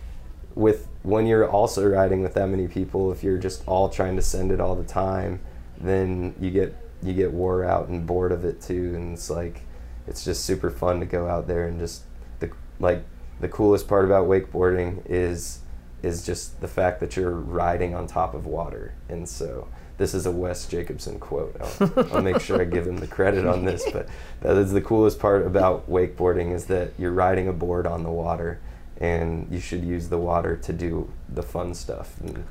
with 0.56 0.88
when 1.04 1.26
you're 1.26 1.50
also 1.50 1.88
riding 1.88 2.22
with 2.22 2.34
that 2.34 2.48
many 2.48 2.68
people 2.68 3.12
if 3.12 3.24
you're 3.24 3.38
just 3.38 3.64
all 3.68 3.90
trying 3.90 4.16
to 4.16 4.22
send 4.22 4.52
it 4.52 4.60
all 4.60 4.76
the 4.76 4.84
time 4.84 5.40
then 5.80 6.36
you 6.40 6.52
get 6.52 6.76
you 7.02 7.14
get 7.14 7.32
wore 7.32 7.64
out 7.64 7.88
and 7.88 8.06
bored 8.06 8.32
of 8.32 8.46
it 8.46 8.62
too. 8.62 8.94
And 8.96 9.14
it's 9.14 9.30
like 9.30 9.62
it's 10.08 10.24
just 10.24 10.46
super 10.46 10.70
fun 10.70 11.00
to 11.00 11.06
go 11.06 11.28
out 11.28 11.48
there 11.48 11.68
and 11.68 11.80
just 11.80 12.04
the 12.40 12.52
like 12.80 13.04
the 13.40 13.50
coolest 13.50 13.88
part 13.88 14.06
about 14.06 14.28
wakeboarding 14.28 15.02
is 15.06 15.60
is 16.04 16.26
just 16.26 16.62
the 16.62 16.68
fact 16.68 17.00
that 17.00 17.16
you're 17.16 17.32
riding 17.32 17.96
on 17.96 18.06
top 18.06 18.36
of 18.36 18.46
water 18.46 18.94
and 19.10 19.28
so 19.28 19.68
this 19.98 20.14
is 20.14 20.26
a 20.26 20.32
Wes 20.32 20.68
Jacobson 20.68 21.20
quote. 21.20 21.56
I'll, 21.62 22.16
I'll 22.16 22.22
make 22.22 22.42
sure 22.42 22.60
I 22.60 22.66
give 22.66 22.88
him 22.88 22.98
the 22.98 23.08
credit 23.08 23.46
on 23.46 23.64
this, 23.64 23.90
but 23.92 24.08
that 24.42 24.58
is 24.58 24.72
the 24.72 24.82
coolest 24.82 25.20
part 25.20 25.46
about 25.46 25.90
wakeboarding 25.90 26.52
is 26.54 26.66
that 26.66 26.92
you're 26.98 27.12
riding 27.12 27.48
a 27.48 27.54
board 27.54 27.86
on 27.86 28.04
the 28.04 28.10
water, 28.10 28.60
and 28.98 29.48
you 29.52 29.60
should 29.60 29.84
use 29.84 30.10
the 30.10 30.18
water 30.18 30.58
to 30.58 30.74
do 30.74 31.12
the 31.30 31.44
fun 31.44 31.76
stuff 31.76 32.20
and, 32.22 32.44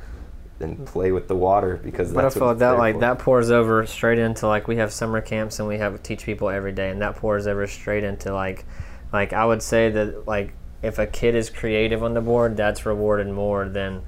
and 0.61 0.87
play 0.87 1.11
with 1.11 1.27
the 1.27 1.35
water 1.35 1.81
because 1.83 2.13
But 2.13 2.25
I 2.25 2.31
feel 2.31 2.43
what 2.43 2.49
like 2.51 2.59
that 2.59 2.79
like 2.79 2.95
for. 2.95 3.01
that 3.01 3.19
pours 3.19 3.51
over 3.51 3.85
straight 3.87 4.19
into 4.21 4.47
like 4.47 4.69
we 4.69 4.77
have 4.77 4.93
summer 4.93 5.21
camps 5.21 5.59
and 5.59 5.67
we 5.67 5.79
have 5.79 6.01
teach 6.03 6.25
people 6.25 6.49
every 6.49 6.73
day 6.73 6.91
and 6.91 7.03
that 7.03 7.17
pours 7.17 7.49
over 7.49 7.67
straight 7.67 8.05
into 8.05 8.33
like 8.33 8.65
like 9.13 9.33
I 9.33 9.45
would 9.45 9.63
say 9.63 9.91
that 9.91 10.29
like 10.29 10.55
if 10.83 10.99
a 10.99 11.07
kid 11.07 11.35
is 11.35 11.51
creative 11.51 12.03
on 12.03 12.15
the 12.15 12.21
board 12.21 12.57
that's 12.57 12.85
rewarded 12.85 13.29
more 13.29 13.69
than 13.69 14.03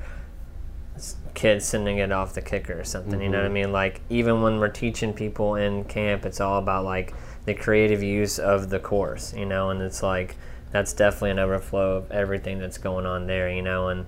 kids 1.35 1.65
sending 1.65 1.99
it 1.99 2.13
off 2.13 2.35
the 2.35 2.43
kicker 2.43 2.79
or 2.79 2.85
something 2.85 3.21
you 3.21 3.29
know 3.29 3.39
what 3.39 3.47
I 3.47 3.53
mean? 3.53 3.73
Like 3.73 4.01
even 4.09 4.43
when 4.43 4.59
we're 4.61 4.69
teaching 4.69 5.13
people 5.13 5.57
in 5.57 5.85
camp 5.85 6.25
it's 6.25 6.41
all 6.41 6.59
about 6.59 6.85
like 6.85 7.13
the 7.45 7.55
creative 7.55 8.03
use 8.03 8.39
of 8.39 8.71
the 8.71 8.79
course 8.79 9.35
you 9.35 9.45
know? 9.45 9.71
And 9.71 9.83
it's 9.83 10.03
like 10.03 10.37
that's 10.75 10.93
definitely 10.93 11.31
an 11.31 11.39
overflow 11.39 11.99
of 11.99 12.11
everything 12.11 12.59
that's 12.59 12.79
going 12.79 13.07
on 13.07 13.29
there, 13.29 13.49
you 13.49 13.63
know, 13.63 13.91
and 13.91 14.07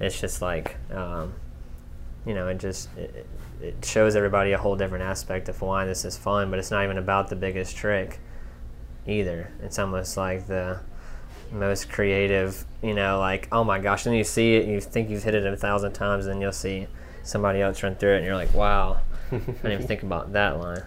it's 0.00 0.20
just 0.20 0.42
like, 0.42 0.76
um, 0.90 1.34
you 2.26 2.34
know, 2.34 2.48
it 2.48 2.58
just 2.58 2.88
it, 2.96 3.26
it 3.62 3.84
shows 3.84 4.16
everybody 4.16 4.50
a 4.50 4.58
whole 4.58 4.74
different 4.74 5.04
aspect 5.04 5.48
of 5.48 5.62
why 5.62 5.84
this 5.84 6.04
is 6.04 6.16
fun, 6.16 6.50
but 6.50 6.58
it's 6.58 6.72
not 6.72 6.82
even 6.82 6.98
about 6.98 7.28
the 7.28 7.36
biggest 7.36 7.76
trick 7.76 8.18
either. 9.06 9.52
It's 9.62 9.78
almost 9.78 10.16
like 10.16 10.48
the 10.48 10.80
most 11.52 11.90
creative, 11.90 12.64
you 12.82 12.94
know, 12.94 13.18
like, 13.18 13.48
oh 13.52 13.64
my 13.64 13.78
gosh, 13.78 14.04
then 14.04 14.14
you 14.14 14.24
see 14.24 14.56
it, 14.56 14.66
you 14.66 14.80
think 14.80 15.10
you've 15.10 15.22
hit 15.22 15.34
it 15.34 15.44
a 15.46 15.56
thousand 15.56 15.92
times, 15.92 16.26
and 16.26 16.34
then 16.34 16.40
you'll 16.40 16.52
see 16.52 16.86
somebody 17.22 17.60
else 17.60 17.82
run 17.82 17.96
through 17.96 18.14
it, 18.14 18.16
and 18.18 18.26
you're 18.26 18.36
like, 18.36 18.52
wow, 18.54 19.00
I 19.32 19.38
didn't 19.38 19.72
even 19.72 19.86
think 19.86 20.02
about 20.02 20.32
that 20.32 20.58
line. 20.58 20.82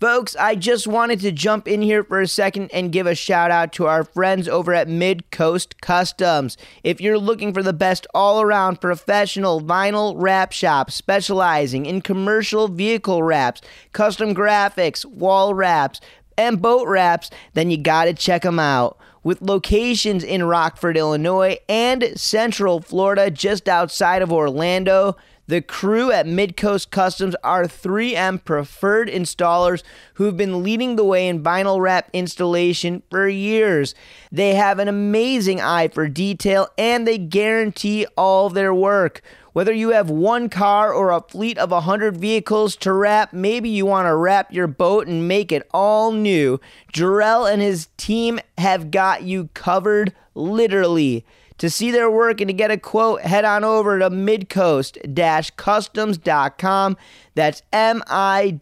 Folks, 0.00 0.36
I 0.36 0.54
just 0.54 0.86
wanted 0.86 1.18
to 1.22 1.32
jump 1.32 1.66
in 1.66 1.82
here 1.82 2.04
for 2.04 2.20
a 2.20 2.28
second 2.28 2.70
and 2.72 2.92
give 2.92 3.08
a 3.08 3.16
shout 3.16 3.50
out 3.50 3.72
to 3.72 3.86
our 3.86 4.04
friends 4.04 4.46
over 4.46 4.72
at 4.72 4.86
Mid 4.86 5.28
Coast 5.32 5.80
Customs. 5.80 6.56
If 6.84 7.00
you're 7.00 7.18
looking 7.18 7.52
for 7.52 7.64
the 7.64 7.72
best 7.72 8.06
all 8.14 8.40
around 8.40 8.80
professional 8.80 9.60
vinyl 9.60 10.14
wrap 10.16 10.52
shop 10.52 10.92
specializing 10.92 11.84
in 11.84 12.00
commercial 12.00 12.68
vehicle 12.68 13.24
wraps, 13.24 13.60
custom 13.92 14.36
graphics, 14.36 15.04
wall 15.04 15.52
wraps, 15.52 16.00
and 16.36 16.62
boat 16.62 16.86
wraps, 16.86 17.28
then 17.54 17.68
you 17.68 17.76
gotta 17.76 18.14
check 18.14 18.42
them 18.42 18.60
out. 18.60 18.96
With 19.28 19.42
locations 19.42 20.24
in 20.24 20.42
Rockford, 20.44 20.96
Illinois, 20.96 21.58
and 21.68 22.18
Central 22.18 22.80
Florida, 22.80 23.30
just 23.30 23.68
outside 23.68 24.22
of 24.22 24.32
Orlando, 24.32 25.18
the 25.48 25.62
crew 25.62 26.12
at 26.12 26.26
Midcoast 26.26 26.90
Customs 26.90 27.34
are 27.42 27.64
3M 27.64 28.44
preferred 28.44 29.08
installers 29.08 29.82
who've 30.14 30.36
been 30.36 30.62
leading 30.62 30.96
the 30.96 31.04
way 31.04 31.26
in 31.26 31.42
vinyl 31.42 31.80
wrap 31.80 32.10
installation 32.12 33.02
for 33.10 33.26
years. 33.26 33.94
They 34.30 34.54
have 34.54 34.78
an 34.78 34.88
amazing 34.88 35.58
eye 35.58 35.88
for 35.88 36.06
detail 36.06 36.68
and 36.76 37.08
they 37.08 37.16
guarantee 37.16 38.06
all 38.14 38.50
their 38.50 38.74
work. 38.74 39.22
Whether 39.54 39.72
you 39.72 39.88
have 39.90 40.10
one 40.10 40.50
car 40.50 40.92
or 40.92 41.10
a 41.10 41.22
fleet 41.22 41.56
of 41.56 41.70
100 41.70 42.18
vehicles 42.18 42.76
to 42.76 42.92
wrap, 42.92 43.32
maybe 43.32 43.70
you 43.70 43.86
want 43.86 44.06
to 44.06 44.14
wrap 44.14 44.52
your 44.52 44.66
boat 44.66 45.08
and 45.08 45.26
make 45.26 45.50
it 45.50 45.66
all 45.72 46.12
new, 46.12 46.60
Jarrell 46.92 47.50
and 47.50 47.62
his 47.62 47.88
team 47.96 48.38
have 48.58 48.90
got 48.90 49.22
you 49.22 49.48
covered 49.54 50.12
literally. 50.34 51.24
To 51.58 51.68
see 51.68 51.90
their 51.90 52.10
work 52.10 52.40
and 52.40 52.48
to 52.48 52.54
get 52.54 52.70
a 52.70 52.78
quote, 52.78 53.20
head 53.22 53.44
on 53.44 53.64
over 53.64 53.98
to 53.98 54.08
midcoast-customs.com. 54.10 56.96
That's 57.34 57.62
M-I-D-C-O-A-S-T 57.72 58.52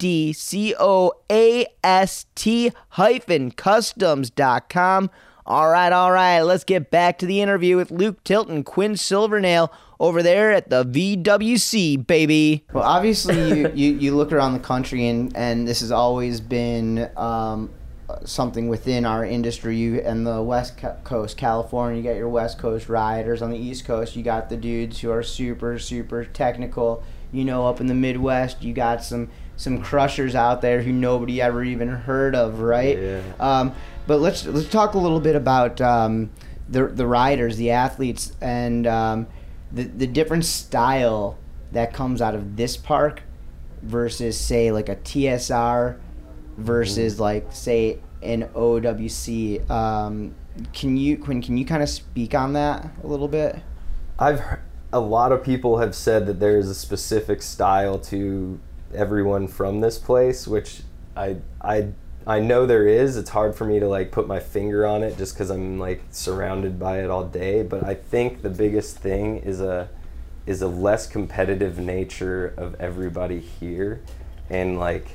hyphen 2.89 3.51
customs.com. 3.51 5.09
All 5.45 5.69
right, 5.69 5.93
all 5.93 6.11
right, 6.11 6.41
let's 6.41 6.65
get 6.65 6.91
back 6.91 7.17
to 7.19 7.25
the 7.25 7.41
interview 7.41 7.77
with 7.77 7.89
Luke 7.89 8.21
Tilton, 8.25 8.65
Quinn 8.65 8.97
Silvernale 8.97 9.71
over 9.99 10.21
there 10.21 10.51
at 10.51 10.69
the 10.69 10.83
VWC, 10.83 12.05
baby. 12.05 12.65
Well, 12.73 12.83
obviously, 12.83 13.59
you, 13.59 13.71
you, 13.73 13.93
you 13.93 14.15
look 14.15 14.33
around 14.33 14.53
the 14.53 14.59
country, 14.59 15.07
and, 15.07 15.35
and 15.37 15.67
this 15.67 15.79
has 15.79 15.91
always 15.91 16.41
been 16.41 17.09
um, 17.15 17.69
something 18.25 18.67
within 18.67 19.05
our 19.05 19.25
industry. 19.25 19.77
You 19.77 19.99
and 19.99 20.25
the 20.25 20.41
West 20.41 20.75
Coast, 21.03 21.37
California, 21.37 21.97
you 22.01 22.03
got 22.03 22.15
your 22.15 22.29
West 22.29 22.57
Coast 22.57 22.89
riders. 22.89 23.41
On 23.41 23.49
the 23.49 23.57
East 23.57 23.85
Coast, 23.85 24.15
you 24.15 24.23
got 24.23 24.49
the 24.49 24.57
dudes 24.57 24.99
who 25.01 25.11
are 25.11 25.23
super, 25.23 25.77
super 25.79 26.25
technical. 26.25 27.03
You 27.31 27.43
know, 27.43 27.67
up 27.67 27.81
in 27.81 27.87
the 27.87 27.93
Midwest, 27.93 28.63
you 28.63 28.73
got 28.73 29.03
some 29.03 29.29
some 29.57 29.81
crushers 29.81 30.35
out 30.35 30.61
there 30.61 30.83
who 30.83 30.91
nobody 30.91 31.41
ever 31.41 31.63
even 31.63 31.89
heard 31.89 32.35
of, 32.35 32.59
right? 32.59 32.97
Yeah. 32.97 33.21
Um, 33.39 33.73
but 34.05 34.19
let's 34.19 34.45
let's 34.45 34.69
talk 34.69 34.93
a 34.93 34.99
little 34.99 35.19
bit 35.19 35.35
about 35.35 35.81
um, 35.81 36.29
the 36.69 36.87
the 36.87 37.05
riders, 37.05 37.57
the 37.57 37.71
athletes, 37.71 38.31
and 38.39 38.87
um, 38.87 39.27
the 39.71 39.83
the 39.83 40.07
different 40.07 40.45
style 40.45 41.37
that 41.73 41.93
comes 41.93 42.21
out 42.21 42.33
of 42.33 42.55
this 42.55 42.77
park 42.77 43.23
versus 43.81 44.39
say 44.39 44.71
like 44.71 44.87
a 44.87 44.95
TSR 44.95 45.99
versus 46.57 47.13
Mm-hmm. 47.13 47.21
like 47.21 47.47
say 47.51 47.99
an 48.21 48.49
OWC. 48.55 49.69
Um, 49.69 50.35
can 50.73 50.97
you 50.97 51.17
Quinn? 51.17 51.41
Can 51.41 51.57
you 51.57 51.65
kind 51.65 51.83
of 51.83 51.89
speak 51.89 52.33
on 52.33 52.53
that 52.53 52.89
a 53.03 53.07
little 53.07 53.27
bit? 53.27 53.57
I've 54.19 54.41
a 54.91 54.99
lot 54.99 55.31
of 55.31 55.43
people 55.43 55.77
have 55.79 55.93
said 55.93 56.25
that 56.27 56.39
there's 56.39 56.69
a 56.69 56.75
specific 56.75 57.41
style 57.41 57.99
to 57.99 58.59
everyone 58.93 59.47
from 59.47 59.81
this 59.81 59.99
place, 59.99 60.47
which 60.47 60.81
I 61.15 61.37
I 61.61 61.89
I 62.25 62.39
know 62.39 62.65
there 62.65 62.87
is. 62.87 63.17
It's 63.17 63.29
hard 63.29 63.55
for 63.55 63.65
me 63.65 63.79
to 63.79 63.87
like 63.87 64.11
put 64.11 64.27
my 64.27 64.39
finger 64.39 64.85
on 64.85 65.03
it 65.03 65.17
just 65.17 65.33
because 65.33 65.49
I'm 65.49 65.79
like 65.79 66.03
surrounded 66.11 66.79
by 66.79 66.99
it 66.99 67.09
all 67.09 67.25
day. 67.25 67.63
But 67.63 67.83
I 67.83 67.93
think 67.93 68.41
the 68.41 68.49
biggest 68.49 68.97
thing 68.97 69.37
is 69.37 69.61
a 69.61 69.89
is 70.45 70.61
a 70.61 70.67
less 70.67 71.07
competitive 71.07 71.77
nature 71.77 72.53
of 72.57 72.75
everybody 72.79 73.39
here, 73.39 74.01
and 74.49 74.79
like 74.79 75.07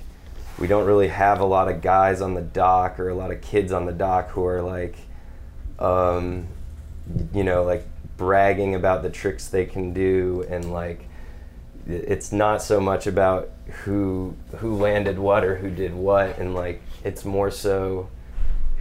we 0.58 0.66
don't 0.66 0.86
really 0.86 1.08
have 1.08 1.40
a 1.40 1.44
lot 1.44 1.68
of 1.68 1.80
guys 1.80 2.20
on 2.20 2.34
the 2.34 2.42
dock 2.42 3.00
or 3.00 3.08
a 3.08 3.14
lot 3.14 3.30
of 3.30 3.40
kids 3.40 3.72
on 3.72 3.86
the 3.86 3.92
dock 3.92 4.30
who 4.30 4.44
are 4.44 4.62
like 4.62 4.96
um, 5.78 6.46
you 7.34 7.44
know, 7.44 7.64
like 7.64 7.84
bragging 8.16 8.74
about 8.74 9.02
the 9.02 9.10
tricks 9.10 9.48
they 9.48 9.66
can 9.66 9.92
do 9.92 10.44
and 10.48 10.72
like 10.72 11.08
it's 11.86 12.30
not 12.30 12.62
so 12.62 12.80
much 12.80 13.08
about 13.08 13.50
who 13.82 14.36
who 14.58 14.76
landed 14.76 15.18
what 15.18 15.42
or 15.44 15.56
who 15.56 15.68
did 15.68 15.92
what 15.92 16.38
and 16.38 16.54
like 16.54 16.80
it's 17.02 17.24
more 17.24 17.50
so 17.50 18.08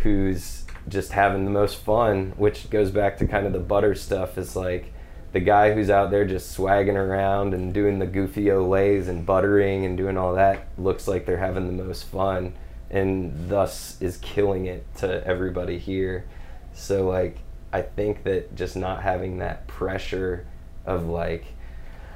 who's 0.04 0.64
just 0.88 1.12
having 1.12 1.44
the 1.44 1.50
most 1.50 1.78
fun 1.78 2.34
which 2.38 2.70
goes 2.70 2.92
back 2.92 3.18
to 3.18 3.26
kind 3.26 3.48
of 3.48 3.54
the 3.54 3.60
butter 3.60 3.96
stuff 3.96 4.38
is 4.38 4.56
like 4.56 4.94
the 5.34 5.40
guy 5.40 5.74
who's 5.74 5.90
out 5.90 6.12
there 6.12 6.26
just 6.26 6.52
swagging 6.52 6.98
around 6.98 7.54
and 7.54 7.74
doing 7.74 8.00
the 8.00 8.06
goofy 8.06 8.46
olays 8.46 9.08
and 9.08 9.26
buttering 9.26 9.86
and 9.86 9.98
doing 9.98 10.18
all 10.18 10.36
that 10.36 10.68
looks 10.78 11.08
like 11.08 11.26
they're 11.26 11.38
having 11.38 11.68
the 11.68 11.84
most 11.84 12.04
fun 12.06 12.54
and 12.90 13.50
thus 13.50 14.02
is 14.02 14.18
killing 14.18 14.66
it 14.66 14.86
to 14.96 15.26
everybody 15.26 15.78
here 15.78 16.26
so 16.74 17.08
like 17.08 17.38
I 17.74 17.82
think 17.82 18.24
that 18.24 18.56
just 18.56 18.76
not 18.76 19.02
having 19.02 19.38
that 19.38 19.68
pressure 19.68 20.46
of 20.86 21.06
like 21.06 21.46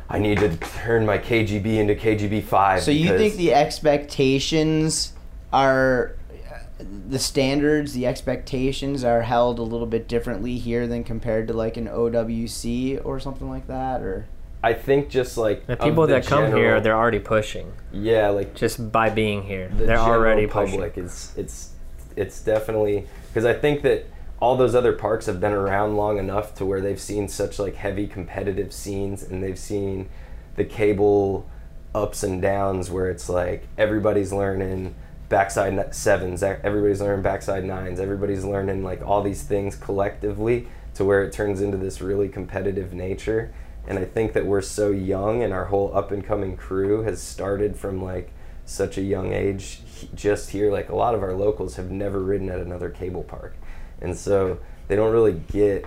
I 0.09 0.19
need 0.19 0.39
to 0.39 0.55
turn 0.57 1.05
my 1.05 1.17
KGB 1.17 1.77
into 1.77 1.95
KGB 1.95 2.43
five. 2.43 2.83
So 2.83 2.91
you 2.91 3.17
think 3.17 3.35
the 3.35 3.53
expectations 3.53 5.13
are 5.51 6.15
the 6.77 7.19
standards, 7.19 7.93
the 7.93 8.05
expectations 8.05 9.03
are 9.03 9.21
held 9.21 9.59
a 9.59 9.63
little 9.63 9.87
bit 9.87 10.07
differently 10.07 10.57
here 10.57 10.87
than 10.87 11.03
compared 11.03 11.47
to 11.47 11.53
like 11.53 11.77
an 11.77 11.87
OWC 11.87 13.03
or 13.05 13.19
something 13.19 13.49
like 13.49 13.67
that, 13.67 14.01
or 14.01 14.27
I 14.63 14.73
think 14.73 15.09
just 15.09 15.37
like 15.37 15.65
The 15.67 15.77
people 15.77 16.05
the 16.07 16.15
that 16.15 16.25
come 16.25 16.47
here, 16.53 16.81
they're 16.81 16.97
already 16.97 17.19
pushing 17.19 17.71
yeah 17.93 18.29
like 18.29 18.55
just 18.55 18.91
by 18.91 19.09
being 19.09 19.43
here. 19.43 19.69
the 19.69 19.85
they're 19.85 19.97
general 19.97 20.07
already 20.07 20.47
pushing. 20.47 20.79
public 20.79 20.97
is 20.97 21.33
it's 21.37 21.71
it's 22.15 22.41
definitely 22.41 23.07
because 23.27 23.45
I 23.45 23.53
think 23.53 23.81
that 23.83 24.05
all 24.39 24.57
those 24.57 24.75
other 24.75 24.91
parks 24.91 25.27
have 25.27 25.39
been 25.39 25.53
around 25.53 25.95
long 25.95 26.17
enough 26.17 26.53
to 26.55 26.65
where 26.65 26.81
they've 26.81 26.99
seen 26.99 27.27
such 27.29 27.57
like 27.57 27.75
heavy 27.75 28.05
competitive 28.05 28.73
scenes 28.73 29.23
and 29.23 29.41
they've 29.41 29.57
seen 29.57 30.09
the 30.55 30.65
cable 30.65 31.49
ups 31.93 32.21
and 32.23 32.41
downs 32.41 32.91
where 32.91 33.09
it's 33.09 33.29
like 33.29 33.67
everybody's 33.77 34.33
learning 34.33 34.93
backside 35.29 35.95
sevens. 35.95 36.43
Everybody's 36.43 37.01
learning 37.01 37.23
backside 37.23 37.65
nines. 37.65 37.99
Everybody's 37.99 38.45
learning 38.45 38.83
like 38.83 39.01
all 39.01 39.21
these 39.21 39.43
things 39.43 39.75
collectively 39.75 40.67
to 40.95 41.03
where 41.03 41.23
it 41.23 41.31
turns 41.31 41.61
into 41.61 41.77
this 41.77 42.01
really 42.01 42.29
competitive 42.29 42.93
nature. 42.93 43.53
And 43.87 43.99
i 43.99 44.05
think 44.05 44.33
that 44.33 44.45
we're 44.45 44.61
so 44.61 44.89
young 44.89 45.43
and 45.43 45.53
our 45.53 45.65
whole 45.65 45.95
up 45.95 46.11
and 46.11 46.25
coming 46.25 46.57
crew 46.57 47.03
has 47.03 47.21
started 47.21 47.75
from 47.77 48.03
like 48.03 48.31
such 48.65 48.97
a 48.97 49.01
young 49.01 49.31
age 49.31 49.81
just 50.15 50.49
here. 50.49 50.71
Like 50.71 50.89
a 50.89 50.95
lot 50.95 51.15
of 51.15 51.21
our 51.21 51.33
locals 51.33 51.75
have 51.75 51.91
never 51.91 52.19
ridden 52.19 52.49
at 52.49 52.59
another 52.59 52.89
cable 52.89 53.23
park. 53.23 53.55
And 54.01 54.17
so 54.17 54.59
they 54.87 54.95
don't 54.95 55.11
really 55.11 55.41
get 55.51 55.85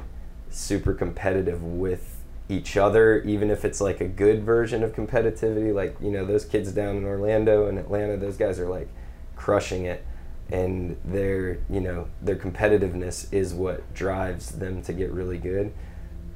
super 0.51 0.95
competitive 0.95 1.63
with 1.63 2.15
each 2.49 2.79
other 2.79 3.21
even 3.23 3.51
if 3.51 3.63
it's 3.63 3.79
like 3.79 4.01
a 4.01 4.09
good 4.09 4.43
version 4.43 4.83
of 4.83 4.93
competitivity. 4.95 5.75
Like 5.75 5.97
you 6.01 6.11
know 6.11 6.25
those 6.25 6.45
kids 6.45 6.73
down 6.73 6.97
in 6.97 7.05
Orlando 7.05 7.67
and 7.67 7.79
Atlanta 7.79 8.17
those 8.17 8.37
guys 8.37 8.59
are 8.59 8.69
like 8.69 8.89
crushing 9.39 9.85
it. 9.85 10.05
And 10.51 10.97
their 11.05 11.59
you 11.69 11.81
know 11.81 12.09
their 12.23 12.37
competitiveness 12.37 13.33
is 13.33 13.53
what 13.53 13.95
drives 13.95 14.51
them 14.51 14.83
to 14.83 14.93
get 14.93 15.11
really 15.13 15.39
good. 15.39 15.73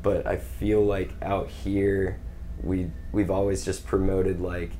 But 0.02 0.26
I 0.26 0.36
feel 0.36 0.84
like 0.84 1.12
out 1.22 1.48
here 1.48 2.18
we 2.62 2.90
we've 3.10 3.30
always 3.30 3.64
just 3.64 3.86
promoted 3.86 4.40
like 4.40 4.72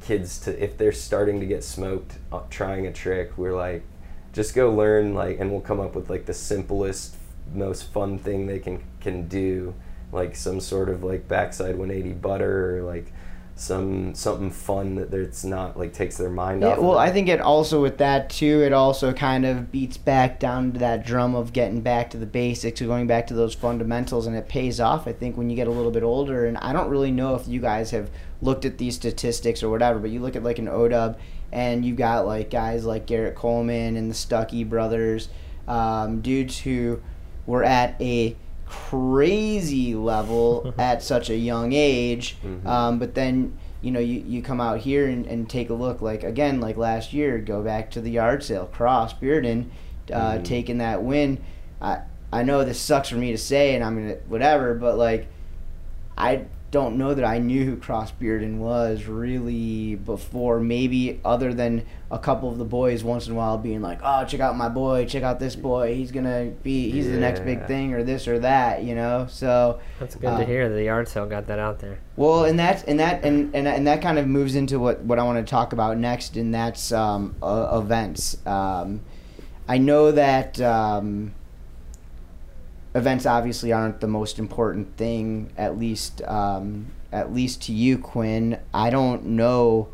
kids 0.00 0.38
to 0.40 0.62
if 0.62 0.78
they're 0.78 0.92
starting 0.92 1.40
to 1.40 1.46
get 1.46 1.64
smoked 1.64 2.18
uh, 2.30 2.40
trying 2.50 2.86
a 2.86 2.92
trick 2.92 3.36
we're 3.36 3.56
like 3.56 3.82
just 4.32 4.54
go 4.54 4.72
learn 4.72 5.12
like 5.12 5.40
and 5.40 5.50
we'll 5.50 5.60
come 5.60 5.80
up 5.80 5.96
with 5.96 6.08
like 6.08 6.24
the 6.26 6.32
simplest 6.32 7.16
most 7.52 7.84
fun 7.92 8.18
thing 8.18 8.46
they 8.46 8.58
can 8.58 8.82
can 9.00 9.28
do. 9.28 9.74
Like 10.12 10.36
some 10.36 10.60
sort 10.60 10.88
of 10.88 11.04
like 11.04 11.28
backside 11.28 11.76
180 11.76 12.14
butter 12.14 12.78
or 12.78 12.82
like 12.82 13.12
some 13.60 14.14
something 14.14 14.50
fun 14.50 14.94
that 14.94 15.12
it's 15.12 15.44
not 15.44 15.78
like 15.78 15.92
takes 15.92 16.16
their 16.16 16.30
mind 16.30 16.62
Yeah, 16.62 16.68
off. 16.68 16.78
of 16.78 16.84
well. 16.84 16.98
I 16.98 17.10
think 17.10 17.28
it 17.28 17.40
also 17.40 17.82
with 17.82 17.98
that 17.98 18.30
too. 18.30 18.62
It 18.62 18.72
also 18.72 19.12
kind 19.12 19.44
of 19.44 19.72
beats 19.72 19.96
back 19.96 20.38
down 20.38 20.72
to 20.72 20.78
that 20.78 21.04
drum 21.04 21.34
of 21.34 21.52
getting 21.52 21.80
back 21.80 22.10
to 22.10 22.16
the 22.18 22.26
basics, 22.26 22.80
of 22.80 22.86
going 22.86 23.06
back 23.06 23.26
to 23.28 23.34
those 23.34 23.54
fundamentals, 23.54 24.26
and 24.26 24.36
it 24.36 24.48
pays 24.48 24.80
off. 24.80 25.06
I 25.06 25.12
think 25.12 25.36
when 25.36 25.50
you 25.50 25.56
get 25.56 25.66
a 25.66 25.72
little 25.72 25.90
bit 25.90 26.02
older, 26.02 26.46
and 26.46 26.56
I 26.58 26.72
don't 26.72 26.88
really 26.88 27.10
know 27.10 27.34
if 27.34 27.48
you 27.48 27.60
guys 27.60 27.90
have 27.90 28.10
looked 28.40 28.64
at 28.64 28.78
these 28.78 28.94
statistics 28.94 29.62
or 29.62 29.68
whatever, 29.70 29.98
but 29.98 30.10
you 30.10 30.20
look 30.20 30.36
at 30.36 30.42
like 30.44 30.58
an 30.58 30.66
ODub, 30.66 31.16
and 31.50 31.84
you've 31.84 31.96
got 31.96 32.26
like 32.26 32.50
guys 32.50 32.84
like 32.84 33.06
Garrett 33.06 33.34
Coleman 33.34 33.96
and 33.96 34.10
the 34.10 34.14
Stuckey 34.14 34.68
brothers, 34.68 35.28
um, 35.66 36.20
dudes 36.20 36.58
who 36.60 37.00
were 37.46 37.64
at 37.64 38.00
a 38.00 38.36
crazy 38.68 39.94
level 39.94 40.74
at 40.78 41.02
such 41.02 41.30
a 41.30 41.36
young 41.36 41.72
age. 41.72 42.36
Um, 42.66 42.98
but 42.98 43.14
then, 43.14 43.56
you 43.80 43.90
know, 43.90 44.00
you, 44.00 44.22
you 44.26 44.42
come 44.42 44.60
out 44.60 44.78
here 44.80 45.06
and, 45.06 45.26
and 45.26 45.48
take 45.48 45.70
a 45.70 45.74
look, 45.74 46.00
like, 46.02 46.22
again, 46.24 46.60
like 46.60 46.76
last 46.76 47.12
year, 47.12 47.38
go 47.38 47.62
back 47.62 47.90
to 47.92 48.00
the 48.00 48.10
yard 48.10 48.42
sale, 48.42 48.66
Cross, 48.66 49.14
Bearden, 49.14 49.66
uh, 50.12 50.32
Mhm. 50.38 50.44
taking 50.44 50.78
that 50.78 51.02
win. 51.02 51.38
I, 51.80 52.00
I 52.32 52.42
know 52.42 52.64
this 52.64 52.80
sucks 52.80 53.08
for 53.08 53.16
me 53.16 53.32
to 53.32 53.38
say, 53.38 53.74
and 53.74 53.84
I'm 53.84 53.94
going 53.96 54.08
to, 54.08 54.20
whatever, 54.28 54.74
but 54.74 54.96
like, 54.98 55.28
I 56.16 56.44
don't 56.70 56.98
know 56.98 57.14
that 57.14 57.24
I 57.24 57.38
knew 57.38 57.64
who 57.64 57.76
Cross 57.76 58.12
Bearden 58.20 58.58
was 58.58 59.06
really 59.06 59.94
before. 59.94 60.60
Maybe 60.60 61.18
other 61.24 61.54
than 61.54 61.86
a 62.10 62.18
couple 62.18 62.50
of 62.50 62.58
the 62.58 62.64
boys 62.64 63.02
once 63.02 63.26
in 63.26 63.32
a 63.32 63.36
while 63.36 63.56
being 63.56 63.80
like, 63.80 64.00
"Oh, 64.02 64.24
check 64.26 64.40
out 64.40 64.56
my 64.56 64.68
boy! 64.68 65.06
Check 65.06 65.22
out 65.22 65.40
this 65.40 65.56
boy! 65.56 65.94
He's 65.94 66.12
gonna 66.12 66.52
be 66.62 66.90
he's 66.90 67.06
the 67.10 67.18
next 67.18 67.40
big 67.40 67.66
thing 67.66 67.94
or 67.94 68.02
this 68.02 68.28
or 68.28 68.38
that," 68.40 68.82
you 68.84 68.94
know. 68.94 69.26
So 69.30 69.78
That's 69.98 70.14
good 70.14 70.26
Uh, 70.26 70.38
to 70.38 70.44
hear. 70.44 70.68
The 70.68 70.84
yard 70.84 71.08
sale 71.08 71.26
got 71.26 71.46
that 71.46 71.58
out 71.58 71.78
there. 71.78 71.98
well, 72.16 72.44
and 72.44 72.58
that's 72.58 72.82
and 72.84 73.00
that 73.00 73.24
and, 73.24 73.54
and 73.54 73.66
and 73.66 73.86
that 73.86 74.02
kind 74.02 74.18
of 74.18 74.26
moves 74.26 74.54
into 74.54 74.78
what 74.78 75.00
what 75.02 75.18
I 75.18 75.22
want 75.22 75.38
to 75.44 75.50
talk 75.50 75.72
about 75.72 75.96
next, 75.96 76.36
and 76.36 76.54
that's 76.54 76.92
um, 76.92 77.34
uh, 77.42 77.80
events. 77.82 78.36
Um, 78.46 79.00
I 79.66 79.78
know 79.78 80.12
that 80.12 80.60
um, 80.60 81.32
events 82.94 83.26
obviously 83.26 83.72
aren't 83.72 84.00
the 84.00 84.06
most 84.08 84.38
important 84.38 84.96
thing, 84.96 85.50
at 85.56 85.78
least 85.78 86.22
um, 86.22 86.86
at 87.12 87.32
least 87.32 87.62
to 87.62 87.72
you, 87.72 87.98
Quinn. 87.98 88.58
I 88.72 88.90
don't 88.90 89.24
know. 89.24 89.88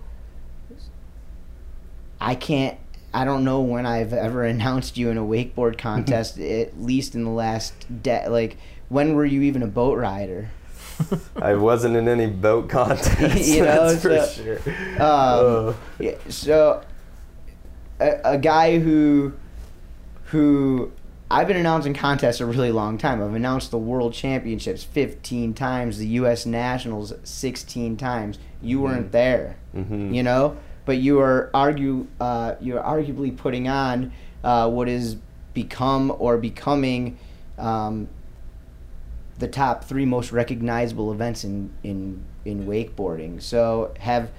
I 2.20 2.34
can't. 2.34 2.78
I 3.12 3.24
don't 3.24 3.44
know 3.44 3.60
when 3.60 3.86
I've 3.86 4.12
ever 4.12 4.44
announced 4.54 4.96
you 4.96 5.10
in 5.10 5.18
a 5.18 5.22
wakeboard 5.24 5.78
contest. 5.78 6.38
at 6.38 6.80
least 6.80 7.14
in 7.14 7.24
the 7.24 7.30
last 7.30 7.74
de- 8.02 8.28
like 8.28 8.56
when 8.88 9.14
were 9.14 9.24
you 9.24 9.42
even 9.42 9.62
a 9.62 9.66
boat 9.66 9.98
rider? 9.98 10.50
I 11.36 11.54
wasn't 11.54 11.96
in 11.96 12.06
any 12.06 12.26
boat 12.26 12.68
contests. 12.70 13.48
You 13.48 13.64
know, 13.64 13.88
that's 13.88 14.02
for 14.02 14.20
so, 14.26 14.42
sure. 14.42 14.56
Um, 14.56 15.00
Oh. 15.00 15.76
yeah, 15.98 16.14
so 16.28 16.84
a, 17.98 18.20
a 18.24 18.38
guy 18.38 18.78
who 18.78 19.32
who 20.26 20.92
I've 21.34 21.48
been 21.48 21.56
announcing 21.56 21.94
contests 21.94 22.40
a 22.40 22.46
really 22.46 22.70
long 22.70 22.96
time. 22.96 23.20
I've 23.20 23.34
announced 23.34 23.72
the 23.72 23.78
World 23.78 24.14
Championships 24.14 24.84
15 24.84 25.52
times, 25.54 25.98
the 25.98 26.06
U.S. 26.22 26.46
Nationals 26.46 27.12
16 27.24 27.96
times. 27.96 28.38
You 28.62 28.80
weren't 28.80 29.10
there, 29.10 29.56
Mhm. 29.76 30.14
you 30.14 30.22
know, 30.22 30.56
but 30.84 30.98
you 30.98 31.18
are 31.20 31.50
argue 31.52 32.06
uh, 32.20 32.54
you're 32.60 32.80
arguably 32.80 33.36
putting 33.36 33.66
on 33.68 34.12
uh, 34.44 34.70
what 34.70 34.88
is 34.88 35.16
become 35.54 36.14
or 36.18 36.36
becoming 36.38 37.18
um, 37.58 38.06
the 39.40 39.48
top 39.48 39.82
three 39.84 40.04
most 40.04 40.30
recognizable 40.30 41.10
events 41.12 41.42
in 41.42 41.70
in 41.82 42.22
in 42.44 42.66
wakeboarding. 42.66 43.42
So 43.42 43.92
have 43.98 44.30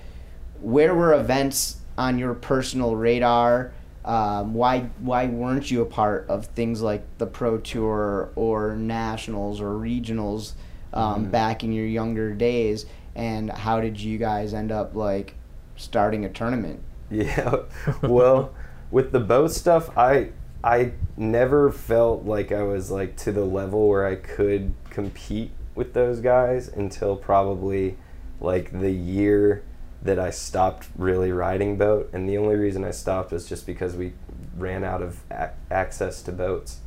where 0.62 0.96
were 0.96 1.14
events 1.14 1.78
on 1.98 2.18
your 2.20 2.34
personal 2.36 2.96
radar? 2.96 3.74
Um, 4.06 4.54
why 4.54 4.82
why 5.00 5.26
weren't 5.26 5.72
you 5.72 5.82
a 5.82 5.86
part 5.86 6.28
of 6.30 6.46
things 6.46 6.82
like 6.82 7.04
the 7.18 7.26
Pro 7.26 7.58
Tour 7.58 8.32
or 8.36 8.76
nationals 8.76 9.60
or 9.60 9.72
regionals 9.72 10.54
um, 10.94 11.32
back 11.32 11.64
in 11.64 11.72
your 11.72 11.88
younger 11.88 12.34
days? 12.34 12.86
And 13.16 13.52
how 13.52 13.82
did 13.82 14.00
you 14.00 14.20
guys 14.20 14.54
end 14.54 14.72
up 14.72 14.96
like 14.96 15.34
starting 15.76 16.24
a 16.24 16.30
tournament? 16.30 16.82
Yeah. 17.12 17.58
Well, 18.02 18.54
with 18.90 19.12
the 19.12 19.20
boat 19.20 19.52
stuff, 19.52 19.96
I 19.96 20.30
I 20.64 20.94
never 21.16 21.72
felt 21.72 22.26
like 22.26 22.52
I 22.52 22.64
was 22.64 22.90
like 22.90 23.16
to 23.18 23.32
the 23.32 23.46
level 23.46 23.88
where 23.88 24.08
I 24.08 24.16
could 24.16 24.74
compete 24.90 25.52
with 25.76 25.94
those 25.94 26.20
guys 26.20 26.68
until 26.68 27.16
probably 27.16 27.98
like 28.40 28.72
the 28.72 28.92
year 28.92 29.64
that 30.06 30.20
I 30.20 30.30
stopped 30.30 30.88
really 30.98 31.32
riding 31.32 31.78
boat. 31.78 32.10
And 32.14 32.30
the 32.30 32.38
only 32.38 32.56
reason 32.56 32.84
I 32.84 32.92
stopped 32.92 33.32
was 33.32 33.50
just 33.50 33.66
because 33.66 33.96
we 33.96 34.14
ran 34.56 34.84
out 34.84 35.02
of 35.02 35.20
ac 35.32 35.52
access 35.70 36.22
to 36.22 36.32
boats 36.32 36.80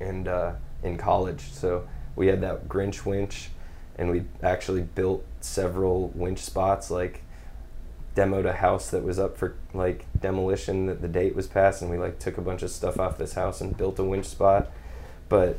and 0.00 0.28
uh, 0.28 0.52
in 0.82 0.98
college. 0.98 1.52
So 1.52 1.88
we 2.16 2.26
had 2.26 2.40
that 2.42 2.68
Grinch 2.68 3.06
winch, 3.06 3.50
and 3.96 4.10
we 4.10 4.24
actually 4.42 4.82
built 4.82 5.24
several 5.40 6.08
winch 6.08 6.40
spots 6.40 6.90
like 6.90 7.22
demoed 8.16 8.46
a 8.46 8.54
house 8.54 8.90
that 8.90 9.04
was 9.04 9.18
up 9.18 9.36
for 9.36 9.54
like 9.74 10.06
demolition 10.18 10.86
that 10.86 11.02
the 11.02 11.08
date 11.08 11.36
was 11.36 11.46
passed 11.46 11.82
and 11.82 11.90
we 11.90 11.98
like 11.98 12.18
took 12.18 12.38
a 12.38 12.40
bunch 12.40 12.62
of 12.62 12.70
stuff 12.70 12.98
off 12.98 13.18
this 13.18 13.34
house 13.34 13.60
and 13.60 13.76
built 13.76 13.98
a 13.98 14.02
winch 14.02 14.24
spot 14.24 14.70
but 15.28 15.58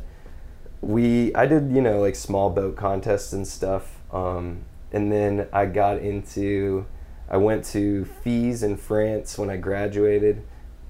we 0.81 1.33
i 1.35 1.45
did 1.45 1.71
you 1.71 1.81
know 1.81 2.01
like 2.01 2.15
small 2.15 2.49
boat 2.49 2.75
contests 2.75 3.31
and 3.31 3.47
stuff 3.47 3.99
um, 4.11 4.63
and 4.91 5.11
then 5.11 5.47
i 5.53 5.67
got 5.67 5.99
into 5.99 6.83
i 7.29 7.37
went 7.37 7.63
to 7.65 8.05
FISE 8.05 8.63
in 8.63 8.77
france 8.77 9.37
when 9.37 9.49
i 9.49 9.57
graduated 9.57 10.43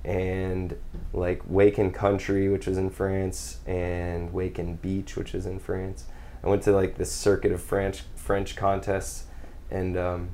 and 0.04 0.78
like 1.12 1.42
Waken 1.46 1.92
Country, 1.92 2.48
which 2.48 2.66
was 2.66 2.78
in 2.78 2.90
France, 2.90 3.58
and 3.68 4.32
Waken 4.32 4.76
Beach, 4.76 5.18
which 5.18 5.36
is 5.36 5.46
in 5.46 5.60
France. 5.60 6.06
I 6.42 6.48
went 6.48 6.64
to 6.64 6.72
like 6.72 6.96
the 6.96 7.04
circuit 7.04 7.52
of 7.52 7.62
French 7.62 8.04
French 8.16 8.56
contests, 8.56 9.26
and 9.70 9.98
um, 9.98 10.30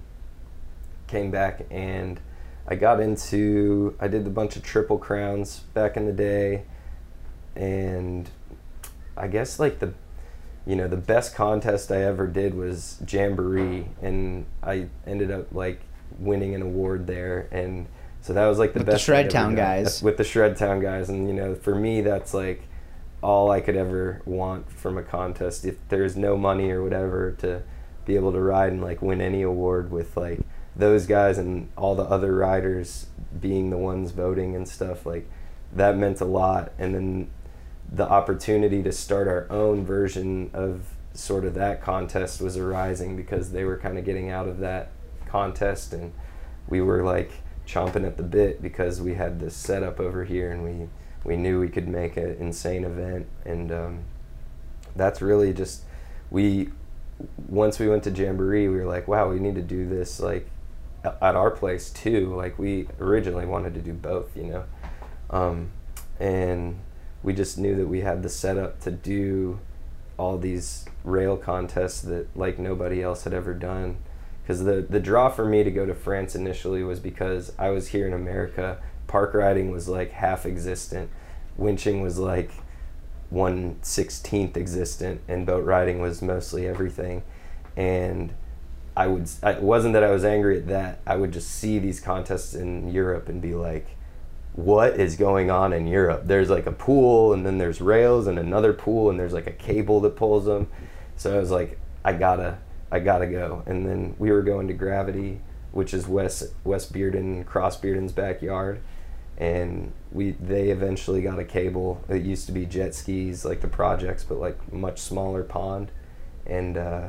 came 1.07 1.31
back 1.31 1.65
and 1.71 2.19
I 2.67 2.75
got 2.75 2.99
into 2.99 3.95
I 3.99 4.07
did 4.07 4.25
a 4.25 4.29
bunch 4.29 4.55
of 4.55 4.63
triple 4.63 4.97
crowns 4.97 5.59
back 5.73 5.97
in 5.97 6.05
the 6.05 6.13
day, 6.13 6.63
and 7.55 8.29
I 9.17 9.27
guess 9.27 9.59
like 9.59 9.79
the 9.79 9.93
you 10.65 10.75
know 10.75 10.87
the 10.87 10.97
best 10.97 11.35
contest 11.35 11.91
I 11.91 12.03
ever 12.03 12.27
did 12.27 12.53
was 12.53 13.01
Jamboree, 13.07 13.87
and 14.01 14.45
I 14.61 14.87
ended 15.05 15.29
up 15.29 15.53
like 15.53 15.81
winning 16.19 16.55
an 16.55 16.61
award 16.61 17.07
there 17.07 17.47
and. 17.51 17.87
So 18.21 18.31
that 18.31 18.45
was 18.45 18.57
like 18.57 18.71
the 18.71 18.79
With 18.79 18.85
the 18.85 18.91
best. 18.93 19.03
Shred 19.03 19.29
Town 19.29 19.53
guys. 19.53 20.01
With 20.01 20.15
the 20.15 20.23
Shred 20.23 20.55
Town 20.55 20.79
guys, 20.79 21.09
and 21.09 21.27
you 21.27 21.33
know, 21.33 21.55
for 21.55 21.75
me, 21.75 21.99
that's 21.99 22.33
like 22.33 22.69
all 23.21 23.51
I 23.51 23.59
could 23.59 23.75
ever 23.75 24.21
want 24.25 24.71
from 24.71 24.97
a 24.97 25.03
contest. 25.03 25.65
If 25.65 25.75
there's 25.89 26.15
no 26.15 26.37
money 26.37 26.71
or 26.71 26.81
whatever 26.81 27.31
to 27.39 27.63
be 28.05 28.15
able 28.15 28.31
to 28.33 28.39
ride 28.39 28.71
and 28.71 28.81
like 28.81 29.01
win 29.01 29.19
any 29.19 29.41
award 29.41 29.91
with 29.91 30.15
like 30.15 30.39
those 30.75 31.05
guys 31.05 31.37
and 31.37 31.69
all 31.77 31.95
the 31.95 32.03
other 32.03 32.35
riders 32.35 33.07
being 33.39 33.69
the 33.69 33.77
ones 33.77 34.11
voting 34.11 34.55
and 34.55 34.67
stuff, 34.67 35.05
like 35.05 35.29
that 35.73 35.97
meant 35.97 36.21
a 36.21 36.25
lot. 36.25 36.71
And 36.79 36.95
then 36.95 37.29
the 37.91 38.09
opportunity 38.09 38.81
to 38.83 38.91
start 38.91 39.27
our 39.27 39.47
own 39.49 39.85
version 39.85 40.49
of 40.53 40.93
sort 41.13 41.45
of 41.45 41.53
that 41.53 41.81
contest 41.81 42.41
was 42.41 42.57
arising 42.57 43.15
because 43.15 43.51
they 43.51 43.63
were 43.63 43.77
kind 43.77 43.97
of 43.97 44.05
getting 44.05 44.29
out 44.29 44.47
of 44.47 44.59
that 44.59 44.91
contest 45.33 45.91
and 45.91 46.13
we 46.69 46.79
were 46.79 47.03
like 47.03 47.31
chomping 47.67 48.05
at 48.05 48.15
the 48.17 48.23
bit 48.23 48.61
because 48.61 49.01
we 49.01 49.15
had 49.15 49.39
this 49.39 49.55
setup 49.55 49.99
over 49.99 50.23
here 50.23 50.51
and 50.51 50.63
we 50.63 50.87
we 51.25 51.35
knew 51.35 51.59
we 51.59 51.69
could 51.69 51.87
make 51.87 52.17
an 52.17 52.35
insane 52.39 52.83
event 52.83 53.25
and 53.45 53.71
um, 53.71 53.99
that's 54.95 55.21
really 55.21 55.53
just 55.53 55.83
we 56.29 56.69
once 57.47 57.79
we 57.79 57.87
went 57.87 58.03
to 58.03 58.11
jamboree 58.11 58.67
we 58.67 58.77
were 58.77 58.85
like 58.85 59.07
wow 59.07 59.29
we 59.29 59.39
need 59.39 59.55
to 59.55 59.61
do 59.61 59.87
this 59.89 60.19
like 60.19 60.47
at 61.03 61.35
our 61.35 61.51
place 61.51 61.89
too. 61.89 62.33
Like 62.35 62.57
we 62.57 62.87
originally 62.99 63.45
wanted 63.45 63.73
to 63.75 63.81
do 63.81 63.93
both 63.93 64.35
you 64.35 64.43
know? 64.43 64.63
Um, 65.29 65.71
and 66.19 66.79
we 67.21 67.33
just 67.33 67.57
knew 67.57 67.75
that 67.75 67.87
we 67.87 68.01
had 68.01 68.23
the 68.23 68.29
setup 68.29 68.79
to 68.81 68.91
do 68.91 69.59
all 70.17 70.37
these 70.37 70.85
rail 71.03 71.35
contests 71.35 72.01
that 72.01 72.35
like 72.37 72.59
nobody 72.59 73.01
else 73.01 73.23
had 73.23 73.33
ever 73.33 73.53
done 73.53 73.97
because 74.43 74.63
the 74.63 74.85
the 74.87 74.99
draw 74.99 75.29
for 75.29 75.45
me 75.45 75.63
to 75.63 75.71
go 75.71 75.85
to 75.85 75.95
France 75.95 76.35
initially 76.35 76.83
was 76.83 76.99
because 76.99 77.53
I 77.57 77.69
was 77.69 77.87
here 77.87 78.05
in 78.05 78.13
America. 78.13 78.77
Park 79.07 79.33
riding 79.33 79.71
was 79.71 79.87
like 79.87 80.11
half 80.11 80.45
existent, 80.45 81.09
winching 81.57 82.01
was 82.01 82.17
like 82.17 82.51
one 83.29 83.77
sixteenth 83.81 84.55
existent, 84.57 85.21
and 85.27 85.45
boat 85.45 85.65
riding 85.65 85.99
was 85.99 86.21
mostly 86.21 86.67
everything. 86.67 87.23
And 87.75 88.33
I 88.95 89.07
would 89.07 89.29
it 89.41 89.61
wasn't 89.61 89.93
that 89.93 90.03
I 90.03 90.11
was 90.11 90.23
angry 90.23 90.57
at 90.57 90.67
that. 90.67 90.99
I 91.07 91.15
would 91.15 91.31
just 91.31 91.49
see 91.49 91.79
these 91.79 91.99
contests 91.99 92.53
in 92.53 92.91
Europe 92.91 93.29
and 93.29 93.41
be 93.41 93.55
like, 93.55 93.87
what 94.53 94.99
is 94.99 95.15
going 95.15 95.49
on 95.49 95.73
in 95.73 95.87
Europe? 95.87 96.23
There's 96.25 96.49
like 96.49 96.67
a 96.67 96.71
pool, 96.71 97.33
and 97.33 97.45
then 97.45 97.57
there's 97.57 97.81
rails, 97.81 98.27
and 98.27 98.37
another 98.37 98.73
pool, 98.73 99.09
and 99.09 99.19
there's 99.19 99.33
like 99.33 99.47
a 99.47 99.51
cable 99.51 99.99
that 100.01 100.15
pulls 100.15 100.45
them. 100.45 100.67
So 101.15 101.35
I 101.35 101.39
was 101.39 101.49
like, 101.51 101.79
I 102.05 102.13
gotta, 102.13 102.57
I 102.93 102.99
gotta 102.99 103.25
go. 103.25 103.63
And 103.65 103.87
then 103.87 104.15
we 104.19 104.31
were 104.31 104.43
going 104.43 104.67
to 104.67 104.73
Gravity, 104.75 105.41
which 105.71 105.95
is 105.95 106.07
West 106.07 106.43
West 106.63 106.93
Bearden, 106.93 107.43
Cross 107.43 107.81
Bearden's 107.81 108.11
backyard, 108.11 108.81
and 109.35 109.91
we 110.11 110.31
they 110.33 110.69
eventually 110.69 111.23
got 111.23 111.39
a 111.39 111.43
cable. 111.43 112.03
It 112.07 112.21
used 112.21 112.45
to 112.45 112.51
be 112.51 112.67
jet 112.67 112.93
skis 112.93 113.45
like 113.45 113.61
the 113.61 113.67
projects, 113.67 114.23
but 114.23 114.37
like 114.37 114.71
much 114.71 114.99
smaller 114.99 115.41
pond, 115.41 115.89
and 116.45 116.77
uh, 116.77 117.07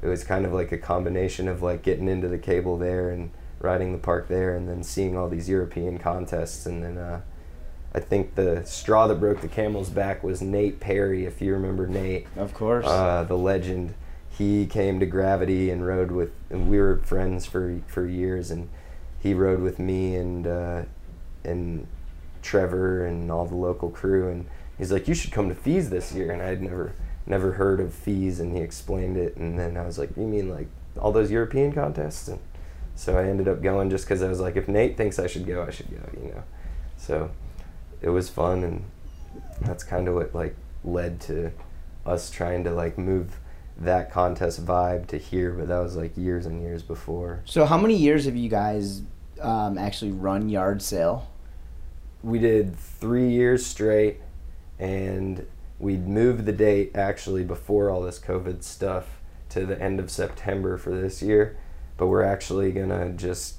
it 0.00 0.06
was 0.06 0.22
kind 0.22 0.46
of 0.46 0.52
like 0.52 0.70
a 0.70 0.78
combination 0.78 1.48
of 1.48 1.60
like 1.60 1.82
getting 1.82 2.06
into 2.06 2.28
the 2.28 2.38
cable 2.38 2.78
there 2.78 3.10
and 3.10 3.32
riding 3.58 3.90
the 3.90 3.98
park 3.98 4.28
there, 4.28 4.54
and 4.54 4.68
then 4.68 4.84
seeing 4.84 5.16
all 5.16 5.28
these 5.28 5.48
European 5.48 5.98
contests, 5.98 6.66
and 6.66 6.84
then. 6.84 6.98
Uh, 6.98 7.20
I 7.94 8.00
think 8.00 8.34
the 8.34 8.62
straw 8.66 9.06
that 9.06 9.14
broke 9.14 9.40
the 9.40 9.48
camel's 9.48 9.88
back 9.88 10.22
was 10.22 10.42
Nate 10.42 10.80
Perry, 10.80 11.24
if 11.24 11.40
you 11.40 11.54
remember 11.54 11.86
Nate. 11.86 12.26
Of 12.36 12.52
course. 12.52 12.84
Uh, 12.84 13.24
the 13.24 13.38
legend. 13.38 13.94
He 14.36 14.66
came 14.66 15.00
to 15.00 15.06
Gravity 15.06 15.70
and 15.70 15.86
rode 15.86 16.10
with, 16.10 16.30
and 16.50 16.68
we 16.70 16.78
were 16.78 16.98
friends 16.98 17.46
for 17.46 17.80
for 17.86 18.06
years, 18.06 18.50
and 18.50 18.68
he 19.18 19.34
rode 19.34 19.60
with 19.60 19.78
me 19.78 20.16
and 20.16 20.46
uh, 20.46 20.82
and 21.44 21.86
Trevor 22.42 23.06
and 23.06 23.30
all 23.30 23.46
the 23.46 23.56
local 23.56 23.90
crew, 23.90 24.28
and 24.28 24.46
he's 24.76 24.92
like, 24.92 25.08
"You 25.08 25.14
should 25.14 25.32
come 25.32 25.48
to 25.48 25.54
FISE 25.54 25.90
this 25.90 26.12
year," 26.12 26.32
and 26.32 26.42
I'd 26.42 26.62
never 26.62 26.92
never 27.24 27.52
heard 27.52 27.80
of 27.80 27.92
FISE, 27.94 28.40
and 28.40 28.54
he 28.54 28.62
explained 28.62 29.16
it, 29.16 29.36
and 29.36 29.58
then 29.58 29.76
I 29.76 29.86
was 29.86 29.98
like, 29.98 30.16
"You 30.16 30.26
mean 30.26 30.48
like 30.48 30.68
all 30.98 31.12
those 31.12 31.30
European 31.30 31.72
contests?" 31.72 32.28
And 32.28 32.38
so 32.96 33.18
I 33.18 33.28
ended 33.28 33.46
up 33.46 33.62
going 33.62 33.90
just 33.90 34.06
because 34.06 34.22
I 34.22 34.28
was 34.28 34.40
like, 34.40 34.56
if 34.56 34.68
Nate 34.68 34.96
thinks 34.96 35.18
I 35.18 35.26
should 35.26 35.46
go, 35.46 35.62
I 35.62 35.70
should 35.70 35.90
go, 35.90 36.00
you 36.18 36.30
know. 36.30 36.42
So 36.96 37.30
it 38.00 38.08
was 38.08 38.30
fun 38.30 38.64
and 38.64 38.84
that's 39.60 39.84
kind 39.84 40.08
of 40.08 40.14
what 40.14 40.34
like 40.34 40.56
led 40.82 41.20
to 41.20 41.52
us 42.06 42.30
trying 42.30 42.64
to 42.64 42.70
like 42.70 42.96
move 42.96 43.38
that 43.78 44.10
contest 44.10 44.64
vibe 44.64 45.06
to 45.06 45.18
here 45.18 45.52
but 45.52 45.68
that 45.68 45.78
was 45.78 45.96
like 45.96 46.16
years 46.16 46.46
and 46.46 46.62
years 46.62 46.82
before. 46.82 47.42
So 47.44 47.64
how 47.66 47.76
many 47.76 47.96
years 47.96 48.24
have 48.24 48.36
you 48.36 48.48
guys 48.48 49.02
um, 49.40 49.76
actually 49.78 50.12
run 50.12 50.48
yard 50.48 50.80
sale? 50.82 51.30
We 52.22 52.38
did 52.38 52.76
three 52.76 53.30
years 53.30 53.64
straight 53.64 54.20
and 54.78 55.46
we'd 55.78 56.06
moved 56.06 56.46
the 56.46 56.52
date 56.52 56.92
actually 56.94 57.44
before 57.44 57.90
all 57.90 58.02
this 58.02 58.18
covid 58.18 58.62
stuff 58.62 59.20
to 59.48 59.66
the 59.66 59.80
end 59.80 60.00
of 60.00 60.10
september 60.10 60.76
for 60.76 60.90
this 60.90 61.22
year 61.22 61.56
but 61.96 62.06
we're 62.06 62.22
actually 62.22 62.72
gonna 62.72 63.10
just 63.12 63.56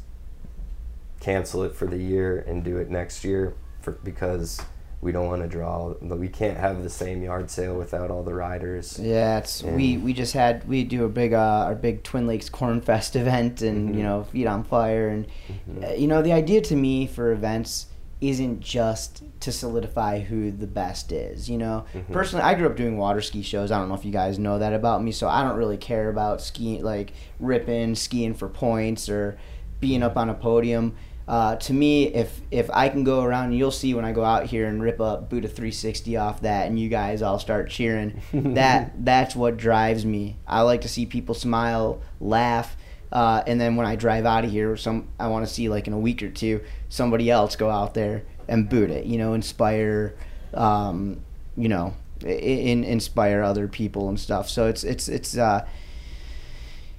cancel 1.20 1.63
it 1.63 1.76
for 1.76 1.88
the 1.88 1.97
year 1.97 2.43
and 2.47 2.63
do 2.63 2.78
it 2.78 2.89
next 2.89 3.24
year 3.24 3.55
for, 3.82 3.93
because 3.93 4.61
we 5.02 5.12
don't 5.12 5.28
want 5.28 5.41
to 5.43 5.48
draw. 5.48 5.93
But 6.02 6.18
we 6.20 6.28
can't 6.28 6.58
have 6.58 6.84
the 6.84 6.89
same 6.89 7.22
yard 7.24 7.50
sale 7.50 7.76
without 7.78 8.10
all 8.12 8.24
the 8.24 8.34
riders. 8.34 9.00
Yeah, 9.00 9.38
it's 9.39 9.62
And- 9.62 9.76
we 9.76 9.98
we 9.98 10.14
just 10.14 10.34
had 10.34 10.68
we 10.68 10.84
do 10.84 11.06
a 11.06 11.10
big 11.10 11.34
uh, 11.34 11.66
our 11.68 11.76
big 11.76 12.04
Twin 12.04 12.28
Lakes 12.28 12.50
Corn 12.50 12.82
Fest 12.82 13.16
event 13.24 13.62
and 13.62 13.95
you 13.95 14.02
Mhm. 14.02 14.06
know 14.06 14.24
feet 14.24 14.48
on 14.48 14.64
fire 14.64 15.08
and 15.10 15.28
Mhm. 15.70 15.91
uh, 15.91 15.93
you 15.95 16.08
know 16.08 16.22
the 16.22 16.34
idea 16.34 16.62
to 16.62 16.76
me 16.76 17.06
for 17.08 17.32
events 17.32 17.88
isn't 18.20 18.60
just 18.62 19.22
to 19.39 19.52
solidify 19.52 20.20
who 20.22 20.50
the 20.50 20.66
best 20.66 21.12
is. 21.12 21.48
You 21.48 21.60
know, 21.60 21.84
Mhm. 21.93 22.12
personally, 22.12 22.43
I 22.43 22.56
grew 22.56 22.66
up 22.66 22.76
doing 22.76 22.98
water 22.98 23.22
ski 23.22 23.43
shows. 23.43 23.70
I 23.70 23.78
don't 23.78 23.89
know 23.89 23.93
if 23.93 24.04
you 24.04 24.12
guys 24.12 24.39
know 24.39 24.58
that 24.58 24.74
about 24.74 25.04
me, 25.04 25.12
so 25.12 25.28
I 25.28 25.43
don't 25.43 25.56
really 25.56 25.78
care 25.78 26.10
about 26.10 26.41
skiing 26.41 26.84
like 26.84 27.14
ripping, 27.39 27.93
skiing 27.93 28.34
for 28.34 28.48
points, 28.50 29.08
or 29.08 29.38
being 29.80 30.02
up 30.02 30.18
on 30.18 30.30
a 30.30 30.34
podium. 30.34 30.95
Uh, 31.28 31.57
to 31.57 31.73
me, 31.73 32.05
if 32.05 32.39
if 32.51 32.69
I 32.71 32.88
can 32.88 33.03
go 33.03 33.21
around, 33.21 33.51
you'll 33.51 33.69
see 33.69 33.93
when 33.93 34.05
I 34.05 34.13
go 34.13 34.23
out 34.23 34.45
here 34.45 34.65
and 34.67 34.82
rip 34.82 34.99
a 35.01 35.17
Buddha 35.17 35.49
360 35.49 36.15
off 36.15 36.41
that, 36.41 36.67
and 36.67 36.80
you 36.80 36.88
guys 36.88 37.21
all 37.21 37.38
start 37.38 37.69
cheering. 37.69 38.21
that 38.34 38.93
that's 39.03 39.36
what 39.36 39.57
drives 39.57 40.05
me. 40.05 40.38
I 40.47 40.61
like 40.61 40.82
to 40.82 40.88
see 40.88 41.05
people 41.05 41.36
smile, 41.36 42.01
laugh, 42.21 42.78
uh, 43.11 43.43
and 43.45 43.59
then 43.59 43.75
when 43.75 43.86
I 43.86 43.97
drive 43.97 44.25
out 44.25 44.45
of 44.45 44.51
here, 44.51 44.78
some 44.78 45.09
I 45.19 45.28
want 45.28 45.45
to 45.45 45.53
see 45.53 45.67
like 45.67 45.88
in 45.88 45.93
a 45.93 45.99
week 45.99 46.23
or 46.23 46.30
two, 46.30 46.61
somebody 46.88 47.30
else 47.30 47.57
go 47.57 47.69
out 47.69 47.93
there 47.93 48.23
and 48.47 48.69
boot 48.69 48.89
it. 48.89 49.05
You 49.05 49.17
know, 49.17 49.34
inspire, 49.34 50.15
um, 50.53 51.19
you 51.57 51.67
know, 51.67 51.93
in, 52.25 52.86
inspire 52.86 53.41
other 53.41 53.67
people 53.67 54.07
and 54.07 54.17
stuff. 54.17 54.47
So 54.49 54.67
it's 54.67 54.86
it's 54.86 55.09
it's 55.09 55.38
uh, 55.38 55.67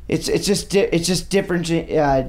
it's 0.07 0.29
it's 0.29 0.47
just 0.47 0.69
di- 0.69 0.89
it's 0.93 1.07
just 1.07 1.31
different. 1.31 1.71
Uh, 1.71 2.25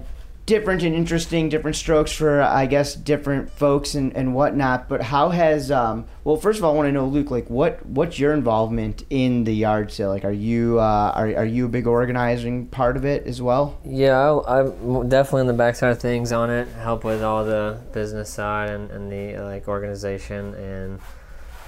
different 0.49 0.81
and 0.81 0.95
interesting 0.95 1.47
different 1.47 1.75
strokes 1.75 2.11
for 2.11 2.41
i 2.41 2.65
guess 2.65 2.95
different 2.95 3.51
folks 3.51 3.93
and, 3.93 4.15
and 4.17 4.33
whatnot 4.33 4.89
but 4.89 4.99
how 4.99 5.29
has 5.29 5.69
um 5.69 6.03
well 6.23 6.35
first 6.35 6.57
of 6.57 6.65
all 6.65 6.73
i 6.73 6.75
want 6.75 6.87
to 6.87 6.91
know 6.91 7.05
luke 7.05 7.29
like 7.29 7.47
what 7.51 7.85
what's 7.85 8.17
your 8.17 8.33
involvement 8.33 9.03
in 9.11 9.43
the 9.43 9.53
yard 9.53 9.91
sale 9.91 10.09
like 10.09 10.25
are 10.25 10.31
you 10.31 10.79
uh 10.79 11.11
are, 11.13 11.35
are 11.35 11.45
you 11.45 11.67
a 11.67 11.69
big 11.69 11.85
organizing 11.85 12.65
part 12.65 12.97
of 12.97 13.05
it 13.05 13.27
as 13.27 13.39
well 13.43 13.79
Yeah, 13.85 14.17
I, 14.17 14.61
I'm 14.61 15.07
definitely 15.07 15.41
on 15.41 15.47
the 15.47 15.53
backside 15.53 15.91
of 15.91 15.99
things 15.99 16.31
on 16.31 16.49
it. 16.49 16.67
Help 16.69 17.03
with 17.03 17.21
all 17.21 17.45
the 17.45 17.79
business 17.93 18.33
side 18.33 18.71
and, 18.71 18.89
and 18.89 19.11
the 19.11 19.37
like 19.43 19.67
organization 19.67 20.55
and 20.55 20.99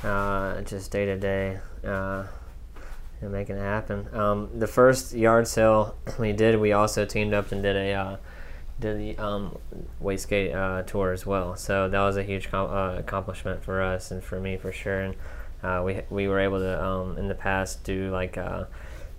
uh, 0.04 0.62
just 0.62 0.92
day 0.92 1.06
to 1.06 1.18
day 1.18 1.60
and 3.22 3.32
making 3.32 3.58
it 3.58 3.62
happen. 3.62 4.08
Um, 4.14 4.50
the 4.58 4.68
first 4.68 5.14
yard 5.14 5.48
sale 5.48 5.96
we 6.18 6.34
did, 6.34 6.60
we 6.60 6.72
also 6.72 7.06
teamed 7.06 7.34
up 7.36 7.52
and 7.52 7.62
did 7.62 7.76
a 7.76 7.94
uh, 7.94 8.18
did 8.82 9.18
the 9.18 9.24
um, 9.24 9.58
skate 10.18 10.54
uh, 10.54 10.84
tour 10.84 11.12
as 11.14 11.26
well. 11.26 11.56
So 11.56 11.88
that 11.88 12.02
was 12.02 12.18
a 12.18 12.24
huge 12.24 12.50
uh, 12.54 12.96
accomplishment 12.98 13.64
for 13.64 13.82
us 13.82 14.12
and 14.12 14.24
for 14.24 14.40
me 14.40 14.58
for 14.58 14.72
sure. 14.72 15.00
And 15.00 15.16
uh, 15.64 15.82
we 15.86 16.02
we 16.10 16.28
were 16.28 16.40
able 16.40 16.60
to 16.60 16.84
um, 16.84 17.18
in 17.18 17.28
the 17.28 17.36
past 17.36 17.84
do 17.84 18.12
like. 18.12 18.38
Uh, 18.38 18.66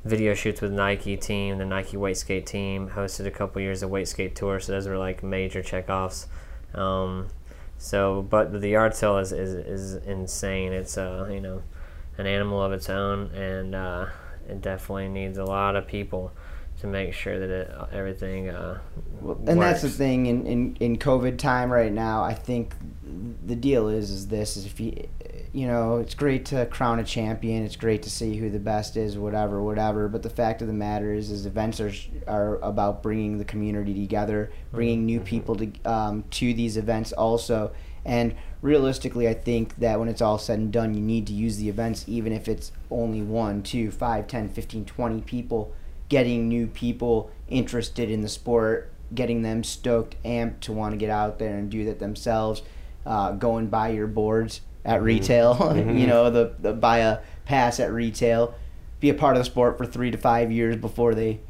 video 0.04 0.34
shoots 0.34 0.60
with 0.60 0.72
Nike 0.72 1.16
team, 1.16 1.58
the 1.58 1.64
Nike 1.64 2.14
skate 2.14 2.44
team, 2.44 2.90
hosted 2.90 3.26
a 3.26 3.30
couple 3.30 3.62
years 3.62 3.82
of 3.82 4.08
skate 4.08 4.34
tour, 4.34 4.58
so 4.58 4.72
those 4.72 4.88
were 4.88 4.98
like 4.98 5.22
major 5.22 5.62
checkoffs. 5.62 6.26
Um, 6.74 7.28
so, 7.78 8.22
but 8.22 8.60
the 8.60 8.68
yard 8.68 8.94
sale 8.94 9.18
is, 9.18 9.32
is, 9.32 9.54
is 9.54 9.94
insane. 10.06 10.72
It's 10.72 10.98
uh, 10.98 11.28
you 11.30 11.40
know, 11.40 11.62
an 12.18 12.26
animal 12.26 12.62
of 12.62 12.72
its 12.72 12.90
own, 12.90 13.30
and 13.34 13.74
uh, 13.74 14.06
it 14.48 14.60
definitely 14.60 15.08
needs 15.08 15.38
a 15.38 15.44
lot 15.44 15.76
of 15.76 15.86
people 15.86 16.32
to 16.80 16.86
make 16.86 17.14
sure 17.14 17.38
that 17.38 17.50
it, 17.50 17.70
everything 17.92 18.48
uh, 18.48 18.78
and 19.46 19.60
that's 19.60 19.82
the 19.82 19.88
thing 19.88 20.26
in, 20.26 20.46
in 20.46 20.76
in 20.80 20.98
covid 20.98 21.38
time 21.38 21.70
right 21.70 21.92
now 21.92 22.22
i 22.22 22.34
think 22.34 22.74
the 23.46 23.56
deal 23.56 23.88
is 23.88 24.10
is 24.10 24.28
this 24.28 24.56
is 24.56 24.66
if 24.66 24.80
you 24.80 25.08
you 25.52 25.66
know 25.66 25.98
it's 25.98 26.14
great 26.14 26.46
to 26.46 26.64
crown 26.66 26.98
a 26.98 27.04
champion 27.04 27.62
it's 27.62 27.76
great 27.76 28.02
to 28.02 28.10
see 28.10 28.36
who 28.36 28.48
the 28.48 28.58
best 28.58 28.96
is 28.96 29.18
whatever 29.18 29.62
whatever 29.62 30.08
but 30.08 30.22
the 30.22 30.30
fact 30.30 30.62
of 30.62 30.66
the 30.66 30.72
matter 30.72 31.12
is 31.12 31.30
is 31.30 31.44
events 31.46 31.80
are 31.80 31.92
are 32.26 32.56
about 32.62 33.02
bringing 33.02 33.38
the 33.38 33.44
community 33.44 33.94
together 33.94 34.50
bringing 34.72 35.04
new 35.04 35.20
people 35.20 35.54
to 35.54 35.70
um, 35.84 36.24
to 36.30 36.54
these 36.54 36.76
events 36.76 37.12
also. 37.12 37.72
And 38.04 38.34
realistically 38.62 39.28
i 39.28 39.34
think 39.34 39.76
that 39.76 39.98
when 39.98 40.08
it's 40.08 40.22
all 40.22 40.38
said 40.38 40.58
and 40.58 40.72
done 40.72 40.94
you 40.94 41.00
need 41.00 41.26
to 41.26 41.32
use 41.32 41.56
the 41.58 41.68
events 41.68 42.04
even 42.08 42.32
if 42.32 42.48
it's 42.48 42.72
only 42.90 43.20
one 43.20 43.62
two 43.62 43.90
five 43.90 44.26
ten 44.26 44.48
fifteen 44.48 44.84
twenty 44.84 45.20
people 45.20 45.72
getting 46.12 46.46
new 46.46 46.66
people 46.66 47.30
interested 47.48 48.10
in 48.10 48.20
the 48.20 48.28
sport, 48.28 48.92
getting 49.14 49.40
them 49.40 49.64
stoked, 49.64 50.14
amped 50.24 50.60
to 50.60 50.70
want 50.70 50.92
to 50.92 50.98
get 50.98 51.08
out 51.08 51.38
there 51.38 51.56
and 51.56 51.70
do 51.70 51.86
that 51.86 51.98
themselves, 51.98 52.60
uh, 53.06 53.32
go 53.32 53.56
and 53.56 53.70
buy 53.70 53.88
your 53.88 54.06
boards 54.06 54.60
at 54.84 55.02
retail, 55.02 55.72
you 55.74 56.06
know, 56.06 56.28
the, 56.28 56.54
the 56.58 56.74
buy 56.74 56.98
a 56.98 57.20
pass 57.46 57.80
at 57.80 57.90
retail, 57.90 58.54
be 59.00 59.08
a 59.08 59.14
part 59.14 59.36
of 59.36 59.40
the 59.40 59.44
sport 59.46 59.78
for 59.78 59.86
three 59.86 60.10
to 60.10 60.18
five 60.18 60.52
years 60.52 60.76
before 60.76 61.14
they 61.14 61.40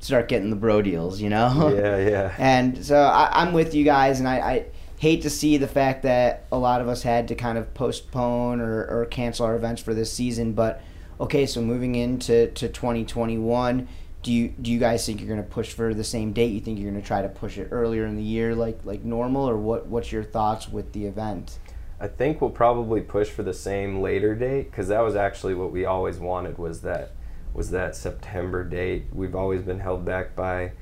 start 0.00 0.26
getting 0.26 0.50
the 0.50 0.56
bro 0.56 0.82
deals, 0.82 1.20
you 1.20 1.30
know? 1.30 1.72
yeah 1.72 1.96
yeah 1.96 2.34
And 2.38 2.84
so 2.84 3.00
I, 3.00 3.30
I'm 3.40 3.52
with 3.52 3.72
you 3.72 3.84
guys, 3.84 4.18
and 4.18 4.28
I, 4.28 4.38
I 4.38 4.66
hate 4.98 5.22
to 5.22 5.30
see 5.30 5.58
the 5.58 5.68
fact 5.68 6.02
that 6.02 6.44
a 6.50 6.58
lot 6.58 6.80
of 6.80 6.88
us 6.88 7.04
had 7.04 7.28
to 7.28 7.36
kind 7.36 7.56
of 7.56 7.72
postpone 7.72 8.60
or, 8.60 8.84
or 8.86 9.06
cancel 9.06 9.46
our 9.46 9.54
events 9.54 9.80
for 9.80 9.94
this 9.94 10.12
season. 10.12 10.54
But 10.54 10.82
okay, 11.20 11.46
so 11.46 11.60
moving 11.60 11.94
into 11.94 12.48
to 12.48 12.68
2021, 12.68 13.86
do 14.22 14.32
you 14.32 14.48
do 14.60 14.70
you 14.70 14.78
guys 14.78 15.06
think 15.06 15.20
you're 15.20 15.28
going 15.28 15.42
to 15.42 15.48
push 15.48 15.72
for 15.72 15.94
the 15.94 16.04
same 16.04 16.32
date? 16.32 16.52
You 16.52 16.60
think 16.60 16.78
you're 16.78 16.90
going 16.90 17.00
to 17.00 17.06
try 17.06 17.22
to 17.22 17.28
push 17.28 17.58
it 17.58 17.68
earlier 17.70 18.04
in 18.06 18.16
the 18.16 18.22
year, 18.22 18.54
like 18.54 18.80
like 18.84 19.04
normal, 19.04 19.48
or 19.48 19.56
what? 19.56 19.86
What's 19.86 20.12
your 20.12 20.24
thoughts 20.24 20.68
with 20.68 20.92
the 20.92 21.06
event? 21.06 21.58
I 22.00 22.08
think 22.08 22.40
we'll 22.40 22.50
probably 22.50 23.00
push 23.00 23.28
for 23.28 23.42
the 23.42 23.54
same 23.54 24.00
later 24.00 24.34
date 24.34 24.70
because 24.70 24.88
that 24.88 25.00
was 25.00 25.16
actually 25.16 25.54
what 25.54 25.72
we 25.72 25.84
always 25.84 26.18
wanted 26.18 26.58
was 26.58 26.82
that 26.82 27.12
was 27.54 27.70
that 27.70 27.96
September 27.96 28.64
date. 28.64 29.06
We've 29.12 29.34
always 29.34 29.62
been 29.62 29.80
held 29.80 30.04
back 30.04 30.36
by 30.36 30.72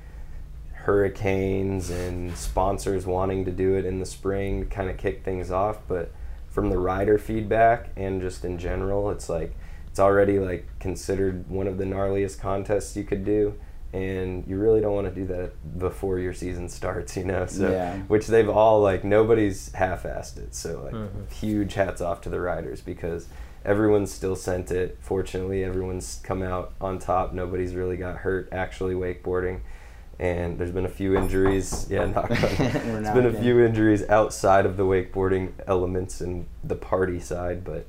hurricanes 0.73 1.91
and 1.91 2.37
sponsors 2.37 3.07
wanting 3.07 3.45
to 3.45 3.51
do 3.51 3.75
it 3.75 3.85
in 3.85 3.99
the 3.99 4.07
spring 4.07 4.69
kind 4.69 4.89
of 4.91 4.97
kick 4.97 5.25
things 5.25 5.51
off, 5.51 5.79
but 5.89 6.13
from 6.49 6.71
the 6.71 6.79
rider 6.79 7.19
feedback 7.19 7.89
and 7.97 8.21
just 8.21 8.45
in 8.45 8.57
general, 8.57 9.11
it's 9.11 9.29
like 9.29 9.55
it's 9.97 10.01
already 10.03 10.39
like 10.39 10.67
considered 10.79 11.49
one 11.49 11.67
of 11.67 11.79
the 11.79 11.85
gnarliest 11.85 12.39
contests 12.39 12.95
you 12.99 13.03
could 13.03 13.25
do 13.25 13.55
and 13.95 14.47
you 14.47 14.59
really 14.59 14.83
don't 14.83 14.93
want 14.93 15.09
to 15.09 15.15
do 15.15 15.27
that 15.27 15.53
before 15.79 16.19
your 16.19 16.35
season 16.35 16.69
starts, 16.79 17.17
you 17.17 17.25
know. 17.25 17.47
So 17.47 17.71
Yeah. 17.71 17.97
which 18.01 18.27
they've 18.27 18.47
all 18.51 18.83
like 18.83 19.05
nobody's 19.05 19.73
half-assed 19.73 20.37
it. 20.37 20.55
So 20.55 20.83
like 20.85 20.93
Mhm. 20.93 21.33
huge 21.33 21.73
hats 21.73 22.03
off 22.03 22.21
to 22.23 22.29
the 22.29 22.39
riders 22.41 22.83
because 22.83 23.29
everyone's 23.65 24.13
still 24.13 24.37
sent 24.37 24.71
it. 24.71 24.99
Fortunately, 25.01 25.65
everyone's 25.65 26.21
come 26.23 26.43
out 26.43 26.75
on 26.79 26.99
top. 26.99 27.33
Nobody's 27.33 27.75
really 27.75 27.97
got 27.97 28.17
hurt 28.17 28.51
actually 28.53 28.95
wakeboarding. 28.95 29.61
And 30.19 30.59
there's 30.59 30.73
been 30.73 30.85
a 30.85 30.91
few 30.91 31.17
injuries. 31.17 31.87
Yeah, 31.91 32.05
knock 32.05 32.31
on. 32.31 32.37
We're 32.43 32.47
There's 32.59 32.83
been 32.85 33.25
a 33.25 33.31
knocking. 33.31 33.41
few 33.41 33.65
injuries 33.65 34.07
outside 34.11 34.67
of 34.67 34.77
the 34.77 34.85
wakeboarding 34.85 35.53
elements 35.67 36.21
and 36.21 36.45
the 36.63 36.77
party 36.77 37.19
side, 37.19 37.65
but 37.65 37.87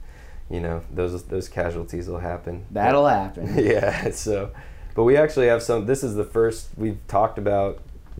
you 0.49 0.59
know 0.59 0.81
those 0.91 1.23
those 1.25 1.49
casualties 1.49 2.07
will 2.07 2.19
happen. 2.19 2.65
That'll 2.71 3.07
happen. 3.07 3.53
yeah. 3.57 4.11
So, 4.11 4.51
but 4.95 5.03
we 5.03 5.17
actually 5.17 5.47
have 5.47 5.61
some. 5.63 5.85
This 5.85 6.03
is 6.03 6.15
the 6.15 6.23
first 6.25 6.69
we've 6.77 6.99
talked 7.07 7.37
about 7.37 7.79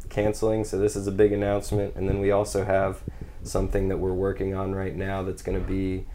canceling. 0.09 0.63
So 0.63 0.77
this 0.77 0.95
is 0.95 1.07
a 1.07 1.11
big 1.11 1.31
announcement, 1.31 1.95
and 1.95 2.07
then 2.07 2.19
we 2.19 2.31
also 2.31 2.63
have 2.65 3.01
something 3.43 3.87
that 3.89 3.97
we're 3.97 4.13
working 4.13 4.53
on 4.53 4.75
right 4.75 4.95
now 4.95 5.23
that's 5.23 5.41
going 5.41 5.57
to 5.59 5.65
be 5.65 6.05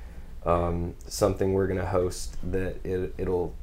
um, 0.44 0.94
something 1.06 1.52
we're 1.54 1.66
going 1.66 1.80
to 1.80 1.86
host 1.86 2.36
that 2.52 2.84
it, 2.84 3.14
it'll 3.16 3.54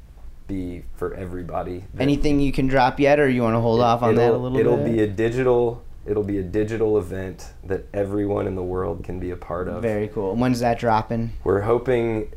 be 0.48 0.82
for 0.96 1.14
everybody. 1.14 1.84
Anything 1.98 2.40
you 2.40 2.50
can 2.52 2.66
drop 2.66 2.98
yet, 2.98 3.20
or 3.20 3.28
you 3.28 3.42
want 3.42 3.54
to 3.54 3.60
hold 3.60 3.80
off 3.80 4.02
on 4.02 4.16
that 4.16 4.22
a 4.22 4.26
it'll- 4.26 4.40
little 4.40 4.58
it'll 4.58 4.76
bit? 4.78 4.96
be 4.96 5.02
a 5.02 5.06
digital. 5.06 5.82
It'll 6.06 6.24
be 6.24 6.38
a 6.38 6.42
digital 6.42 6.98
event 6.98 7.52
that 7.64 7.84
everyone 7.92 8.46
in 8.46 8.54
the 8.56 8.62
world 8.62 9.04
can 9.04 9.20
be 9.20 9.30
a 9.30 9.36
part 9.36 9.68
of. 9.68 9.82
Very 9.82 10.08
cool. 10.08 10.34
When's 10.34 10.60
that 10.60 10.78
dropping? 10.78 11.32
We're 11.44 11.60
hoping 11.60 12.32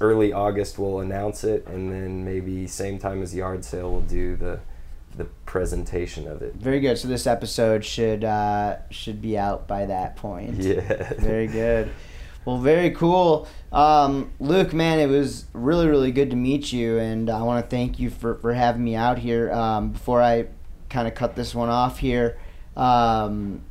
early 0.00 0.32
August 0.32 0.78
we'll 0.78 1.00
announce 1.00 1.44
it, 1.44 1.66
and 1.66 1.90
then 1.92 2.24
maybe 2.24 2.66
same 2.66 2.98
time 2.98 3.22
as 3.22 3.34
yard 3.34 3.64
sale 3.64 3.90
we'll 3.90 4.00
do 4.02 4.36
the 4.36 4.60
the 5.16 5.24
presentation 5.46 6.26
of 6.26 6.42
it. 6.42 6.54
Very 6.54 6.80
good. 6.80 6.98
So 6.98 7.08
this 7.08 7.26
episode 7.26 7.84
should 7.84 8.24
uh, 8.24 8.78
should 8.90 9.20
be 9.20 9.36
out 9.36 9.68
by 9.68 9.86
that 9.86 10.16
point. 10.16 10.56
Yeah. 10.56 11.12
Very 11.18 11.46
good. 11.46 11.90
Well, 12.44 12.58
very 12.58 12.90
cool. 12.90 13.46
Um, 13.70 14.32
Luke, 14.40 14.72
man, 14.72 14.98
it 14.98 15.06
was 15.06 15.44
really, 15.52 15.86
really 15.86 16.10
good 16.10 16.30
to 16.30 16.36
meet 16.36 16.72
you, 16.72 16.98
and 16.98 17.30
I 17.30 17.42
want 17.42 17.64
to 17.64 17.70
thank 17.70 18.00
you 18.00 18.10
for, 18.10 18.34
for 18.36 18.52
having 18.52 18.82
me 18.82 18.96
out 18.96 19.18
here. 19.18 19.52
Um, 19.52 19.90
before 19.90 20.20
I 20.20 20.48
kind 20.88 21.06
of 21.06 21.14
cut 21.14 21.36
this 21.36 21.54
one 21.54 21.68
off 21.68 22.00
here, 22.00 22.38
um, 22.76 23.62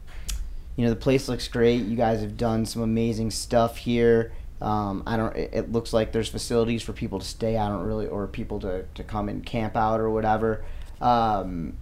you 0.78 0.86
know, 0.86 0.90
the 0.90 0.96
place 0.96 1.28
looks 1.28 1.50
great. 1.50 1.84
You 1.84 1.98
guys 1.98 2.22
have 2.22 2.38
done 2.38 2.66
some 2.66 2.82
amazing 2.82 3.32
stuff 3.32 3.76
here. 3.76 4.32
Um, 4.62 5.04
I 5.08 5.18
don't. 5.18 5.36
It, 5.36 5.50
it 5.54 5.72
looks 5.72 5.94
like 5.94 6.12
there's 6.12 6.30
facilities 6.30 6.84
for 6.84 6.94
people 6.94 7.20
to 7.20 7.26
stay. 7.26 7.58
I 7.58 7.68
don't 7.68 7.84
really, 7.84 8.08
or 8.08 8.28
people 8.28 8.60
to, 8.62 8.86
to 8.94 9.04
come 9.04 9.28
and 9.28 9.46
camp 9.46 9.76
out 9.76 10.00
or 10.00 10.10
whatever. 10.10 10.64
Um, 11.02 11.78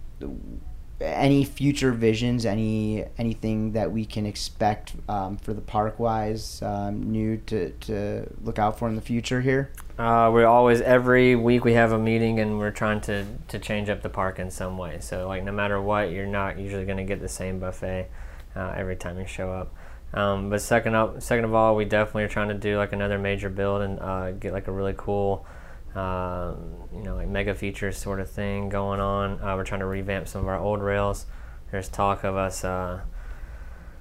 any 1.00 1.44
future 1.44 1.92
visions? 1.92 2.44
Any 2.44 3.04
anything 3.18 3.72
that 3.72 3.90
we 3.90 4.04
can 4.04 4.26
expect 4.26 4.94
um, 5.08 5.36
for 5.36 5.52
the 5.52 5.60
park 5.60 5.98
wise 5.98 6.62
um, 6.62 7.10
new 7.10 7.38
to, 7.46 7.70
to 7.70 8.26
look 8.42 8.58
out 8.58 8.78
for 8.78 8.88
in 8.88 8.96
the 8.96 9.00
future 9.00 9.40
here? 9.40 9.70
Uh, 9.98 10.30
we're 10.32 10.46
always 10.46 10.80
every 10.80 11.36
week 11.36 11.64
we 11.64 11.74
have 11.74 11.92
a 11.92 11.98
meeting 11.98 12.40
and 12.40 12.58
we're 12.58 12.70
trying 12.70 13.00
to, 13.02 13.26
to 13.48 13.58
change 13.58 13.88
up 13.88 14.02
the 14.02 14.08
park 14.08 14.38
in 14.38 14.50
some 14.50 14.78
way. 14.78 14.98
So 15.00 15.28
like 15.28 15.44
no 15.44 15.52
matter 15.52 15.80
what, 15.80 16.10
you're 16.10 16.26
not 16.26 16.58
usually 16.58 16.84
going 16.84 16.98
to 16.98 17.04
get 17.04 17.20
the 17.20 17.28
same 17.28 17.58
buffet 17.58 18.08
uh, 18.56 18.72
every 18.76 18.96
time 18.96 19.18
you 19.18 19.26
show 19.26 19.52
up. 19.52 19.74
Um, 20.12 20.50
but 20.50 20.60
second 20.60 20.94
up, 20.94 21.22
second 21.22 21.44
of 21.44 21.54
all, 21.54 21.76
we 21.76 21.84
definitely 21.84 22.24
are 22.24 22.28
trying 22.28 22.48
to 22.48 22.54
do 22.54 22.76
like 22.76 22.92
another 22.92 23.18
major 23.18 23.48
build 23.48 23.82
and 23.82 24.00
uh, 24.00 24.32
get 24.32 24.52
like 24.52 24.66
a 24.66 24.72
really 24.72 24.94
cool, 24.96 25.46
um, 25.94 26.74
you 26.92 27.02
know, 27.02 27.14
like 27.14 27.28
mega 27.28 27.54
features 27.54 27.96
sort 27.96 28.20
of 28.20 28.28
thing 28.28 28.68
going 28.68 29.00
on. 29.00 29.40
Uh, 29.40 29.54
we're 29.56 29.64
trying 29.64 29.80
to 29.80 29.86
revamp 29.86 30.26
some 30.26 30.42
of 30.42 30.48
our 30.48 30.58
old 30.58 30.80
rails. 30.80 31.26
There's 31.70 31.88
talk 31.88 32.24
of 32.24 32.36
us. 32.36 32.64
Uh, 32.64 33.02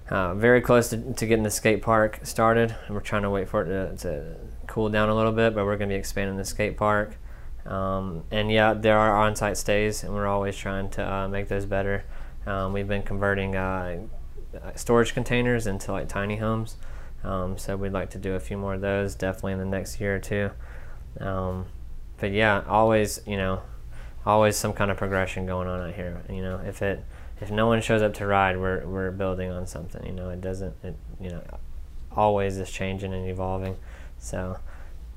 uh, 0.10 0.34
very 0.34 0.60
close 0.60 0.90
to, 0.90 1.14
to 1.14 1.26
getting 1.28 1.44
the 1.44 1.52
skate 1.52 1.84
park 1.84 2.20
started, 2.24 2.76
and 2.88 2.96
we're 2.96 3.02
trying 3.02 3.22
to 3.22 3.30
wait 3.30 3.48
for 3.48 3.62
it 3.62 3.66
to, 3.68 3.98
to 3.98 4.36
cool 4.66 4.90
down 4.90 5.10
a 5.10 5.16
little 5.16 5.32
bit. 5.32 5.54
But 5.54 5.66
we're 5.66 5.78
going 5.78 5.90
to 5.90 5.94
be 5.94 6.00
expanding 6.00 6.36
the 6.36 6.46
skate 6.46 6.78
park, 6.78 7.16
um, 7.68 8.24
and 8.32 8.52
yeah, 8.52 8.74
there 8.74 8.98
are 8.98 9.16
on-site 9.16 9.58
stays, 9.58 10.04
and 10.04 10.12
we're 10.12 10.26
always 10.26 10.58
trying 10.58 10.90
to 10.92 11.08
uh, 11.08 11.28
make 11.28 11.48
those 11.48 11.68
better. 11.68 12.06
Um, 12.48 12.74
we've 12.74 12.88
been 12.88 13.04
converting 13.04 13.56
storage 14.76 15.14
containers 15.14 15.68
into 15.68 15.92
like 15.92 16.08
tiny 16.08 16.38
homes, 16.38 16.78
um, 17.24 17.58
so 17.58 17.76
we'd 17.76 17.92
like 17.92 18.10
to 18.12 18.18
do 18.18 18.34
a 18.34 18.40
few 18.40 18.58
more 18.58 18.76
of 18.76 18.82
those 18.82 19.16
definitely 19.16 19.54
in 19.54 19.60
the 19.60 19.66
next 19.66 20.00
year 20.00 20.16
or 20.16 20.20
two. 20.20 20.52
Um, 21.20 21.66
but 22.18 22.32
yeah, 22.32 22.64
always 22.68 23.22
you 23.26 23.38
know, 23.38 23.62
always 24.26 24.56
some 24.56 24.74
kind 24.74 24.92
of 24.92 24.98
progression 24.98 25.46
going 25.46 25.68
on 25.68 25.82
out 25.82 25.96
here. 25.96 26.22
You 26.30 26.42
know, 26.42 26.62
if 26.66 26.82
it 26.82 27.04
if 27.42 27.52
no 27.52 27.68
one 27.68 27.82
shows 27.82 28.02
up 28.02 28.14
to 28.16 28.26
ride, 28.26 28.58
we're 28.58 28.86
we're 28.86 29.12
building 29.12 29.52
on 29.52 29.66
something. 29.68 30.06
You 30.06 30.14
know, 30.14 30.30
it 30.30 30.42
doesn't. 30.42 30.76
It 30.84 30.96
you 31.20 31.30
know, 31.30 31.42
always 32.12 32.58
is 32.58 32.72
changing 32.72 33.14
and 33.14 33.28
evolving. 33.28 33.78
So 34.18 34.58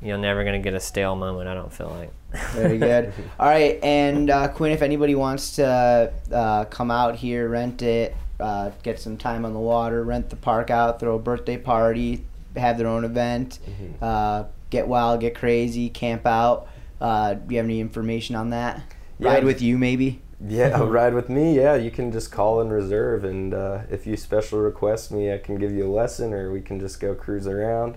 you're 0.01 0.19
never 0.19 0.45
gonna 0.45 0.59
get 0.59 0.75
a 0.75 0.81
stale 0.81 1.17
moment. 1.17 1.49
I 1.49 1.55
don't 1.55 1.73
feel 1.73 1.89
like. 1.89 2.13
Very 2.53 2.79
good. 2.79 3.13
All 3.39 3.49
right, 3.49 3.83
and 3.83 4.31
uh, 4.31 4.49
Quinn, 4.49 4.73
if 4.73 4.83
anybody 4.83 5.15
wants 5.15 5.57
to 5.57 6.13
uh, 6.33 6.65
come 6.67 6.91
out 6.91 7.17
here, 7.17 7.49
rent 7.49 7.83
it, 7.83 8.17
uh, 8.43 8.71
get 8.83 8.99
some 8.99 9.17
time 9.17 9.45
on 9.45 9.53
the 9.53 9.61
water, 9.61 10.03
rent 10.03 10.29
the 10.29 10.37
park 10.37 10.71
out, 10.71 10.99
throw 10.99 11.15
a 11.15 11.19
birthday 11.19 11.57
party, 11.57 12.25
have 12.57 12.77
their 12.77 12.89
own 12.89 13.05
event, 13.05 13.59
uh, 14.03 14.45
get 14.71 14.89
wild, 14.89 15.21
get 15.21 15.35
crazy, 15.35 15.89
camp 15.89 16.27
out. 16.27 16.69
Uh, 17.01 17.35
do 17.35 17.55
you 17.55 17.57
have 17.59 17.67
any 17.67 17.81
information 17.81 18.35
on 18.37 18.51
that? 18.51 18.83
Yeah. 19.19 19.29
Ride 19.29 19.45
with 19.45 19.63
you, 19.63 19.79
maybe. 19.79 20.21
Yeah, 20.45 20.83
ride 20.83 21.15
with 21.15 21.29
me. 21.29 21.57
Yeah, 21.57 21.77
you 21.77 21.91
can 21.91 22.11
just 22.11 22.33
call 22.33 22.61
and 22.61 22.73
reserve, 22.73 23.25
and 23.25 23.55
uh, 23.55 23.83
if 23.91 24.07
you 24.07 24.17
special 24.17 24.61
request 24.61 25.13
me, 25.13 25.33
I 25.33 25.39
can 25.39 25.57
give 25.57 25.73
you 25.73 25.87
a 25.87 25.93
lesson, 25.93 26.33
or 26.33 26.51
we 26.53 26.61
can 26.61 26.81
just 26.81 27.01
go 27.01 27.15
cruise 27.15 27.47
around. 27.47 27.97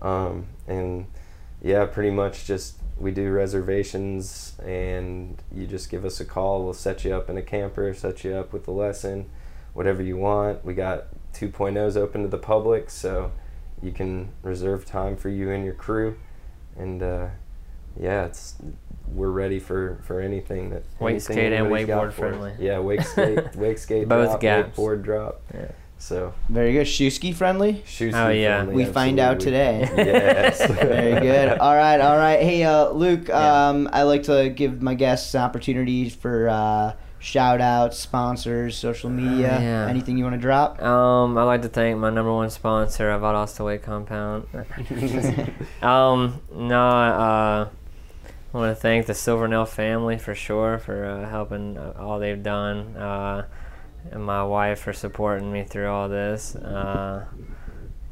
Um, 0.00 0.46
and 0.66 1.06
yeah, 1.60 1.84
pretty 1.86 2.10
much 2.10 2.46
just 2.46 2.76
we 2.98 3.10
do 3.10 3.30
reservations, 3.30 4.54
and 4.64 5.42
you 5.52 5.66
just 5.66 5.90
give 5.90 6.04
us 6.04 6.20
a 6.20 6.24
call. 6.24 6.62
We'll 6.64 6.74
set 6.74 7.04
you 7.04 7.14
up 7.14 7.28
in 7.28 7.36
a 7.36 7.42
camper, 7.42 7.92
set 7.94 8.24
you 8.24 8.34
up 8.34 8.52
with 8.52 8.68
a 8.68 8.72
lesson, 8.72 9.28
whatever 9.74 10.02
you 10.02 10.16
want. 10.16 10.64
We 10.64 10.74
got 10.74 11.06
2.0s 11.34 11.96
open 11.96 12.22
to 12.22 12.28
the 12.28 12.38
public, 12.38 12.90
so 12.90 13.32
you 13.82 13.92
can 13.92 14.30
reserve 14.42 14.84
time 14.84 15.16
for 15.16 15.28
you 15.28 15.50
and 15.50 15.64
your 15.64 15.74
crew, 15.74 16.16
and 16.76 17.02
uh, 17.02 17.26
yeah, 17.98 18.24
it's 18.26 18.56
we're 19.08 19.30
ready 19.30 19.58
for 19.58 19.98
for 20.04 20.20
anything 20.20 20.70
that 20.70 20.84
Wake 21.00 21.10
anything 21.12 21.20
skate 21.34 21.52
and 21.52 21.66
anybody's 21.66 21.88
wakeboard 21.88 22.12
friendly. 22.12 22.52
Yeah, 22.58 22.78
wake 22.78 23.02
skate, 23.12 23.56
wake 23.56 23.78
skate, 23.78 24.08
Both 24.08 24.28
drop, 24.28 24.40
gaps. 24.40 24.78
wakeboard 24.78 25.02
drop. 25.02 25.42
Yeah. 25.54 25.70
So 25.98 26.32
Very 26.48 26.72
good. 26.72 26.86
Shoe 26.88 27.10
ski 27.10 27.32
friendly. 27.32 27.82
shoes. 27.84 28.14
Oh, 28.14 28.30
yeah. 28.30 28.64
We 28.64 28.86
find 28.86 29.20
out 29.20 29.38
today. 29.38 29.86
Yes. 29.98 30.58
Very 30.70 31.20
good. 31.20 31.58
All 31.58 31.76
right, 31.76 32.00
all 32.00 32.16
right. 32.16 32.40
Hey, 32.40 32.62
uh, 32.64 32.88
Luke. 32.90 33.28
Yeah. 33.28 33.68
Um, 33.68 33.86
I 33.92 34.04
like 34.04 34.22
to 34.24 34.48
give 34.48 34.80
my 34.80 34.94
guests 34.94 35.34
opportunities 35.34 36.14
for 36.14 36.48
uh, 36.48 36.94
shout 37.20 37.60
outs, 37.60 37.98
sponsors, 37.98 38.76
social 38.76 39.10
media. 39.10 39.58
Yeah. 39.60 39.86
Anything 39.88 40.18
you 40.18 40.24
want 40.24 40.34
to 40.34 40.40
drop? 40.40 40.82
Um, 40.82 41.38
I'd 41.38 41.44
like 41.44 41.62
to 41.62 41.68
thank 41.68 41.98
my 41.98 42.10
number 42.10 42.32
one 42.32 42.50
sponsor, 42.50 43.10
Valdosta 43.10 43.64
Wake 43.64 43.82
Compound. 43.82 44.48
um, 45.82 46.40
no, 46.52 46.80
uh, 46.80 47.68
I 48.52 48.56
want 48.56 48.74
to 48.74 48.80
thank 48.80 49.06
the 49.06 49.14
Silvernale 49.14 49.66
family 49.66 50.18
for 50.18 50.34
sure 50.34 50.78
for 50.78 51.04
uh, 51.04 51.28
helping 51.28 51.76
uh, 51.76 51.94
all 51.98 52.18
they've 52.18 52.42
done, 52.42 52.96
uh, 52.96 53.46
and 54.10 54.24
my 54.24 54.42
wife 54.42 54.80
for 54.80 54.92
supporting 54.92 55.52
me 55.52 55.62
through 55.62 55.88
all 55.88 56.08
this. 56.08 56.56
Uh, 56.56 57.26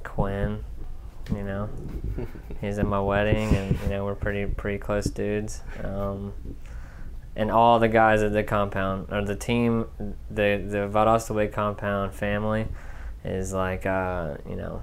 Quinn, 0.04 0.62
you 1.30 1.42
know, 1.42 1.70
he's 2.60 2.78
at 2.78 2.86
my 2.86 3.00
wedding, 3.00 3.56
and 3.56 3.78
you 3.80 3.88
know 3.88 4.04
we're 4.04 4.14
pretty 4.14 4.46
pretty 4.46 4.78
close 4.78 5.06
dudes. 5.06 5.62
Um, 5.82 6.34
and 7.38 7.52
all 7.52 7.78
the 7.78 7.88
guys 7.88 8.20
at 8.20 8.32
the 8.32 8.42
compound 8.42 9.06
or 9.10 9.24
the 9.24 9.36
team, 9.36 9.86
the 10.28 10.62
the 10.68 10.90
Valdosta 10.92 11.34
Wake 11.34 11.52
compound 11.52 12.12
family, 12.12 12.66
is 13.24 13.52
like 13.52 13.86
uh, 13.86 14.34
you 14.46 14.56
know, 14.56 14.82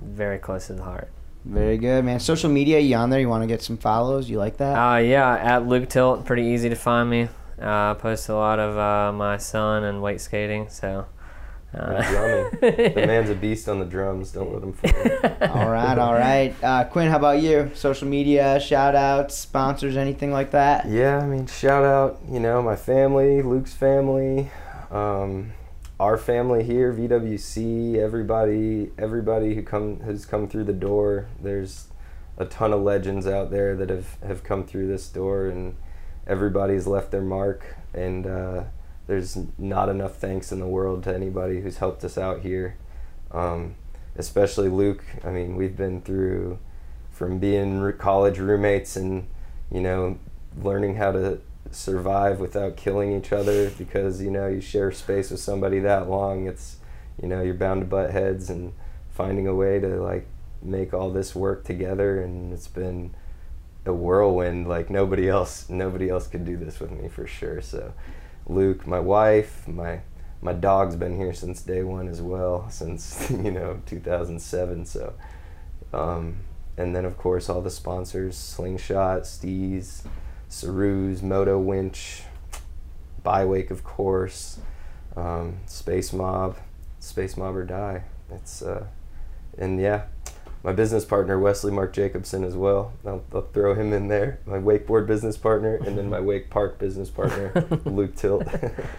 very 0.00 0.38
close 0.38 0.68
to 0.68 0.74
the 0.74 0.82
heart. 0.82 1.10
Very 1.44 1.78
good, 1.78 2.04
man. 2.04 2.20
Social 2.20 2.50
media, 2.50 2.78
you 2.78 2.94
on 2.96 3.08
there? 3.08 3.18
You 3.18 3.30
want 3.30 3.42
to 3.42 3.46
get 3.46 3.62
some 3.62 3.78
follows? 3.78 4.28
You 4.28 4.36
like 4.36 4.58
that? 4.58 4.74
Uh, 4.74 4.98
yeah, 4.98 5.34
at 5.36 5.66
Luke 5.66 5.88
Tilt, 5.88 6.26
pretty 6.26 6.44
easy 6.44 6.68
to 6.68 6.76
find 6.76 7.08
me. 7.08 7.28
Uh, 7.60 7.92
I 7.92 7.96
post 7.98 8.28
a 8.28 8.34
lot 8.34 8.58
of 8.58 8.76
uh, 8.76 9.10
my 9.16 9.38
son 9.38 9.84
and 9.84 10.02
wake 10.02 10.20
skating, 10.20 10.68
so. 10.68 11.06
Uh, 11.72 12.02
drumming. 12.10 12.58
the 12.94 13.04
man's 13.06 13.30
a 13.30 13.34
beast 13.34 13.68
on 13.68 13.78
the 13.78 13.84
drums. 13.84 14.32
Don't 14.32 14.52
let 14.52 14.62
him 14.62 14.72
fall. 14.72 15.48
all 15.50 15.70
right, 15.70 15.98
all 15.98 16.14
right. 16.14 16.54
Uh, 16.62 16.84
Quinn, 16.84 17.08
how 17.08 17.16
about 17.16 17.40
you? 17.40 17.70
Social 17.74 18.08
media, 18.08 18.58
shout 18.58 18.96
outs, 18.96 19.36
sponsors, 19.36 19.96
anything 19.96 20.32
like 20.32 20.50
that? 20.50 20.88
Yeah, 20.88 21.18
I 21.18 21.26
mean, 21.26 21.46
shout 21.46 21.84
out, 21.84 22.20
you 22.28 22.40
know, 22.40 22.60
my 22.60 22.74
family, 22.74 23.42
Luke's 23.42 23.72
family, 23.72 24.50
um, 24.90 25.52
our 26.00 26.16
family 26.18 26.64
here, 26.64 26.92
VWC, 26.92 27.96
everybody, 27.96 28.90
everybody 28.98 29.54
who 29.54 29.62
come 29.62 30.00
has 30.00 30.26
come 30.26 30.48
through 30.48 30.64
the 30.64 30.72
door. 30.72 31.28
There's 31.40 31.88
a 32.36 32.46
ton 32.46 32.72
of 32.72 32.80
legends 32.80 33.26
out 33.26 33.50
there 33.50 33.76
that 33.76 33.90
have 33.90 34.16
have 34.22 34.42
come 34.42 34.64
through 34.64 34.88
this 34.88 35.08
door, 35.08 35.46
and 35.46 35.76
everybody's 36.26 36.86
left 36.86 37.10
their 37.10 37.20
mark. 37.20 37.76
And 37.92 38.26
uh, 38.26 38.64
there's 39.10 39.36
not 39.58 39.88
enough 39.88 40.14
thanks 40.18 40.52
in 40.52 40.60
the 40.60 40.66
world 40.68 41.02
to 41.02 41.12
anybody 41.12 41.60
who's 41.60 41.78
helped 41.78 42.04
us 42.04 42.16
out 42.16 42.42
here, 42.42 42.76
um, 43.32 43.74
especially 44.14 44.68
Luke. 44.68 45.02
I 45.24 45.30
mean, 45.30 45.56
we've 45.56 45.76
been 45.76 46.00
through 46.00 46.60
from 47.10 47.40
being 47.40 47.92
college 47.94 48.38
roommates 48.38 48.94
and 48.94 49.26
you 49.68 49.80
know 49.80 50.16
learning 50.62 50.94
how 50.94 51.10
to 51.10 51.40
survive 51.72 52.38
without 52.38 52.76
killing 52.76 53.12
each 53.16 53.32
other 53.32 53.70
because 53.70 54.22
you 54.22 54.30
know 54.30 54.46
you 54.46 54.60
share 54.60 54.92
space 54.92 55.32
with 55.32 55.40
somebody 55.40 55.80
that 55.80 56.08
long. 56.08 56.46
It's 56.46 56.76
you 57.20 57.26
know 57.26 57.42
you're 57.42 57.54
bound 57.54 57.80
to 57.80 57.86
butt 57.86 58.12
heads 58.12 58.48
and 58.48 58.72
finding 59.08 59.48
a 59.48 59.54
way 59.56 59.80
to 59.80 60.00
like 60.00 60.28
make 60.62 60.94
all 60.94 61.10
this 61.10 61.34
work 61.34 61.64
together. 61.64 62.22
And 62.22 62.52
it's 62.52 62.68
been 62.68 63.12
a 63.84 63.92
whirlwind. 63.92 64.68
Like 64.68 64.88
nobody 64.88 65.28
else 65.28 65.68
nobody 65.68 66.08
else 66.08 66.28
could 66.28 66.44
do 66.44 66.56
this 66.56 66.78
with 66.78 66.92
me 66.92 67.08
for 67.08 67.26
sure. 67.26 67.60
So 67.60 67.92
luke 68.50 68.86
my 68.86 69.00
wife 69.00 69.66
my 69.68 70.00
my 70.42 70.52
dog's 70.52 70.96
been 70.96 71.16
here 71.16 71.32
since 71.32 71.62
day 71.62 71.82
one 71.82 72.08
as 72.08 72.20
well 72.20 72.68
since 72.70 73.30
you 73.30 73.50
know 73.50 73.80
2007 73.86 74.84
so 74.84 75.14
um, 75.92 76.36
and 76.76 76.94
then 76.94 77.04
of 77.04 77.16
course 77.16 77.48
all 77.48 77.60
the 77.60 77.70
sponsors 77.70 78.36
slingshot 78.36 79.22
steez 79.22 80.02
Saru's, 80.50 81.22
Moto 81.22 81.58
Winch, 81.58 82.24
Bywake, 83.24 83.70
of 83.70 83.84
course, 83.84 84.58
um, 85.16 85.60
Space 85.66 86.12
Mob, 86.12 86.58
Space 86.98 87.36
Mob 87.36 87.54
or 87.54 87.64
Die. 87.64 88.02
It's 88.32 88.60
uh, 88.60 88.86
and 89.56 89.80
yeah, 89.80 90.06
my 90.62 90.72
business 90.72 91.04
partner 91.04 91.38
Wesley 91.38 91.72
Mark 91.72 91.92
Jacobson 91.92 92.44
as 92.44 92.54
well. 92.54 92.92
I'll, 93.06 93.22
I'll, 93.34 93.48
throw 93.52 93.74
him 93.74 93.92
in 93.92 94.08
there. 94.08 94.40
My 94.44 94.58
wakeboard 94.58 95.06
business 95.06 95.36
partner, 95.36 95.76
and 95.76 95.96
then 95.96 96.10
my 96.10 96.20
wake 96.20 96.50
park 96.50 96.78
business 96.78 97.08
partner 97.08 97.52
Luke 97.84 98.14
Tilt. 98.14 98.44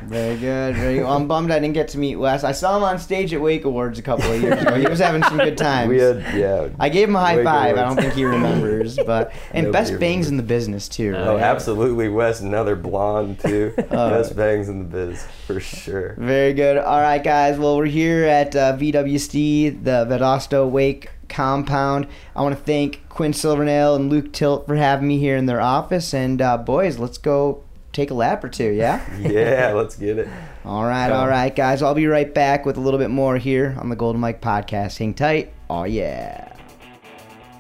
very 0.02 0.38
good. 0.38 0.76
Very. 0.76 0.96
Good. 0.96 1.04
Well, 1.04 1.16
I'm 1.16 1.28
bummed 1.28 1.52
I 1.52 1.60
didn't 1.60 1.76
get 1.76 1.90
to 1.90 2.00
meet 2.00 2.16
Wes. 2.16 2.44
I 2.44 2.52
saw 2.52 2.78
him 2.78 2.84
on 2.84 2.98
stage 2.98 3.34
at 3.34 3.42
Wake 3.42 3.66
Awards 3.66 4.00
a 4.00 4.02
couple 4.02 4.32
of 4.32 4.42
years 4.42 4.62
ago. 4.62 4.76
He 4.76 4.88
was 4.88 5.00
having 5.00 5.24
some 5.24 5.38
good 5.38 5.58
times. 5.58 5.82
We 5.92 5.98
had 5.98 6.24
yeah. 6.36 6.70
I 6.80 6.90
gave 6.90 7.10
him 7.10 7.16
a 7.16 7.20
high 7.20 7.38
wake 7.38 7.46
five. 7.46 7.76
Awards. 7.76 7.80
I 7.80 7.86
don't 7.86 7.98
think 7.98 8.14
he 8.14 8.24
remembers, 8.24 8.98
but 8.98 9.34
and 9.52 9.68
Nobody 9.68 9.72
best 9.72 10.00
bangs 10.00 10.30
in 10.30 10.38
the 10.38 10.44
business 10.44 10.88
too. 10.88 11.12
Right? 11.12 11.28
Oh, 11.28 11.38
absolutely, 11.38 12.08
Wes. 12.08 12.42
Another 12.42 12.76
blonde 12.76 13.40
too. 13.40 13.74
oh. 13.78 14.10
Best 14.10 14.36
bangs 14.36 14.70
in 14.70 14.80
the 14.80 14.86
biz 14.86 15.26
for 15.48 15.60
sure. 15.60 16.16
Very 16.18 16.54
good. 16.54 16.78
All 16.78 17.02
right, 17.02 17.24
guys. 17.24 17.58
Well, 17.58 17.78
we're 17.78 17.86
here 17.86 18.24
at 18.24 18.56
uh, 18.56 18.78
VWC, 18.78 19.84
the 19.84 20.06
Valdosta 20.06 20.70
Wake 20.70 21.10
compound. 21.32 22.08
I 22.36 22.42
want 22.44 22.56
to 22.56 22.64
thank 22.64 23.08
Quinn 23.10 23.34
Silvernale 23.34 23.96
and 23.96 24.10
Luke 24.10 24.32
Tilt 24.32 24.68
for 24.68 24.76
having 24.76 25.08
me 25.08 25.18
here 25.18 25.36
in 25.36 25.48
their 25.48 25.62
office. 25.62 26.14
And 26.14 26.42
uh, 26.42 26.58
boys, 26.58 27.00
let's 27.00 27.18
go 27.18 27.64
take 27.92 28.12
a 28.12 28.14
lap 28.14 28.44
or 28.44 28.50
two, 28.50 28.70
yeah? 28.70 29.04
yeah, 29.20 29.74
let's 29.74 29.96
get 29.96 30.20
it. 30.20 30.28
All 30.64 30.84
right, 30.84 31.12
all 31.12 31.28
right, 31.28 31.56
guys. 31.56 31.82
I'll 31.82 31.96
be 31.96 32.08
right 32.08 32.32
back 32.32 32.66
with 32.66 32.78
a 32.78 32.82
little 32.82 33.00
bit 33.00 33.10
more 33.10 33.38
here 33.38 33.76
on 33.80 33.90
the 33.90 33.96
Golden 33.96 34.22
Mike 34.22 34.42
podcast. 34.42 34.98
Hang 34.98 35.14
tight. 35.14 35.54
Oh, 35.70 35.86
yeah. 35.86 36.51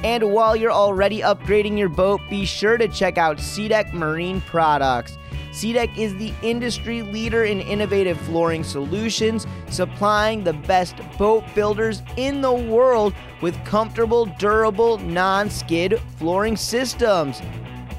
And 0.05 0.33
while 0.33 0.55
you're 0.55 0.73
already 0.73 1.21
upgrading 1.21 1.79
your 1.79 1.89
boat, 1.89 2.21
be 2.29 2.45
sure 2.45 2.77
to 2.77 2.89
check 2.89 3.19
out 3.19 3.39
SeaDek 3.39 3.93
Marine 3.93 4.41
products. 4.43 5.19
SeaDek 5.51 5.97
is 5.97 6.15
the 6.17 6.35
industry 6.43 7.01
leader 7.01 7.45
in 7.45 7.63
innovative 7.63 8.21
flooring 8.21 8.63
solutions, 8.63 9.47
supplying 9.71 10.45
the 10.45 10.53
best 10.53 10.97
boat 11.17 11.45
builders 11.55 12.03
in 12.19 12.43
the 12.43 12.53
world 12.53 13.15
with 13.41 13.57
comfortable, 13.65 14.27
durable, 14.27 14.99
non 14.99 15.49
skid 15.49 15.99
flooring 16.19 16.59
systems. 16.59 17.41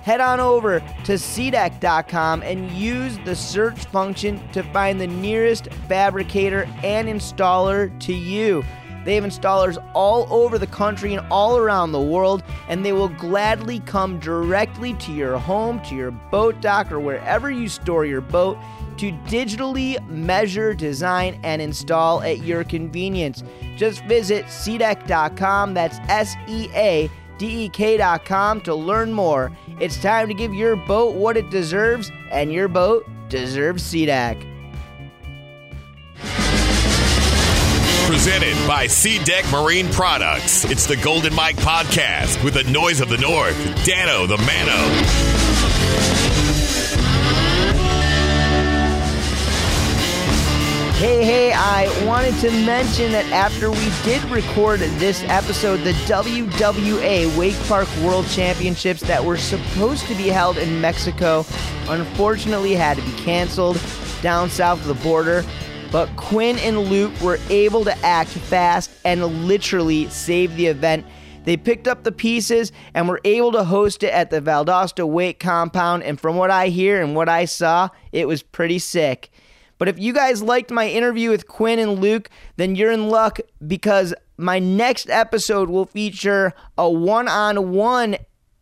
Head 0.04 0.22
on 0.22 0.40
over 0.40 0.80
to 0.80 1.14
SeaDek.com 1.14 2.44
and 2.44 2.72
use 2.72 3.18
the 3.26 3.36
search 3.36 3.86
function 3.86 4.40
to 4.52 4.62
find 4.72 5.02
the 5.02 5.08
nearest 5.08 5.68
fabricator 5.90 6.64
and 6.84 7.08
installer 7.08 8.00
to 8.02 8.14
you. 8.14 8.64
They 9.08 9.16
have 9.16 9.24
installers 9.24 9.82
all 9.96 10.28
over 10.30 10.60
the 10.60 10.68
country 10.68 11.14
and 11.14 11.26
all 11.32 11.58
around 11.58 11.94
the 11.94 12.02
world, 12.02 12.44
and 12.68 12.84
they 12.84 12.92
will 12.92 13.08
gladly 13.08 13.80
come 13.80 14.20
directly 14.20 14.96
to 14.96 15.14
your 15.14 15.38
home, 15.38 15.82
to 15.84 15.96
your 15.96 16.12
boat 16.12 16.60
dock, 16.60 16.92
or 16.92 17.00
wherever 17.00 17.50
you 17.50 17.70
store 17.70 18.04
your 18.04 18.20
boat 18.20 18.58
to 18.98 19.14
digitally 19.30 20.06
measure, 20.10 20.74
design, 20.74 21.40
and 21.44 21.62
install 21.62 22.22
at 22.22 22.40
your 22.40 22.66
convenience. 22.66 23.46
Just 23.78 24.04
visit 24.04 24.44
SeaDek.com, 24.48 25.74
that's 25.74 26.00
S 26.10 26.36
E 26.50 26.68
A 26.74 27.10
D 27.38 27.64
E 27.64 27.70
K.com 27.70 28.60
to 28.60 28.76
learn 28.76 29.14
more. 29.14 29.54
It's 29.80 30.02
time 30.02 30.28
to 30.28 30.34
give 30.34 30.54
your 30.54 30.76
boat 30.76 31.16
what 31.16 31.38
it 31.38 31.50
deserves, 31.50 32.12
and 32.30 32.52
your 32.52 32.68
boat 32.68 33.08
deserves 33.30 33.84
SeaDek. 33.84 34.57
Presented 38.08 38.56
by 38.66 38.88
SeaDek 38.88 39.52
Marine 39.52 39.92
Products. 39.92 40.64
It's 40.64 40.86
the 40.86 40.96
Golden 40.96 41.36
Mike 41.36 41.58
Podcast 41.58 42.42
with 42.42 42.54
the 42.54 42.64
noise 42.64 43.02
of 43.02 43.10
the 43.10 43.18
North, 43.18 43.58
Dano 43.86 44.26
the 44.26 44.38
Mano. 44.38 45.78
Hey, 50.96 51.26
hey, 51.26 51.52
I 51.52 52.06
wanted 52.06 52.34
to 52.40 52.50
mention 52.66 53.12
that 53.12 53.26
after 53.34 53.70
we 53.70 53.92
did 54.06 54.24
record 54.32 54.80
this 54.80 55.22
episode, 55.24 55.82
the 55.82 55.92
WWA 56.08 57.38
Wake 57.38 57.60
Park 57.68 57.90
World 57.98 58.26
Championships 58.30 59.02
that 59.02 59.22
were 59.22 59.38
supposed 59.38 60.08
to 60.08 60.16
be 60.16 60.30
held 60.30 60.58
in 60.58 60.80
Mexico 60.80 61.46
unfortunately 61.90 62.74
had 62.74 62.96
to 62.96 63.04
be 63.04 63.12
canceled 63.18 63.82
down 64.22 64.50
south 64.50 64.80
of 64.80 64.88
the 64.88 65.04
border. 65.04 65.44
But 65.92 66.14
Quinn 66.18 66.58
and 66.60 66.78
Luke 66.80 67.14
were 67.22 67.40
able 67.50 67.84
to 67.86 67.98
act 68.06 68.30
fast 68.30 68.92
and 69.06 69.48
literally 69.48 70.10
save 70.10 70.56
the 70.56 70.68
event. 70.68 71.06
They 71.46 71.56
picked 71.56 71.88
up 71.88 72.04
the 72.04 72.12
pieces 72.12 72.74
and 72.94 73.08
were 73.08 73.22
able 73.24 73.54
to 73.54 73.64
host 73.64 74.04
it 74.04 74.14
at 74.14 74.30
the 74.30 74.42
Valdosta 74.42 75.08
Wake 75.08 75.40
compound. 75.40 76.04
And 76.04 76.20
from 76.20 76.36
what 76.36 76.52
I 76.52 76.68
hear 76.68 77.02
and 77.02 77.16
what 77.16 77.30
I 77.30 77.46
saw, 77.46 77.90
it 78.12 78.28
was 78.28 78.44
pretty 78.44 78.80
sick. 78.80 79.30
But 79.78 79.88
if 79.88 79.98
you 79.98 80.12
guys 80.12 80.42
liked 80.42 80.72
my 80.72 80.90
interview 80.90 81.30
with 81.30 81.48
Quinn 81.48 81.80
and 81.80 82.00
Luke, 82.00 82.30
then 82.58 82.76
you're 82.76 82.92
in 82.92 83.10
luck 83.10 83.40
because 83.66 84.14
my 84.38 84.60
next 84.60 85.10
episode 85.10 85.70
will 85.70 85.86
feature 85.86 86.54
a 86.78 86.90
one 86.90 87.28
on 87.28 87.72
one 87.72 88.18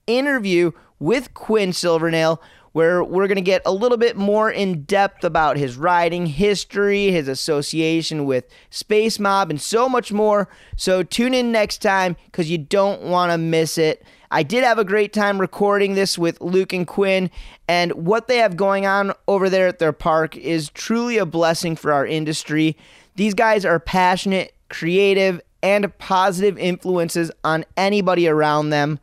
interview 0.07 0.71
with 0.99 1.33
Quinn 1.33 1.73
Silvernale 1.73 2.41
where 2.75 3.01
we're 3.01 3.25
going 3.25 3.37
to 3.37 3.41
get 3.41 3.61
a 3.65 3.71
little 3.71 3.97
bit 3.97 4.17
more 4.17 4.51
in 4.51 4.83
depth 4.83 5.23
about 5.23 5.55
his 5.55 5.77
riding 5.77 6.25
history, 6.25 7.09
his 7.09 7.29
association 7.29 8.25
with 8.25 8.43
Space 8.69 9.17
Mob, 9.17 9.49
and 9.49 9.61
so 9.61 9.87
much 9.87 10.11
more. 10.11 10.49
So 10.75 11.01
tune 11.01 11.33
in 11.33 11.53
next 11.53 11.77
time 11.81 12.17
because 12.25 12.51
you 12.51 12.57
don't 12.57 13.03
want 13.03 13.31
to 13.31 13.37
miss 13.37 13.77
it. 13.77 14.03
I 14.29 14.43
did 14.43 14.65
have 14.65 14.77
a 14.77 14.83
great 14.83 15.13
time 15.13 15.39
recording 15.39 15.95
this 15.95 16.17
with 16.17 16.41
Luke 16.41 16.73
and 16.73 16.85
Quinn, 16.85 17.31
and 17.65 17.93
what 17.93 18.27
they 18.27 18.39
have 18.39 18.57
going 18.57 18.85
on 18.85 19.13
over 19.25 19.49
there 19.49 19.69
at 19.69 19.79
their 19.79 19.93
park 19.93 20.35
is 20.35 20.69
truly 20.71 21.17
a 21.17 21.25
blessing 21.25 21.77
for 21.77 21.93
our 21.93 22.05
industry. 22.05 22.75
These 23.15 23.35
guys 23.35 23.63
are 23.63 23.79
passionate, 23.79 24.53
creative, 24.67 25.39
and 25.63 25.97
positive 25.97 26.57
influences 26.57 27.31
on 27.41 27.63
anybody 27.77 28.27
around 28.27 28.71
them. 28.71 28.99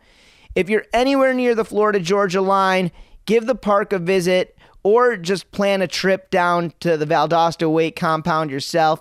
If 0.54 0.68
you're 0.68 0.84
anywhere 0.92 1.32
near 1.32 1.54
the 1.54 1.64
Florida 1.64 2.00
Georgia 2.00 2.42
line, 2.42 2.92
give 3.26 3.46
the 3.46 3.54
park 3.54 3.92
a 3.92 3.98
visit, 3.98 4.56
or 4.82 5.16
just 5.16 5.50
plan 5.52 5.82
a 5.82 5.86
trip 5.86 6.30
down 6.30 6.72
to 6.80 6.96
the 6.96 7.06
Valdosta 7.06 7.70
Wake 7.70 7.96
compound 7.96 8.50
yourself. 8.50 9.00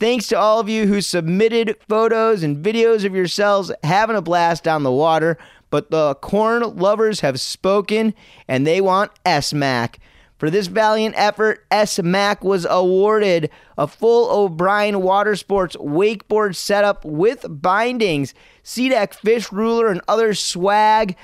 Thanks 0.00 0.26
to 0.28 0.38
all 0.38 0.58
of 0.58 0.68
you 0.68 0.86
who 0.86 1.02
submitted 1.02 1.76
photos 1.86 2.42
and 2.42 2.64
videos 2.64 3.04
of 3.04 3.14
yourselves 3.14 3.70
having 3.82 4.16
a 4.16 4.22
blast 4.22 4.64
down 4.64 4.82
the 4.82 4.90
water. 4.90 5.36
But 5.68 5.90
the 5.90 6.14
corn 6.16 6.76
lovers 6.76 7.20
have 7.20 7.40
spoken 7.40 8.14
and 8.48 8.66
they 8.66 8.80
want 8.80 9.12
SMAC. 9.24 9.96
For 10.38 10.50
this 10.50 10.66
valiant 10.66 11.14
effort, 11.16 11.66
SMAC 11.70 12.42
was 12.42 12.66
awarded 12.68 13.48
a 13.78 13.86
full 13.86 14.30
O'Brien 14.30 14.96
Watersports 14.96 15.76
wakeboard 15.76 16.54
setup 16.56 17.06
with 17.06 17.46
bindings, 17.48 18.34
SeaDek 18.62 19.14
fish 19.14 19.50
ruler, 19.50 19.88
and 19.88 20.02
other 20.08 20.34
swag, 20.34 21.16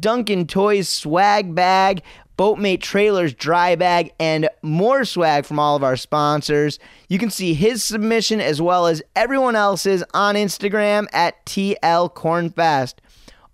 Duncan 0.00 0.46
Toys 0.46 0.88
swag 0.88 1.54
bag, 1.54 2.02
Boatmate 2.38 2.80
Trailers 2.80 3.34
dry 3.34 3.76
bag, 3.76 4.12
and 4.18 4.48
more 4.62 5.04
swag 5.04 5.44
from 5.44 5.58
all 5.58 5.76
of 5.76 5.84
our 5.84 5.96
sponsors. 5.96 6.78
You 7.08 7.18
can 7.18 7.30
see 7.30 7.52
his 7.52 7.84
submission 7.84 8.40
as 8.40 8.62
well 8.62 8.86
as 8.86 9.02
everyone 9.14 9.56
else's 9.56 10.02
on 10.14 10.36
Instagram 10.36 11.06
at 11.12 11.44
TL 11.44 12.14
Cornfest. 12.14 12.94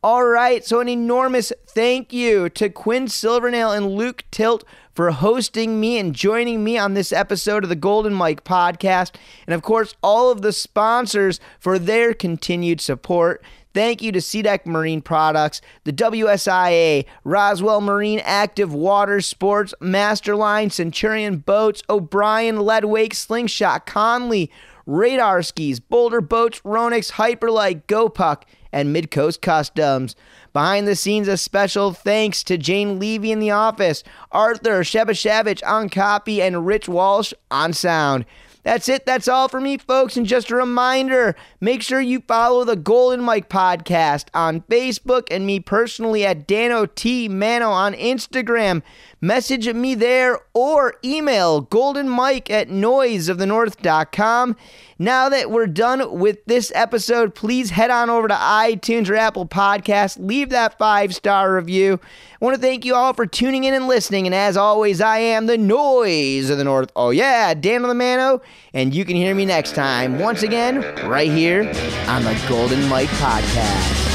All 0.02 0.24
right, 0.24 0.64
so 0.64 0.80
an 0.80 0.88
enormous 0.88 1.52
thank 1.66 2.10
you 2.10 2.48
to 2.50 2.70
Quinn 2.70 3.06
Silvernale 3.06 3.72
and 3.72 3.90
Luke 3.90 4.24
Tilt 4.30 4.64
for 4.92 5.10
hosting 5.10 5.80
me 5.80 5.98
and 5.98 6.14
joining 6.14 6.64
me 6.64 6.76
on 6.76 6.94
this 6.94 7.12
episode 7.12 7.62
of 7.62 7.68
the 7.68 7.76
Golden 7.76 8.14
Mike 8.14 8.44
podcast. 8.44 9.14
And 9.46 9.54
of 9.54 9.62
course, 9.62 9.94
all 10.02 10.30
of 10.30 10.42
the 10.42 10.52
sponsors 10.52 11.40
for 11.58 11.78
their 11.78 12.14
continued 12.14 12.80
support. 12.80 13.42
Thank 13.72 14.02
you 14.02 14.10
to 14.12 14.18
SeaDek 14.18 14.66
Marine 14.66 15.00
Products, 15.00 15.60
the 15.84 15.92
WSIA, 15.92 17.04
Roswell 17.22 17.80
Marine 17.80 18.20
Active 18.24 18.74
Water 18.74 19.20
Sports, 19.20 19.74
Masterline, 19.80 20.72
Centurion 20.72 21.38
Boats, 21.38 21.82
O'Brien, 21.88 22.56
Leadwake, 22.56 23.14
Slingshot, 23.14 23.86
Connelly, 23.86 24.50
Radar 24.86 25.42
Skis, 25.44 25.78
Boulder 25.78 26.20
Boats, 26.20 26.60
Ronix, 26.62 27.12
Hyperlight, 27.12 27.84
GoPuck, 27.84 28.42
and 28.72 28.94
Midcoast 28.94 29.40
Customs. 29.40 30.16
Behind 30.52 30.86
the 30.86 30.96
scenes, 30.96 31.28
a 31.28 31.36
special 31.36 31.92
thanks 31.92 32.42
to 32.44 32.58
Jane 32.58 32.98
Levy 32.98 33.30
in 33.30 33.40
the 33.40 33.50
office, 33.50 34.02
Arthur 34.32 34.82
Shebashavich 34.82 35.62
on 35.66 35.88
copy, 35.88 36.42
and 36.42 36.66
Rich 36.66 36.88
Walsh 36.88 37.32
on 37.50 37.72
sound. 37.72 38.24
That's 38.62 38.88
it. 38.90 39.06
That's 39.06 39.28
all 39.28 39.48
for 39.48 39.60
me, 39.60 39.78
folks. 39.78 40.16
And 40.16 40.26
just 40.26 40.50
a 40.50 40.56
reminder 40.56 41.34
make 41.60 41.82
sure 41.82 42.00
you 42.00 42.20
follow 42.20 42.64
the 42.64 42.76
Golden 42.76 43.22
Mike 43.22 43.48
podcast 43.48 44.26
on 44.34 44.60
Facebook 44.62 45.28
and 45.30 45.46
me 45.46 45.60
personally 45.60 46.26
at 46.26 46.46
Dano 46.46 46.84
T 46.84 47.28
Mano 47.28 47.70
on 47.70 47.94
Instagram. 47.94 48.82
Message 49.22 49.70
me 49.74 49.94
there 49.94 50.38
or 50.54 50.94
email 51.04 51.66
goldenmike 51.66 52.48
at 52.48 52.68
noiseofthenorth.com. 52.68 54.56
Now 54.98 55.28
that 55.28 55.50
we're 55.50 55.66
done 55.66 56.18
with 56.18 56.44
this 56.46 56.72
episode, 56.74 57.34
please 57.34 57.70
head 57.70 57.90
on 57.90 58.08
over 58.08 58.28
to 58.28 58.34
iTunes 58.34 59.10
or 59.10 59.16
Apple 59.16 59.46
Podcasts. 59.46 60.18
Leave 60.18 60.48
that 60.50 60.78
five 60.78 61.14
star 61.14 61.54
review. 61.54 62.00
I 62.40 62.44
want 62.44 62.56
to 62.56 62.62
thank 62.62 62.86
you 62.86 62.94
all 62.94 63.12
for 63.12 63.26
tuning 63.26 63.64
in 63.64 63.74
and 63.74 63.88
listening. 63.88 64.24
And 64.26 64.34
as 64.34 64.56
always, 64.56 65.02
I 65.02 65.18
am 65.18 65.44
the 65.46 65.58
noise 65.58 66.48
of 66.48 66.56
the 66.56 66.64
North. 66.64 66.90
Oh, 66.96 67.10
yeah, 67.10 67.52
Dan 67.52 67.82
the 67.82 67.94
Mano. 67.94 68.40
And 68.72 68.94
you 68.94 69.04
can 69.04 69.16
hear 69.16 69.34
me 69.34 69.44
next 69.44 69.74
time, 69.74 70.18
once 70.18 70.42
again, 70.42 70.80
right 71.06 71.30
here 71.30 71.62
on 72.08 72.24
the 72.24 72.44
Golden 72.48 72.88
Mike 72.88 73.08
Podcast. 73.08 74.09